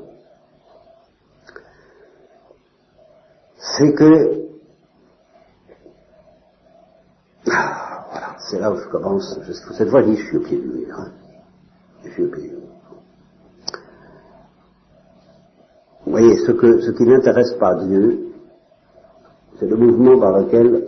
C'est 3.57 3.93
que 3.93 4.44
ah, 7.57 8.37
c'est 8.39 8.59
là 8.59 8.71
où 8.73 8.77
je 8.77 8.89
commence. 8.89 9.39
cette 9.73 9.89
fois-ci, 9.89 10.17
je 10.17 10.27
suis 10.27 10.37
au 10.37 10.41
pied 10.41 10.59
du 10.59 10.69
mur. 10.69 10.97
Hein. 10.99 11.11
Je 12.05 12.11
suis 12.11 12.25
au 12.25 12.29
pied 12.29 12.49
du 12.49 12.55
mur. 12.55 12.61
Vous 16.05 16.11
voyez, 16.13 16.37
ce 16.37 16.91
qui 16.93 17.05
n'intéresse 17.05 17.55
pas 17.55 17.75
Dieu, 17.77 18.25
c'est 19.59 19.67
le 19.67 19.77
mouvement 19.77 20.19
par 20.19 20.39
lequel 20.39 20.87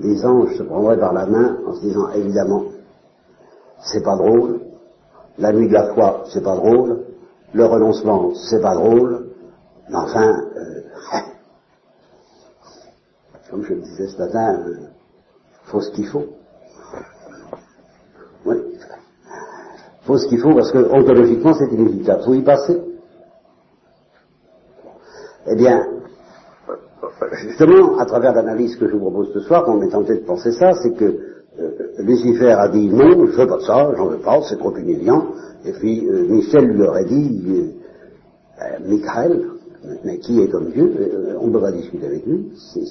les 0.00 0.24
anges 0.24 0.56
se 0.56 0.62
prendraient 0.62 0.98
par 0.98 1.12
la 1.12 1.26
main 1.26 1.56
en 1.66 1.74
se 1.74 1.80
disant 1.80 2.08
évidemment, 2.10 2.64
c'est 3.80 4.02
pas 4.02 4.16
drôle, 4.16 4.60
la 5.38 5.52
nuit 5.52 5.68
de 5.68 5.72
la 5.72 5.94
foi, 5.94 6.24
c'est 6.32 6.42
pas 6.42 6.56
drôle, 6.56 7.04
le 7.52 7.64
renoncement, 7.64 8.34
c'est 8.34 8.60
pas 8.60 8.74
drôle, 8.74 9.30
mais 9.88 9.96
enfin, 9.96 10.42
euh, 10.56 10.77
comme 13.58 13.66
je 13.66 13.74
le 13.74 13.80
disais 13.80 14.06
ce 14.06 14.18
matin, 14.18 14.60
euh, 14.66 14.74
faut 15.64 15.80
ce 15.80 15.90
qu'il 15.90 16.06
faut. 16.06 16.26
Oui. 18.46 18.56
Faut 20.02 20.16
ce 20.16 20.28
qu'il 20.28 20.38
faut 20.38 20.54
parce 20.54 20.70
que 20.70 20.78
ontologiquement 20.78 21.54
c'est 21.54 21.72
inévitable. 21.72 22.22
Faut 22.24 22.34
y 22.34 22.42
passer. 22.42 22.80
Eh 25.50 25.56
bien, 25.56 25.86
justement, 27.32 27.98
à 27.98 28.06
travers 28.06 28.32
l'analyse 28.32 28.76
que 28.76 28.86
je 28.86 28.92
vous 28.92 29.00
propose 29.00 29.32
ce 29.32 29.40
soir, 29.40 29.64
on 29.66 29.82
est 29.82 29.88
tenté 29.88 30.14
de 30.14 30.24
penser 30.24 30.52
ça, 30.52 30.72
c'est 30.74 30.92
que 30.92 31.04
euh, 31.58 31.70
Lucifer 31.98 32.52
a 32.52 32.68
dit 32.68 32.88
non, 32.88 33.26
je 33.26 33.32
veux 33.32 33.46
pas 33.46 33.60
ça, 33.60 33.92
j'en 33.96 34.06
veux 34.06 34.18
pas, 34.18 34.40
c'est 34.42 34.58
trop 34.58 34.74
humiliant. 34.76 35.32
Et 35.64 35.72
puis 35.72 36.06
euh, 36.08 36.28
Michel 36.28 36.64
lui 36.66 36.82
aurait 36.82 37.06
dit, 37.06 37.74
Michael, 38.86 39.50
mais 40.04 40.18
qui 40.18 40.40
est 40.42 40.48
comme 40.48 40.70
Dieu, 40.70 41.36
on 41.40 41.48
ne 41.48 41.58
pas 41.58 41.72
discuter 41.72 42.06
avec 42.06 42.26
lui. 42.26 42.52
C'est 42.72 42.84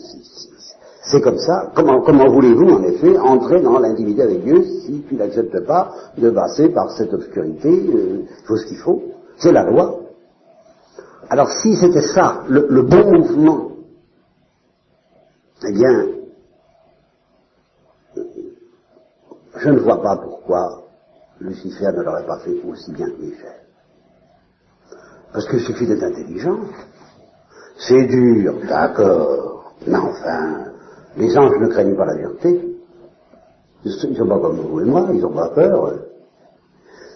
comme 1.22 1.38
ça. 1.38 1.72
Comment, 1.76 2.01
comment 2.01 2.28
voulez-vous, 2.30 2.70
en 2.70 2.84
effet, 2.84 3.18
entrer 3.18 3.62
dans 3.62 3.80
l'intimité 3.80 4.22
avec 4.24 4.43
Dieu 4.43 4.64
si 4.86 5.03
tu 5.08 5.16
n'acceptes 5.16 5.66
pas 5.66 5.91
de 6.18 6.30
passer 6.30 6.70
par 6.70 6.91
cette 6.91 7.14
obscurité 7.14 7.70
Il 7.70 8.28
faut 8.45 8.58
ce 8.58 8.66
qu'il 8.68 8.78
faut. 8.78 9.03
C'est 9.38 9.51
la 9.51 9.64
loi. 9.64 10.01
Alors 11.30 11.49
si 11.62 11.76
c'était 11.76 12.01
ça, 12.01 12.43
le, 12.47 12.82
bon 12.84 13.12
mouvement, 13.12 13.72
eh 15.68 15.74
bien, 15.74 16.08
je 19.58 19.70
ne 19.70 19.80
vois 19.80 20.01
pas 20.01 20.18
pourquoi 20.18 20.84
Lucifer 21.39 21.91
ne 21.95 22.01
l'aurait 22.01 22.26
pas 22.26 22.39
fait 22.39 22.55
aussi 22.68 22.91
bien 22.91 23.08
que 23.08 23.22
Michel. 23.22 23.62
Parce 25.34 25.47
qu'il 25.49 25.60
suffit 25.60 25.86
d'être 25.86 26.03
intelligent. 26.03 26.60
C'est 27.78 28.08
dur, 28.08 28.55
d'accord, 28.68 29.74
mais 29.86 29.97
enfin, 29.97 30.72
les 31.18 31.38
anges 31.38 31.59
ne 31.59 31.68
craignent 31.68 31.95
pas 31.95 32.05
la 32.05 32.15
dureté. 32.15 32.78
Ils 33.84 34.09
ne 34.09 34.15
sont 34.15 34.28
pas 34.28 34.39
comme 34.39 34.59
vous 34.59 34.82
et 34.82 34.86
moi, 34.86 35.07
ils 35.13 35.22
n'ont 35.22 35.34
pas 35.34 35.49
peur. 35.49 35.93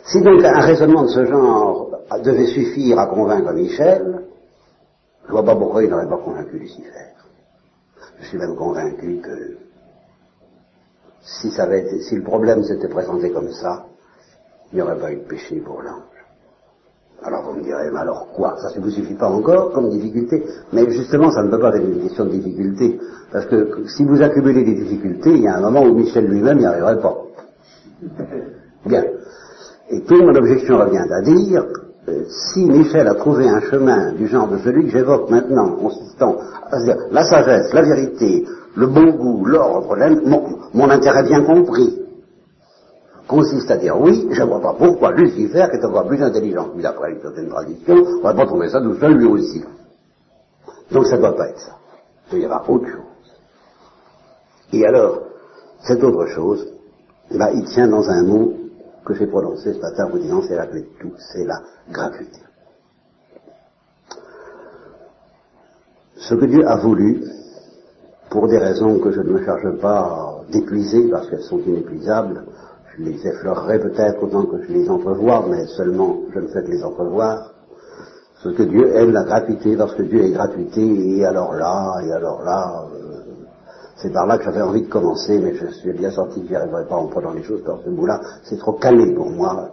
Si 0.06 0.22
donc 0.22 0.44
un 0.44 0.60
raisonnement 0.62 1.04
de 1.04 1.10
ce 1.10 1.26
genre 1.26 1.92
devait 2.24 2.48
suffire 2.48 3.00
à 3.00 3.08
convaincre 3.08 3.54
Michel, 3.54 4.24
je 5.24 5.28
ne 5.28 5.32
vois 5.32 5.44
pas 5.44 5.56
pourquoi 5.56 5.84
il 5.84 5.90
n'aurait 5.90 6.10
pas 6.10 6.18
convaincu 6.18 6.58
Lucifer. 6.58 6.90
Je 8.20 8.26
suis 8.28 8.38
même 8.38 8.56
convaincu 8.56 9.20
que 9.22 9.58
si, 11.22 11.52
si 11.52 12.16
le 12.16 12.24
problème 12.24 12.64
s'était 12.64 12.88
présenté 12.88 13.32
comme 13.32 13.52
ça, 13.52 13.86
il 14.72 14.76
n'y 14.76 14.82
aurait 14.82 15.00
pas 15.00 15.12
eu 15.12 15.18
de 15.18 15.28
péché 15.28 15.60
pour 15.60 15.82
l'ange. 15.82 16.11
Alors 17.24 17.44
vous 17.44 17.60
me 17.60 17.64
direz, 17.64 17.92
mais 17.92 18.00
alors 18.00 18.28
quoi? 18.36 18.56
Ça 18.58 18.76
ne 18.76 18.84
vous 18.84 18.90
suffit 18.90 19.14
pas 19.14 19.28
encore 19.28 19.72
comme 19.74 19.90
difficulté 19.90 20.44
Mais 20.74 20.90
justement, 20.90 21.32
ça 21.32 21.44
ne 21.44 21.52
peut 21.52 21.60
pas 21.60 21.76
être 21.76 21.86
une 21.86 22.02
question 22.02 22.26
de 22.26 22.32
difficulté. 22.32 23.00
Parce 23.32 23.46
que 23.46 23.88
si 23.88 24.04
vous 24.04 24.22
accumulez 24.22 24.64
des 24.64 24.74
difficultés, 24.74 25.32
il 25.32 25.44
y 25.44 25.48
a 25.48 25.58
un 25.58 25.62
moment 25.62 25.84
où 25.84 25.94
Michel 25.94 26.26
lui-même 26.26 26.58
n'y 26.58 26.66
arriverait 26.66 27.00
pas. 27.00 27.16
Bien. 28.86 29.04
Et 29.92 30.02
toute 30.02 30.22
mon 30.22 30.34
objection 30.34 30.78
revient 30.80 31.06
à 31.12 31.22
dire, 31.22 31.64
euh, 32.08 32.24
si 32.54 32.66
Michel 32.66 33.08
a 33.08 33.14
trouvé 33.14 33.48
un 33.48 33.62
chemin 33.62 34.14
du 34.14 34.28
genre 34.28 34.48
de 34.48 34.58
celui 34.58 34.86
que 34.86 34.92
j'évoque 34.92 35.30
maintenant, 35.30 35.76
consistant 35.76 36.38
à 36.72 36.84
dire 36.84 36.96
la 37.12 37.24
sagesse, 37.24 37.72
la 37.74 37.84
vérité, 37.84 38.46
le 38.76 38.88
bon 38.88 39.12
goût, 39.12 39.46
l'ordre, 39.46 39.96
mon, 40.26 40.58
mon 40.74 40.90
intérêt 40.90 41.24
bien 41.24 41.44
compris, 41.44 42.02
consiste 43.32 43.72
à 43.72 43.78
dire 43.78 44.00
oui, 44.00 44.28
je 44.30 44.42
ne 44.42 44.48
vois 44.48 44.60
pas 44.60 44.74
pourquoi 44.74 45.12
Lucifer, 45.14 45.68
est 45.72 45.86
encore 45.86 46.06
plus 46.06 46.22
intelligent 46.22 46.70
que 46.70 46.76
lui 46.76 46.84
d'après 46.84 47.14
une 47.14 47.22
certaine 47.22 47.48
tradition, 47.48 47.96
ne 47.96 48.22
va 48.22 48.34
pas 48.34 48.46
trouver 48.46 48.70
ça 48.70 48.82
tout 48.82 48.96
seul 49.00 49.14
lui 49.14 49.26
aussi. 49.26 49.64
Donc 50.92 51.06
ça 51.08 51.16
ne 51.16 51.22
doit 51.22 51.36
pas 51.36 51.48
être 51.48 51.60
ça. 51.60 51.78
Il 52.28 52.32
doit 52.32 52.40
y 52.40 52.46
avoir 52.46 52.70
autre 52.70 52.88
chose. 52.88 53.02
Et 54.74 54.86
alors, 54.86 55.22
cette 55.84 56.04
autre 56.04 56.28
chose, 56.28 56.68
bah, 57.32 57.52
il 57.54 57.64
tient 57.66 57.88
dans 57.88 58.10
un 58.10 58.24
mot 58.24 58.54
que 59.06 59.14
j'ai 59.14 59.28
prononcé 59.28 59.74
ce 59.74 59.80
matin 59.80 60.10
vous 60.12 60.20
disant 60.20 60.42
c'est 60.42 60.56
la 60.56 60.68
clé 60.68 60.82
de 60.82 61.00
tout, 61.00 61.14
c'est 61.18 61.46
la 61.46 61.62
gratuité. 61.90 62.40
Ce 66.18 66.36
que 66.36 66.46
Dieu 66.46 66.68
a 66.68 66.76
voulu, 66.76 67.24
pour 68.30 68.48
des 68.48 68.58
raisons 68.58 69.00
que 69.00 69.12
je 69.12 69.22
ne 69.22 69.32
me 69.32 69.46
charge 69.46 69.78
pas 69.80 70.42
d'épuiser 70.52 71.10
parce 71.10 71.30
qu'elles 71.30 71.42
sont 71.44 71.60
inépuisables, 71.60 72.44
je 72.98 73.04
les 73.04 73.28
effleurerai 73.28 73.80
peut-être 73.80 74.22
autant 74.24 74.46
que 74.46 74.62
je 74.64 74.72
les 74.72 74.90
entrevois, 74.90 75.46
mais 75.50 75.66
seulement 75.78 76.18
je 76.34 76.40
ne 76.40 76.48
fais 76.48 76.64
que 76.64 76.72
les 76.72 76.84
entrevoir. 76.84 77.54
Ce 78.44 78.50
que 78.50 78.64
Dieu 78.64 78.96
aime 78.96 79.12
la 79.12 79.24
gratuité, 79.24 79.76
parce 79.78 79.94
que 79.94 80.02
Dieu 80.04 80.24
est 80.24 80.32
gratuité, 80.32 80.82
et 80.82 81.26
alors 81.26 81.54
là, 81.54 82.02
et 82.04 82.12
alors 82.12 82.42
là, 82.44 82.86
euh, 82.94 83.12
c'est 84.02 84.12
par 84.12 84.26
là 84.26 84.38
que 84.38 84.44
j'avais 84.44 84.62
envie 84.62 84.82
de 84.82 84.90
commencer, 84.90 85.40
mais 85.40 85.54
je 85.54 85.68
suis 85.68 85.94
bien 85.94 86.10
sorti 86.10 86.42
que 86.42 86.48
j'y 86.48 86.56
arriverai 86.56 86.88
pas 86.88 86.96
en 86.96 87.08
prenant 87.08 87.34
les 87.34 87.44
choses 87.44 87.64
dans 87.64 87.78
ce 87.84 87.90
bout-là. 87.90 88.20
C'est 88.44 88.58
trop 88.58 88.74
calé 88.74 89.14
pour 89.14 89.30
moi. 89.30 89.70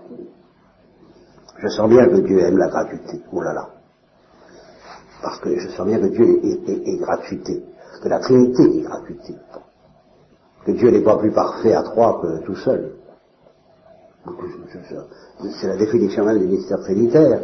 Je 1.59 1.69
sens 1.69 1.89
bien 1.89 2.07
que 2.07 2.17
Dieu 2.17 2.39
aime 2.41 2.59
la 2.59 2.69
gratuité. 2.69 3.23
Oh 3.33 3.41
là 3.41 3.55
là. 3.55 3.69
Parce 5.23 5.41
que 5.41 5.59
je 5.59 5.69
sens 5.71 5.87
bien 5.87 5.99
que 5.99 6.07
Dieu 6.07 6.41
est, 6.45 6.97
gratuité. 6.99 7.65
Que 8.03 8.09
la 8.09 8.21
Trinité 8.21 8.63
est 8.63 8.83
gratuité. 8.83 9.35
Que 10.67 10.73
Dieu 10.73 10.91
n'est 10.91 11.03
pas 11.03 11.17
plus 11.17 11.33
parfait 11.33 11.73
à 11.73 11.83
trois 11.83 12.21
que 12.21 12.45
tout 12.45 12.55
seul. 12.57 12.93
C'est 15.61 15.67
la 15.67 15.77
définition 15.77 16.25
même 16.25 16.39
du 16.39 16.47
mystère 16.47 16.81
trinitaire. 16.81 17.41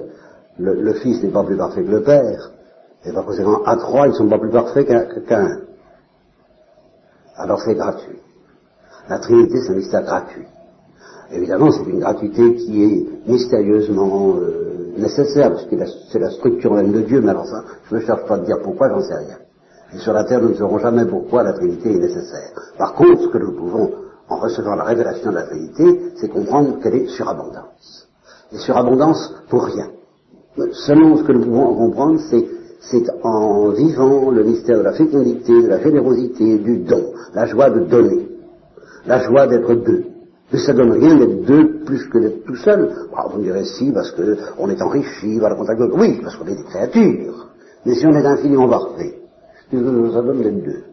Le, 0.58 0.92
Fils 0.94 1.22
n'est 1.22 1.30
pas 1.30 1.44
plus 1.44 1.56
parfait 1.56 1.82
que 1.82 1.90
le 1.90 2.02
Père. 2.02 2.50
Et 3.04 3.12
par 3.12 3.24
conséquent, 3.24 3.62
à 3.64 3.76
trois, 3.76 4.06
ils 4.06 4.10
ne 4.10 4.16
sont 4.16 4.28
pas 4.28 4.38
plus 4.38 4.50
parfaits 4.50 4.86
qu'un. 5.26 5.60
Alors 7.36 7.60
c'est 7.60 7.74
gratuit. 7.74 8.18
La 9.08 9.18
Trinité, 9.18 9.60
c'est 9.60 9.72
un 9.72 9.76
mystère 9.76 10.02
gratuit. 10.02 10.46
Évidemment, 11.30 11.70
c'est 11.72 11.84
une 11.84 12.00
gratuité 12.00 12.54
qui 12.54 12.84
est 12.84 13.28
mystérieusement 13.28 14.36
euh, 14.36 14.92
nécessaire, 14.96 15.50
parce 15.50 15.64
que 15.64 15.76
c'est 16.10 16.18
la 16.18 16.30
structure 16.30 16.72
même 16.72 16.92
de 16.92 17.00
Dieu, 17.00 17.20
mais 17.20 17.30
alors 17.30 17.46
ça, 17.46 17.64
je 17.90 17.96
ne 17.96 18.00
cherche 18.00 18.24
pas 18.26 18.34
à 18.34 18.38
dire 18.38 18.58
pourquoi, 18.62 18.88
j'en 18.88 19.00
sais 19.00 19.16
rien. 19.16 19.38
Et 19.94 19.98
sur 19.98 20.12
la 20.12 20.24
terre, 20.24 20.40
nous 20.40 20.50
ne 20.50 20.54
saurons 20.54 20.78
jamais 20.78 21.04
pourquoi 21.04 21.42
la 21.42 21.52
Trinité 21.52 21.92
est 21.92 21.98
nécessaire. 21.98 22.52
Par 22.78 22.94
contre, 22.94 23.22
ce 23.22 23.28
que 23.28 23.38
nous 23.38 23.52
pouvons, 23.52 23.90
en 24.28 24.36
recevant 24.36 24.74
la 24.74 24.84
révélation 24.84 25.30
de 25.30 25.36
la 25.36 25.42
Trinité, 25.42 26.12
c'est 26.16 26.28
comprendre 26.28 26.80
qu'elle 26.80 26.94
est 26.94 27.08
surabondance. 27.08 28.08
Et 28.52 28.58
surabondance 28.58 29.34
pour 29.48 29.64
rien. 29.64 29.90
Seulement, 30.86 31.16
ce 31.16 31.24
que 31.24 31.32
nous 31.32 31.44
pouvons 31.44 31.74
comprendre, 31.74 32.20
c'est 32.30 32.46
c'est 32.90 33.04
en 33.22 33.70
vivant 33.70 34.30
le 34.30 34.44
mystère 34.44 34.78
de 34.78 34.82
la 34.82 34.92
fécondité, 34.92 35.62
de 35.62 35.68
la 35.68 35.80
générosité, 35.80 36.58
du 36.58 36.78
don, 36.78 37.12
la 37.34 37.46
joie 37.46 37.70
de 37.70 37.80
donner, 37.86 38.28
la 39.06 39.20
joie 39.20 39.46
d'être 39.46 39.74
deux. 39.74 40.04
Mais 40.52 40.58
ça 40.58 40.74
donne 40.74 40.92
rien 40.92 41.16
d'être 41.16 41.44
deux 41.46 41.80
plus 41.84 42.06
que 42.08 42.18
d'être 42.18 42.44
tout 42.44 42.56
seul. 42.56 42.90
Ah, 43.16 43.26
vous 43.30 43.38
me 43.38 43.44
direz 43.44 43.64
si, 43.64 43.90
parce 43.90 44.10
qu'on 44.10 44.68
est 44.68 44.82
enrichi 44.82 45.38
par 45.40 45.50
le 45.50 45.56
contact 45.56 45.80
de 45.80 45.90
Oui, 45.94 46.20
parce 46.22 46.36
qu'on 46.36 46.46
est 46.46 46.56
des 46.56 46.64
créatures. 46.64 47.48
Mais 47.86 47.94
si 47.94 48.06
on 48.06 48.12
est 48.12 48.26
infiniment 48.26 48.68
parfait, 48.68 49.18
ça 49.70 49.78
donne 49.78 50.42
d'être 50.42 50.62
deux. 50.62 50.84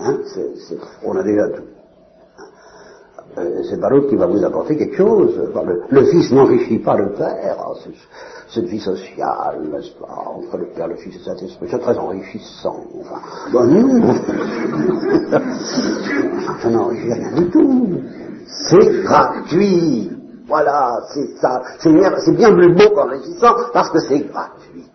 Hein, 0.00 0.18
on 1.04 1.16
a 1.16 1.22
déjà 1.22 1.48
tout. 1.48 1.77
Euh, 3.38 3.62
c'est 3.68 3.80
pas 3.80 3.88
l'autre 3.88 4.08
qui 4.08 4.16
va 4.16 4.26
vous 4.26 4.44
apporter 4.44 4.76
quelque 4.76 4.96
chose. 4.96 5.40
le, 5.90 6.04
fils 6.06 6.32
n'enrichit 6.32 6.78
pas 6.78 6.96
le 6.96 7.12
père. 7.12 7.56
Ah, 7.58 7.72
cette 8.48 8.64
vie 8.64 8.80
sociale, 8.80 9.60
n'est-ce 9.70 9.92
pas, 9.98 10.24
entre 10.26 10.56
le 10.56 10.66
père, 10.66 10.88
le 10.88 10.96
fils 10.96 11.14
et 11.16 11.24
Saint-Esprit, 11.24 11.68
c'est 11.70 11.78
très 11.78 11.98
enrichissant. 11.98 12.76
Enfin, 13.00 13.20
bon, 13.52 13.64
non. 13.64 14.14
ça 16.62 16.70
n'enrichit 16.70 17.12
rien 17.12 17.32
du 17.32 17.50
tout. 17.50 18.00
C'est 18.70 19.02
gratuit. 19.02 20.10
Voilà, 20.46 20.98
c'est 21.12 21.36
ça. 21.40 21.62
C'est 21.78 21.92
bien, 21.92 22.10
bien 22.32 22.54
plus 22.54 22.74
beau 22.74 22.94
qu'enrichissant 22.94 23.54
parce 23.72 23.90
que 23.90 23.98
c'est 24.00 24.20
gratuit. 24.20 24.86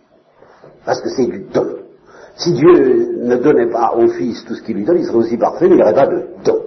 Parce 0.84 1.00
que 1.00 1.08
c'est 1.10 1.26
du 1.26 1.46
don. 1.52 1.76
Si 2.36 2.52
Dieu 2.52 3.20
ne 3.22 3.36
donnait 3.36 3.70
pas 3.70 3.94
au 3.96 4.08
Fils 4.08 4.44
tout 4.44 4.54
ce 4.54 4.62
qu'il 4.62 4.76
lui 4.76 4.84
donne, 4.84 4.98
il 4.98 5.04
serait 5.04 5.18
aussi 5.18 5.36
parfait, 5.36 5.68
mais 5.68 5.74
il 5.74 5.76
n'y 5.76 5.82
aurait 5.82 5.94
pas 5.94 6.08
de 6.08 6.26
don. 6.44 6.63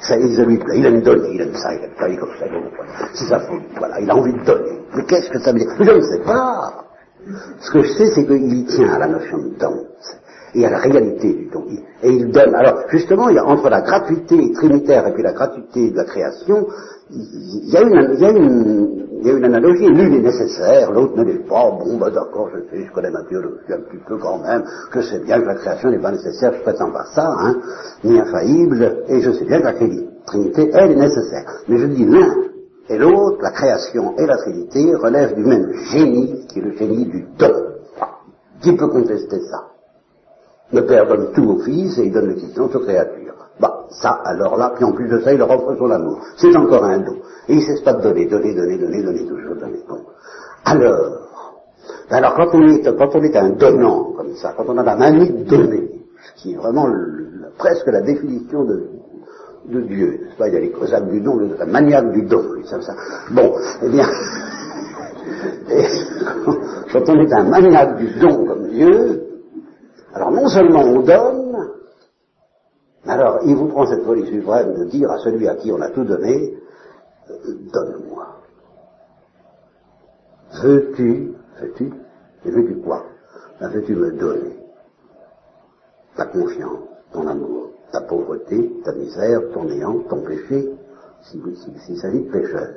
Ça, 0.00 0.16
il 0.16 0.86
aime 0.86 1.02
donner, 1.02 1.28
il 1.34 1.40
aime 1.40 1.54
ça, 1.54 1.74
il 1.74 1.84
aime 1.84 1.90
ça, 1.98 2.08
il 2.08 2.14
aime 2.14 2.28
ça. 2.38 2.46
C'est 3.14 3.26
sa 3.26 3.40
folie, 3.40 3.66
voilà, 3.76 4.00
il 4.00 4.10
a 4.10 4.16
envie 4.16 4.32
de 4.32 4.44
donner. 4.44 4.80
Mais 4.94 5.04
qu'est-ce 5.04 5.30
que 5.30 5.38
ça 5.40 5.52
veut 5.52 5.58
dire? 5.58 5.68
Je 5.78 5.90
ne 5.90 6.00
sais 6.00 6.20
pas. 6.24 6.84
Ce 7.60 7.70
que 7.70 7.82
je 7.82 7.92
sais, 7.92 8.06
c'est 8.14 8.24
qu'il 8.24 8.64
tient 8.66 8.92
à 8.94 8.98
la 8.98 9.08
notion 9.08 9.38
de 9.38 9.58
don 9.58 9.86
et 10.54 10.64
à 10.64 10.70
la 10.70 10.78
réalité 10.78 11.32
du 11.32 11.50
don. 11.50 11.64
Et 12.02 12.10
il 12.10 12.30
donne. 12.30 12.54
Alors, 12.54 12.84
justement, 12.88 13.28
il 13.28 13.36
y 13.36 13.38
a 13.38 13.44
entre 13.44 13.68
la 13.68 13.80
gratuité 13.80 14.52
trinitaire 14.52 15.06
et 15.08 15.12
puis 15.12 15.22
la 15.22 15.32
gratuité 15.32 15.90
de 15.90 15.96
la 15.96 16.04
création, 16.04 16.66
il 17.10 17.70
y 17.70 17.76
a 17.76 17.82
une, 17.82 18.14
il 18.14 18.20
y 18.20 18.24
a 18.24 18.30
une, 18.30 19.08
il 19.20 19.26
y 19.26 19.30
a 19.30 19.32
une 19.34 19.44
analogie. 19.44 19.88
L'une 19.88 20.14
est 20.14 20.20
nécessaire, 20.20 20.92
l'autre 20.92 21.16
ne 21.16 21.24
l'est 21.24 21.46
pas. 21.48 21.70
Bon, 21.70 21.96
bah 21.96 22.10
d'accord, 22.10 22.48
je 22.54 22.60
sais, 22.70 22.84
je 22.86 22.92
connais 22.92 23.10
ma 23.10 23.22
théologie 23.24 23.72
un 23.72 23.80
petit 23.80 24.02
peu 24.06 24.18
quand 24.18 24.38
même. 24.38 24.64
Je 24.92 25.00
sais 25.00 25.18
bien 25.20 25.40
que 25.40 25.46
la 25.46 25.54
création 25.54 25.90
n'est 25.90 26.00
pas 26.00 26.12
nécessaire, 26.12 26.52
je 26.54 26.62
prétends 26.62 26.90
pas 26.90 27.04
ça, 27.14 27.34
hein, 27.38 27.56
ni 28.04 28.18
infaillible, 28.18 29.04
et 29.08 29.20
je 29.20 29.30
sais 29.32 29.44
bien 29.44 29.60
que 29.60 29.64
la 29.64 29.74
Trinité, 30.26 30.70
elle, 30.74 30.92
est 30.92 30.96
nécessaire. 30.96 31.44
Mais 31.68 31.78
je 31.78 31.86
dis 31.86 32.04
l'un 32.04 32.34
et 32.90 32.98
l'autre, 32.98 33.38
la 33.42 33.50
création 33.50 34.16
et 34.16 34.26
la 34.26 34.36
Trinité, 34.36 34.94
relèvent 34.94 35.34
du 35.34 35.44
même 35.44 35.72
génie, 35.90 36.46
qui 36.48 36.58
est 36.58 36.62
le 36.62 36.72
génie 36.72 37.06
du 37.06 37.26
don. 37.38 37.52
Qui 38.60 38.76
peut 38.76 38.88
contester 38.88 39.40
ça? 39.50 39.68
Le 40.72 40.84
Père 40.84 41.06
donne 41.06 41.32
tout 41.32 41.48
au 41.48 41.58
Fils 41.60 41.98
et 41.98 42.06
il 42.06 42.12
donne 42.12 42.28
l'existence 42.28 42.74
aux 42.74 42.80
créatures. 42.80 43.27
Bah, 43.60 43.86
ça, 43.90 44.20
alors 44.24 44.56
là, 44.56 44.72
puis 44.74 44.84
en 44.84 44.92
plus 44.92 45.08
de 45.08 45.20
ça, 45.20 45.32
il 45.32 45.38
leur 45.38 45.50
offre 45.50 45.76
son 45.76 45.90
amour. 45.90 46.20
C'est 46.36 46.54
encore 46.56 46.84
un 46.84 46.98
don. 46.98 47.16
Et 47.48 47.54
il 47.54 47.56
ne 47.56 47.62
cesse 47.62 47.80
pas 47.80 47.94
de 47.94 48.02
donner, 48.02 48.26
donner, 48.26 48.54
donner, 48.54 48.78
donner, 48.78 49.02
donner, 49.02 49.26
toujours 49.26 49.56
donner. 49.56 49.82
Bon. 49.88 49.98
Alors, 50.64 51.28
alors 52.10 52.34
quand 52.34 52.48
on 52.54 52.68
est, 52.68 52.96
quand 52.96 53.14
on 53.14 53.22
est 53.22 53.36
un 53.36 53.50
donnant, 53.50 54.12
comme 54.16 54.34
ça, 54.36 54.54
quand 54.56 54.64
on 54.68 54.78
a 54.78 54.82
la 54.82 54.96
manie 54.96 55.30
de 55.30 55.44
donner, 55.44 55.90
ce 56.22 56.42
qui 56.42 56.52
est 56.52 56.56
vraiment 56.56 56.86
presque 57.56 57.86
la 57.86 58.00
définition 58.00 58.64
de, 58.64 58.88
de 59.66 59.80
Dieu, 59.82 60.20
n'est-ce 60.24 60.36
pas? 60.36 60.48
Il 60.48 60.54
y 60.54 60.56
a 60.56 60.60
les 60.60 60.70
causables 60.70 61.10
du 61.10 61.20
don, 61.20 61.38
la 61.58 61.66
maniaque 61.66 62.12
du 62.12 62.22
don, 62.22 62.42
ça, 62.64 62.80
ça. 62.80 62.94
Bon, 63.30 63.54
eh 63.82 63.88
bien, 63.88 64.06
quand 66.92 67.08
on 67.08 67.20
est 67.20 67.32
un 67.32 67.44
maniaque 67.44 67.96
du 67.96 68.18
don 68.20 68.46
comme 68.46 68.68
Dieu, 68.68 69.22
alors 70.14 70.30
non 70.30 70.48
seulement 70.48 70.82
on 70.82 71.00
donne, 71.00 71.37
alors, 73.08 73.40
il 73.46 73.56
vous 73.56 73.68
prend 73.68 73.86
cette 73.86 74.04
folie 74.04 74.26
suprême 74.26 74.74
de 74.74 74.84
dire 74.84 75.10
à 75.10 75.18
celui 75.18 75.48
à 75.48 75.54
qui 75.54 75.72
on 75.72 75.80
a 75.80 75.88
tout 75.88 76.04
donné, 76.04 76.58
euh, 77.30 77.54
donne-moi. 77.72 78.26
Veux-tu, 80.62 81.32
veux-tu, 81.58 81.90
et 82.44 82.50
veux-tu 82.50 82.76
quoi? 82.82 83.04
Ben, 83.60 83.70
Veux-tu 83.70 83.94
me 83.94 84.12
donner 84.12 84.56
ta 86.16 86.26
confiance, 86.26 86.80
ton 87.12 87.26
amour, 87.26 87.70
ta 87.92 88.02
pauvreté, 88.02 88.72
ta 88.84 88.92
misère, 88.92 89.40
ton 89.54 89.64
néant, 89.64 90.00
ton 90.10 90.20
péché, 90.20 90.70
s'il 91.22 91.56
si, 91.56 91.72
si, 91.86 91.96
s'agit 91.96 92.24
de 92.24 92.30
pécheur. 92.30 92.68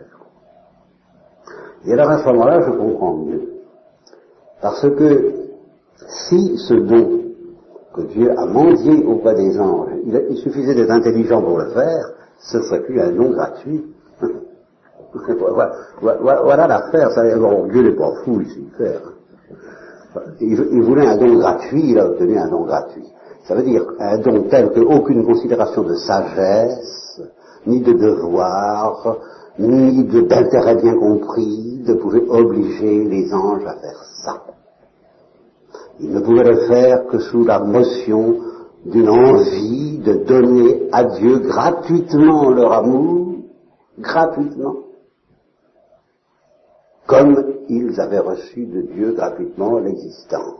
Et 1.85 1.91
alors 1.93 2.09
à 2.09 2.19
ce 2.19 2.25
moment-là, 2.27 2.61
je 2.61 2.71
comprends 2.71 3.17
mieux. 3.17 3.49
Parce 4.61 4.81
que 4.81 5.33
si 6.07 6.57
ce 6.57 6.75
don 6.75 7.21
que 7.93 8.01
Dieu 8.03 8.31
a 8.31 8.45
mendié 8.45 9.03
auprès 9.03 9.35
des 9.35 9.59
anges, 9.59 9.90
il, 10.05 10.37
suffisait 10.37 10.75
d'être 10.75 10.91
intelligent 10.91 11.41
pour 11.41 11.57
le 11.57 11.69
faire, 11.69 12.09
ce 12.39 12.61
serait 12.61 12.81
plus 12.81 12.99
un 12.99 13.11
don 13.11 13.31
gratuit. 13.31 13.83
voilà, 16.01 16.67
l'affaire, 16.67 17.11
ça, 17.11 17.23
Dieu 17.23 17.83
n'est 17.83 17.95
pas 17.95 18.13
fou 18.23 18.41
ici, 18.41 18.67
faire. 18.77 19.01
Il, 20.39 20.67
il, 20.71 20.81
voulait 20.81 21.07
un 21.07 21.17
don 21.17 21.37
gratuit, 21.37 21.91
il 21.91 21.99
a 21.99 22.05
obtenu 22.05 22.37
un 22.37 22.47
don 22.47 22.65
gratuit. 22.65 23.07
Ça 23.47 23.55
veut 23.55 23.63
dire 23.63 23.85
un 23.99 24.17
don 24.19 24.43
tel 24.43 24.71
qu'aucune 24.71 25.25
considération 25.25 25.83
de 25.83 25.95
sagesse, 25.95 27.21
ni 27.65 27.81
de 27.81 27.93
devoir, 27.93 29.17
ni 29.59 30.03
d'intérêt 30.05 30.75
bien 30.75 30.95
compris 30.95 31.83
ne 31.85 31.93
pouvait 31.95 32.27
obliger 32.27 33.03
les 33.05 33.33
anges 33.33 33.65
à 33.65 33.73
faire 33.73 34.03
ça. 34.23 34.41
Ils 35.99 36.13
ne 36.13 36.19
pouvaient 36.19 36.43
le 36.43 36.67
faire 36.67 37.05
que 37.07 37.19
sous 37.19 37.43
la 37.43 37.59
motion 37.59 38.37
d'une 38.85 39.09
envie 39.09 39.99
de 39.99 40.13
donner 40.25 40.89
à 40.91 41.03
Dieu 41.03 41.39
gratuitement 41.39 42.49
leur 42.49 42.73
amour, 42.73 43.35
gratuitement, 43.99 44.75
comme 47.05 47.55
ils 47.69 47.99
avaient 47.99 48.19
reçu 48.19 48.65
de 48.65 48.81
Dieu 48.81 49.13
gratuitement 49.13 49.79
l'existence. 49.79 50.59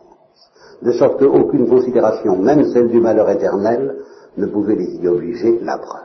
De 0.81 0.91
sorte 0.93 1.19
qu'aucune 1.19 1.67
considération, 1.67 2.37
même 2.37 2.65
celle 2.71 2.89
du 2.89 2.99
malheur 2.99 3.29
éternel, 3.29 3.97
ne 4.37 4.45
pouvait 4.45 4.75
les 4.75 4.95
y 4.95 5.07
obliger, 5.07 5.59
la 5.61 5.77
preuve. 5.77 6.01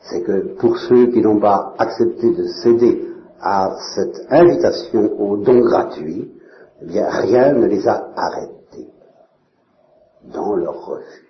C'est 0.00 0.22
que 0.22 0.54
pour 0.58 0.76
ceux 0.78 1.06
qui 1.06 1.20
n'ont 1.20 1.40
pas 1.40 1.74
accepté 1.78 2.30
de 2.30 2.44
céder 2.62 3.08
à 3.40 3.76
cette 3.94 4.26
invitation 4.30 5.20
au 5.20 5.36
don 5.36 5.60
gratuit, 5.60 6.30
eh 6.82 7.00
rien 7.00 7.52
ne 7.52 7.66
les 7.66 7.86
a 7.88 8.08
arrêtés 8.16 8.61
dans 10.24 10.54
leur 10.56 10.84
refus. 10.84 11.28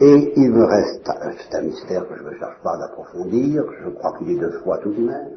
Et 0.00 0.32
il 0.36 0.50
me 0.50 0.64
reste, 0.64 1.10
c'est 1.38 1.56
un 1.56 1.62
mystère 1.62 2.08
que 2.08 2.16
je 2.16 2.22
ne 2.22 2.34
cherche 2.38 2.58
pas 2.62 2.76
d'approfondir, 2.78 3.64
je 3.84 3.90
crois 3.90 4.16
qu'il 4.18 4.30
est 4.30 4.40
de 4.40 4.50
foi 4.62 4.78
tout 4.78 4.92
de 4.92 5.02
même. 5.02 5.36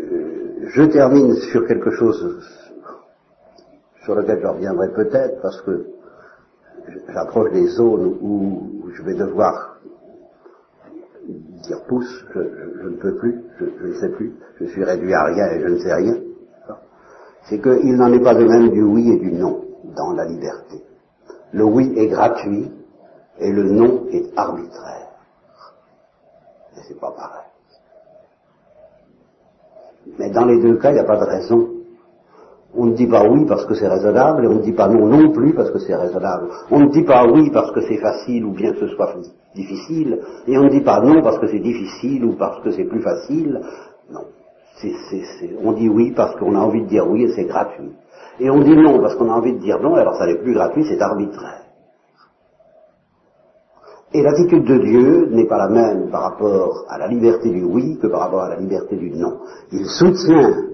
Euh, 0.00 0.66
je 0.66 0.82
termine 0.84 1.34
sur 1.52 1.66
quelque 1.66 1.90
chose 1.92 2.42
sur 4.04 4.14
lequel 4.14 4.40
je 4.40 4.46
reviendrai 4.46 4.88
peut-être 4.92 5.40
parce 5.42 5.60
que 5.62 5.86
j'approche 7.08 7.52
des 7.52 7.66
zones 7.68 8.18
où 8.20 8.90
je 8.94 9.02
vais 9.02 9.14
devoir 9.14 9.78
dire 11.62 11.84
pouce, 11.86 12.24
je, 12.34 12.88
ne 12.88 12.96
peux 12.96 13.14
plus, 13.16 13.44
je, 13.60 13.86
ne 13.86 13.94
sais 13.94 14.08
plus, 14.08 14.32
je 14.58 14.64
suis 14.64 14.82
réduit 14.82 15.14
à 15.14 15.24
rien 15.24 15.50
et 15.52 15.60
je 15.60 15.68
ne 15.68 15.78
sais 15.78 15.94
rien 15.94 16.16
c'est 17.48 17.60
qu'il 17.60 17.96
n'en 17.96 18.12
est 18.12 18.22
pas 18.22 18.34
de 18.34 18.44
même 18.44 18.70
du 18.70 18.82
oui 18.82 19.10
et 19.10 19.18
du 19.18 19.32
non 19.32 19.64
dans 19.94 20.12
la 20.12 20.24
liberté. 20.24 20.82
Le 21.52 21.64
oui 21.64 21.92
est 21.96 22.08
gratuit 22.08 22.70
et 23.38 23.50
le 23.50 23.64
non 23.64 24.06
est 24.10 24.36
arbitraire. 24.36 25.08
Et 26.76 26.80
c'est 26.86 27.00
pas 27.00 27.10
pareil. 27.10 27.46
Mais 30.18 30.30
dans 30.30 30.44
les 30.44 30.60
deux 30.60 30.76
cas, 30.76 30.90
il 30.90 30.94
n'y 30.94 31.00
a 31.00 31.04
pas 31.04 31.18
de 31.18 31.24
raison. 31.24 31.68
On 32.74 32.86
ne 32.86 32.94
dit 32.94 33.08
pas 33.08 33.28
oui 33.28 33.46
parce 33.46 33.64
que 33.66 33.74
c'est 33.74 33.88
raisonnable 33.88 34.44
et 34.44 34.46
on 34.46 34.54
ne 34.54 34.62
dit 34.62 34.72
pas 34.72 34.86
non 34.86 35.06
non 35.06 35.32
plus 35.32 35.54
parce 35.54 35.70
que 35.70 35.80
c'est 35.80 35.94
raisonnable. 35.94 36.48
On 36.70 36.80
ne 36.80 36.88
dit 36.88 37.02
pas 37.02 37.26
oui 37.26 37.50
parce 37.50 37.72
que 37.72 37.80
c'est 37.80 37.98
facile 37.98 38.44
ou 38.44 38.52
bien 38.52 38.72
que 38.72 38.78
ce 38.78 38.94
soit 38.94 39.12
difficile 39.56 40.20
et 40.46 40.56
on 40.56 40.64
ne 40.64 40.70
dit 40.70 40.82
pas 40.82 41.00
non 41.00 41.20
parce 41.20 41.38
que 41.40 41.48
c'est 41.48 41.58
difficile 41.58 42.24
ou 42.24 42.36
parce 42.36 42.62
que 42.62 42.70
c'est 42.70 42.84
plus 42.84 43.02
facile. 43.02 43.60
Non 44.08 44.24
on 45.62 45.72
dit 45.72 45.88
oui 45.88 46.12
parce 46.12 46.36
qu'on 46.36 46.54
a 46.54 46.58
envie 46.58 46.82
de 46.82 46.88
dire 46.88 47.08
oui 47.08 47.24
et 47.24 47.32
c'est 47.34 47.44
gratuit. 47.44 47.92
Et 48.38 48.50
on 48.50 48.60
dit 48.60 48.76
non 48.76 49.00
parce 49.00 49.14
qu'on 49.16 49.30
a 49.30 49.34
envie 49.34 49.52
de 49.52 49.58
dire 49.58 49.78
non, 49.80 49.94
alors 49.94 50.16
ça 50.16 50.26
n'est 50.26 50.38
plus 50.38 50.54
gratuit, 50.54 50.84
c'est 50.88 51.00
arbitraire. 51.00 51.64
Et 54.12 54.22
l'attitude 54.22 54.64
de 54.64 54.78
Dieu 54.78 55.26
n'est 55.30 55.46
pas 55.46 55.58
la 55.58 55.68
même 55.68 56.10
par 56.10 56.22
rapport 56.22 56.84
à 56.88 56.98
la 56.98 57.06
liberté 57.06 57.50
du 57.50 57.62
oui 57.62 57.98
que 58.00 58.08
par 58.08 58.20
rapport 58.20 58.42
à 58.42 58.48
la 58.48 58.56
liberté 58.56 58.96
du 58.96 59.10
non. 59.10 59.40
Il 59.70 59.86
soutient 59.86 60.70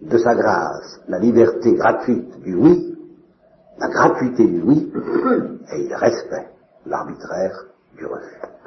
de 0.00 0.18
sa 0.18 0.34
grâce 0.34 1.00
la 1.08 1.18
liberté 1.18 1.74
gratuite 1.74 2.40
du 2.42 2.54
oui, 2.54 2.96
la 3.78 3.88
gratuité 3.88 4.46
du 4.46 4.62
oui, 4.62 4.92
et 5.72 5.82
il 5.82 5.94
respecte 5.94 6.54
l'arbitraire 6.86 7.66
du 7.96 8.06
refus. 8.06 8.61